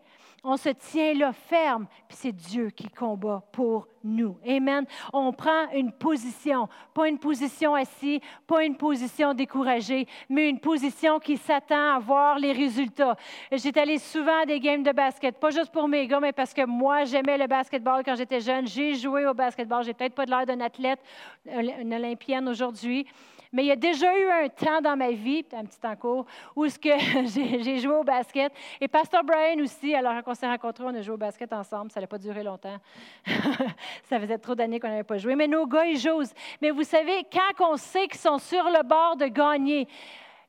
on 0.44 0.56
se 0.56 0.68
tient 0.68 1.14
là 1.14 1.32
ferme, 1.32 1.86
puis 2.06 2.16
c'est 2.16 2.32
Dieu 2.32 2.70
qui 2.70 2.88
combat 2.88 3.42
pour 3.52 3.88
nous. 4.04 4.36
Amen. 4.46 4.84
On 5.12 5.32
prend 5.32 5.68
une 5.72 5.92
position, 5.92 6.68
pas 6.94 7.08
une 7.08 7.18
position 7.18 7.74
assise, 7.74 8.20
pas 8.46 8.64
une 8.64 8.76
position 8.76 9.34
découragée, 9.34 10.06
mais 10.28 10.48
une 10.48 10.60
position 10.60 11.18
qui 11.18 11.36
s'attend 11.36 11.96
à 11.96 11.98
voir 11.98 12.38
les 12.38 12.52
résultats. 12.52 13.16
J'étais 13.50 13.80
allée 13.80 13.98
souvent 13.98 14.42
à 14.42 14.46
des 14.46 14.60
games 14.60 14.82
de 14.82 14.92
basket, 14.92 15.38
pas 15.38 15.50
juste 15.50 15.72
pour 15.72 15.88
mes 15.88 16.06
gars, 16.06 16.20
mais 16.20 16.32
parce 16.32 16.54
que 16.54 16.64
moi, 16.64 17.04
j'aimais 17.04 17.38
le 17.38 17.46
basketball 17.46 18.02
quand 18.04 18.14
j'étais 18.14 18.40
jeune. 18.40 18.66
J'ai 18.66 18.94
joué 18.94 19.26
au 19.26 19.34
basketball. 19.34 19.82
J'ai 19.82 19.94
peut-être 19.94 20.14
pas 20.14 20.24
l'air 20.24 20.46
d'un 20.46 20.60
athlète, 20.60 21.00
une 21.46 21.94
olympienne 21.94 22.48
aujourd'hui, 22.48 23.06
mais 23.52 23.64
il 23.64 23.66
y 23.66 23.72
a 23.72 23.76
déjà 23.76 24.16
eu 24.18 24.26
un 24.44 24.48
temps 24.48 24.80
dans 24.80 24.96
ma 24.96 25.10
vie, 25.10 25.44
un 25.52 25.64
petit 25.64 25.80
temps 25.80 25.96
court, 25.96 26.26
où 26.54 26.66
j'ai 27.24 27.78
joué 27.78 27.94
au 27.94 28.04
basket. 28.04 28.52
Et 28.80 28.88
Pasteur 28.88 29.24
Brian 29.24 29.58
aussi, 29.62 29.94
alors 29.94 30.12
on 30.28 30.34
s'est 30.34 30.46
rencontrés, 30.46 30.84
on 30.84 30.94
a 30.94 31.02
joué 31.02 31.14
au 31.14 31.18
basket 31.18 31.52
ensemble. 31.52 31.90
Ça 31.90 32.00
n'a 32.00 32.06
pas 32.06 32.18
duré 32.18 32.42
longtemps. 32.42 32.76
ça 34.04 34.20
faisait 34.20 34.38
trop 34.38 34.54
d'années 34.54 34.78
qu'on 34.78 34.88
n'avait 34.88 35.04
pas 35.04 35.18
joué. 35.18 35.34
Mais 35.34 35.48
nos 35.48 35.66
gars, 35.66 35.86
ils 35.86 35.98
jouent. 35.98 36.22
Mais 36.60 36.70
vous 36.70 36.84
savez, 36.84 37.24
quand 37.32 37.72
on 37.72 37.76
sait 37.76 38.06
qu'ils 38.06 38.20
sont 38.20 38.38
sur 38.38 38.64
le 38.64 38.86
bord 38.86 39.16
de 39.16 39.26
gagner, 39.26 39.88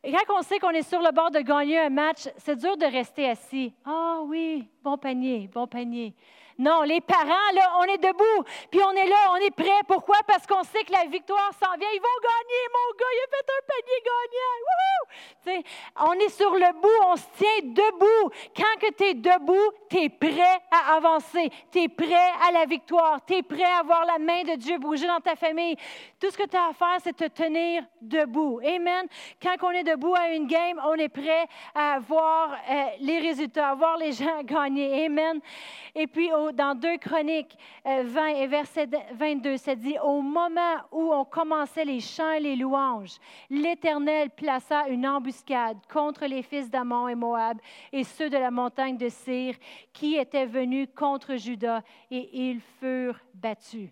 quand 0.04 0.38
on 0.38 0.42
sait 0.42 0.60
qu'on 0.60 0.70
est 0.72 0.88
sur 0.88 1.02
le 1.02 1.12
bord 1.12 1.32
de 1.32 1.40
gagner 1.40 1.80
un 1.80 1.90
match, 1.90 2.30
c'est 2.38 2.56
dur 2.56 2.78
de 2.78 2.86
rester 2.86 3.30
assis. 3.30 3.74
Ah 3.86 4.20
oui, 4.26 4.68
bon 4.84 4.98
panier, 4.98 5.50
bon 5.54 5.68
panier. 5.68 6.14
Non, 6.60 6.82
les 6.82 7.00
parents, 7.00 7.52
là, 7.56 7.72
on 7.80 7.84
est 7.84 7.98
debout, 7.98 8.44
puis 8.70 8.82
on 8.84 8.92
est 8.92 9.08
là, 9.08 9.32
on 9.32 9.38
est 9.38 9.56
prêt. 9.56 9.80
Pourquoi? 9.88 10.18
Parce 10.28 10.46
qu'on 10.46 10.62
sait 10.64 10.84
que 10.84 10.92
la 10.92 11.06
victoire 11.06 11.54
s'en 11.54 11.74
vient. 11.80 11.88
Ils 11.94 12.02
vont 12.02 12.20
gagner, 12.22 12.68
mon 12.74 12.92
gars, 13.00 13.14
il 13.14 13.20
a 13.24 13.28
fait 13.32 13.48
un 13.48 13.64
panier 13.70 14.02
gagnant. 14.04 14.60
on 16.10 16.16
est 16.20 16.30
sur 16.30 16.52
le 16.52 16.74
bout, 16.82 17.00
on 17.08 17.16
se 17.16 17.28
tient 17.38 17.62
debout. 17.64 18.30
Quand 18.54 18.78
tu 18.98 19.06
es 19.06 19.14
debout, 19.14 19.72
tu 19.90 20.00
es 20.00 20.10
prêt 20.10 20.62
à 20.70 20.96
avancer. 20.96 21.50
Tu 21.72 21.84
es 21.84 21.88
prêt 21.88 22.34
à 22.46 22.52
la 22.52 22.66
victoire. 22.66 23.24
Tu 23.26 23.36
es 23.36 23.42
prêt 23.42 23.64
à 23.64 23.82
voir 23.82 24.04
la 24.06 24.20
main 24.20 24.44
de 24.44 24.56
Dieu 24.56 24.78
bouger 24.80 25.08
dans 25.08 25.22
ta 25.22 25.38
famille. 25.38 25.78
Tout 26.20 26.30
ce 26.30 26.38
que 26.38 26.46
tu 26.46 26.58
as 26.58 26.68
à 26.68 26.74
faire, 26.74 27.00
c'est 27.02 27.16
te 27.16 27.28
tenir 27.28 27.86
debout. 28.02 28.60
Amen. 28.66 29.08
Quand 29.42 29.56
on 29.62 29.72
est 29.72 29.86
debout 29.86 30.14
à 30.14 30.28
une 30.30 30.48
game, 30.48 30.78
on 30.86 30.96
est 30.96 31.08
prêt 31.08 31.48
à 31.74 32.00
voir 32.00 32.52
euh, 32.70 32.84
les 33.00 33.20
résultats, 33.20 33.70
à 33.70 33.76
voir 33.76 33.96
les 33.98 34.12
gens 34.12 34.40
gagner. 34.44 35.06
Amen. 35.06 35.40
Et 35.96 36.06
puis, 36.06 36.34
au 36.34 36.49
dans 36.54 36.76
2 36.76 36.98
Chroniques 36.98 37.58
20 37.86 37.92
euh, 37.92 38.44
et 38.44 38.48
verset 38.48 38.88
22, 39.14 39.58
ça 39.58 39.76
dit, 39.76 39.96
Au 40.04 40.22
moment 40.22 40.78
où 40.92 41.14
on 41.14 41.26
commençait 41.26 41.86
les 41.86 42.00
chants 42.00 42.32
et 42.32 42.40
les 42.40 42.56
louanges, 42.56 43.18
l'Éternel 43.50 44.30
plaça 44.30 44.88
une 44.88 45.08
embuscade 45.08 45.78
contre 45.92 46.26
les 46.26 46.42
fils 46.42 46.70
d'Amon 46.70 47.08
et 47.08 47.16
Moab 47.16 47.58
et 47.92 48.04
ceux 48.04 48.30
de 48.30 48.38
la 48.38 48.52
montagne 48.52 48.98
de 48.98 49.10
Cyr 49.10 49.56
qui 49.94 50.16
étaient 50.16 50.46
venus 50.46 50.88
contre 50.96 51.36
Juda 51.36 51.82
et 52.10 52.30
ils 52.48 52.62
furent 52.80 53.20
battus. 53.34 53.90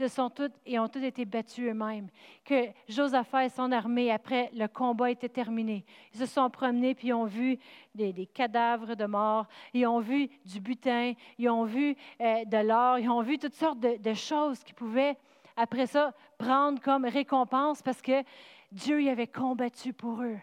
Ils 0.00 0.10
sont 0.10 0.30
et 0.66 0.78
ont 0.78 0.88
tous 0.88 1.02
été 1.02 1.24
battus 1.24 1.70
eux-mêmes. 1.70 2.08
Que 2.44 2.66
Josaphat 2.88 3.46
et 3.46 3.48
son 3.48 3.70
armée, 3.70 4.10
après 4.10 4.50
le 4.52 4.66
combat 4.66 5.10
était 5.10 5.28
terminé, 5.28 5.84
ils 6.12 6.18
se 6.18 6.26
sont 6.26 6.50
promenés 6.50 6.94
puis 6.94 7.08
ils 7.08 7.14
ont 7.14 7.26
vu 7.26 7.58
des, 7.94 8.26
cadavres 8.26 8.96
de 8.96 9.04
morts, 9.06 9.46
ils 9.72 9.86
ont 9.86 10.00
vu 10.00 10.28
du 10.44 10.60
butin, 10.60 11.12
ils 11.38 11.48
ont 11.48 11.64
vu 11.64 11.94
euh, 12.20 12.44
de 12.44 12.56
l'or, 12.58 12.98
ils 12.98 13.08
ont 13.08 13.22
vu 13.22 13.38
toutes 13.38 13.54
sortes 13.54 13.78
de, 13.78 14.14
choses 14.14 14.64
qui 14.64 14.72
pouvaient, 14.72 15.16
après 15.56 15.86
ça, 15.86 16.12
prendre 16.38 16.80
comme 16.80 17.04
récompense 17.04 17.80
parce 17.80 18.02
que 18.02 18.24
Dieu 18.72 19.00
y 19.00 19.08
avait 19.08 19.28
combattu 19.28 19.92
pour 19.92 20.22
eux. 20.22 20.38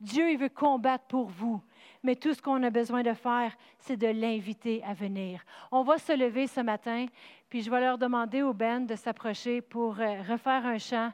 Dieu, 0.00 0.32
il 0.32 0.38
veut 0.38 0.48
combattre 0.48 1.04
pour 1.04 1.26
vous. 1.26 1.62
Mais 2.06 2.14
tout 2.14 2.32
ce 2.34 2.40
qu'on 2.40 2.62
a 2.62 2.70
besoin 2.70 3.02
de 3.02 3.12
faire, 3.14 3.52
c'est 3.80 3.96
de 3.96 4.06
l'inviter 4.06 4.80
à 4.84 4.94
venir. 4.94 5.44
On 5.72 5.82
va 5.82 5.98
se 5.98 6.12
lever 6.12 6.46
ce 6.46 6.60
matin, 6.60 7.06
puis 7.48 7.62
je 7.62 7.68
vais 7.68 7.80
leur 7.80 7.98
demander 7.98 8.42
au 8.42 8.52
Ben 8.52 8.86
de 8.86 8.94
s'approcher 8.94 9.60
pour 9.60 9.98
euh, 9.98 10.22
refaire 10.22 10.64
un 10.66 10.78
chant. 10.78 11.10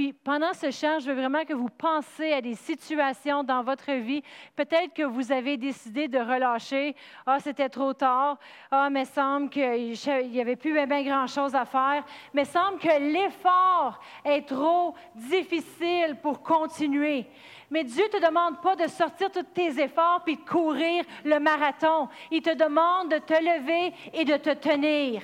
Puis 0.00 0.14
pendant 0.14 0.54
ce 0.54 0.70
chant, 0.70 0.98
je 0.98 1.10
veux 1.10 1.14
vraiment 1.14 1.44
que 1.44 1.52
vous 1.52 1.68
pensez 1.68 2.32
à 2.32 2.40
des 2.40 2.54
situations 2.54 3.44
dans 3.44 3.62
votre 3.62 3.92
vie. 3.92 4.22
Peut-être 4.56 4.94
que 4.94 5.02
vous 5.02 5.30
avez 5.30 5.58
décidé 5.58 6.08
de 6.08 6.18
relâcher. 6.18 6.96
Ah, 7.26 7.38
c'était 7.38 7.68
trop 7.68 7.92
tard. 7.92 8.38
Ah, 8.70 8.88
mais 8.88 9.04
semble 9.04 9.50
qu'il 9.50 9.92
n'y 10.30 10.40
avait 10.40 10.56
plus 10.56 10.72
bien, 10.72 11.02
grand-chose 11.02 11.54
à 11.54 11.66
faire. 11.66 12.02
Mais 12.32 12.46
semble 12.46 12.78
que 12.78 13.12
l'effort 13.12 14.00
est 14.24 14.48
trop 14.48 14.94
difficile 15.14 16.16
pour 16.22 16.42
continuer. 16.42 17.26
Mais 17.70 17.84
Dieu 17.84 18.04
ne 18.04 18.18
te 18.18 18.26
demande 18.26 18.58
pas 18.62 18.76
de 18.76 18.86
sortir 18.86 19.30
tous 19.30 19.42
tes 19.52 19.82
efforts 19.82 20.22
puis 20.24 20.36
de 20.36 20.48
courir 20.48 21.04
le 21.26 21.38
marathon. 21.40 22.08
Il 22.30 22.40
te 22.40 22.54
demande 22.54 23.10
de 23.10 23.18
te 23.18 23.34
lever 23.34 23.92
et 24.14 24.24
de 24.24 24.38
te 24.38 24.54
tenir. 24.54 25.20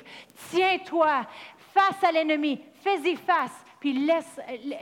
Tiens-toi 0.51 1.23
face 1.73 2.05
à 2.05 2.13
l'ennemi. 2.13 2.61
Fais-y 2.83 3.17
face 3.17 3.66
puis 3.81 3.93
laisse, 3.93 4.41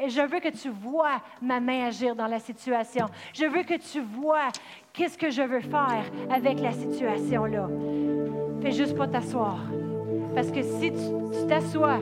je 0.09 0.21
veux 0.21 0.41
que 0.41 0.49
tu 0.49 0.69
vois 0.69 1.21
ma 1.43 1.61
main 1.61 1.87
agir 1.87 2.15
dans 2.15 2.27
la 2.27 2.39
situation. 2.39 3.07
Je 3.33 3.45
veux 3.45 3.63
que 3.63 3.75
tu 3.75 4.01
vois 4.01 4.49
qu'est-ce 4.93 5.19
que 5.19 5.31
je 5.31 5.43
veux 5.43 5.61
faire 5.61 6.05
avec 6.31 6.61
la 6.61 6.73
situation-là. 6.73 7.69
Fais 8.63 8.73
juste 8.73 8.97
pas 8.97 9.09
t'asseoir. 9.09 9.59
Parce 10.35 10.51
que 10.51 10.63
si 10.63 10.93
tu 10.93 11.47
t'assois 11.49 11.99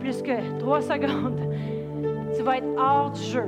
plus 0.00 0.22
que 0.22 0.58
trois 0.58 0.80
secondes, 0.92 1.40
tu 2.36 2.42
vas 2.42 2.58
être 2.58 2.78
hors 2.78 3.10
du 3.10 3.22
jeu. 3.22 3.46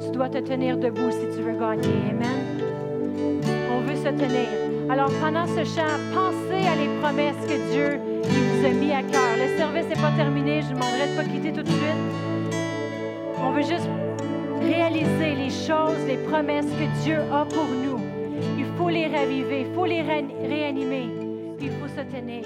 Tu 0.00 0.10
dois 0.10 0.28
te 0.28 0.38
tenir 0.38 0.76
debout 0.78 1.10
si 1.10 1.36
tu 1.36 1.42
veux 1.42 1.58
gagner. 1.58 2.10
Amen. 2.10 3.42
On 3.72 3.80
veut 3.80 3.96
se 3.96 4.08
tenir. 4.08 4.48
Alors 4.90 5.10
pendant 5.20 5.46
ce 5.46 5.64
chant, 5.64 5.98
pensez 6.14 6.66
à 6.66 6.76
les 6.76 7.00
promesses 7.00 7.46
que 7.46 7.72
Dieu 7.72 8.15
qu'il 8.26 8.42
vous 8.42 8.66
a 8.66 8.70
mis 8.70 8.92
à 8.92 9.02
cœur. 9.02 9.36
Le 9.36 9.56
service 9.56 9.86
n'est 9.86 10.02
pas 10.02 10.12
terminé. 10.16 10.62
Je 10.62 10.68
vous 10.68 10.74
demanderai 10.74 11.08
de 11.10 11.16
pas 11.16 11.24
quitter 11.24 11.52
tout 11.52 11.62
de 11.62 11.68
suite. 11.68 12.02
On 13.38 13.50
veut 13.50 13.62
juste 13.62 13.88
réaliser 14.60 15.34
les 15.34 15.50
choses, 15.50 16.04
les 16.06 16.16
promesses 16.16 16.66
que 16.66 17.02
Dieu 17.02 17.18
a 17.32 17.44
pour 17.44 17.66
nous. 17.66 18.00
Il 18.58 18.66
faut 18.76 18.88
les 18.88 19.06
raviver, 19.06 19.66
il 19.68 19.74
faut 19.74 19.86
les 19.86 20.02
réanimer, 20.02 21.08
puis 21.56 21.68
il 21.68 21.72
faut 21.72 21.88
se 21.88 22.02
tenir. 22.14 22.44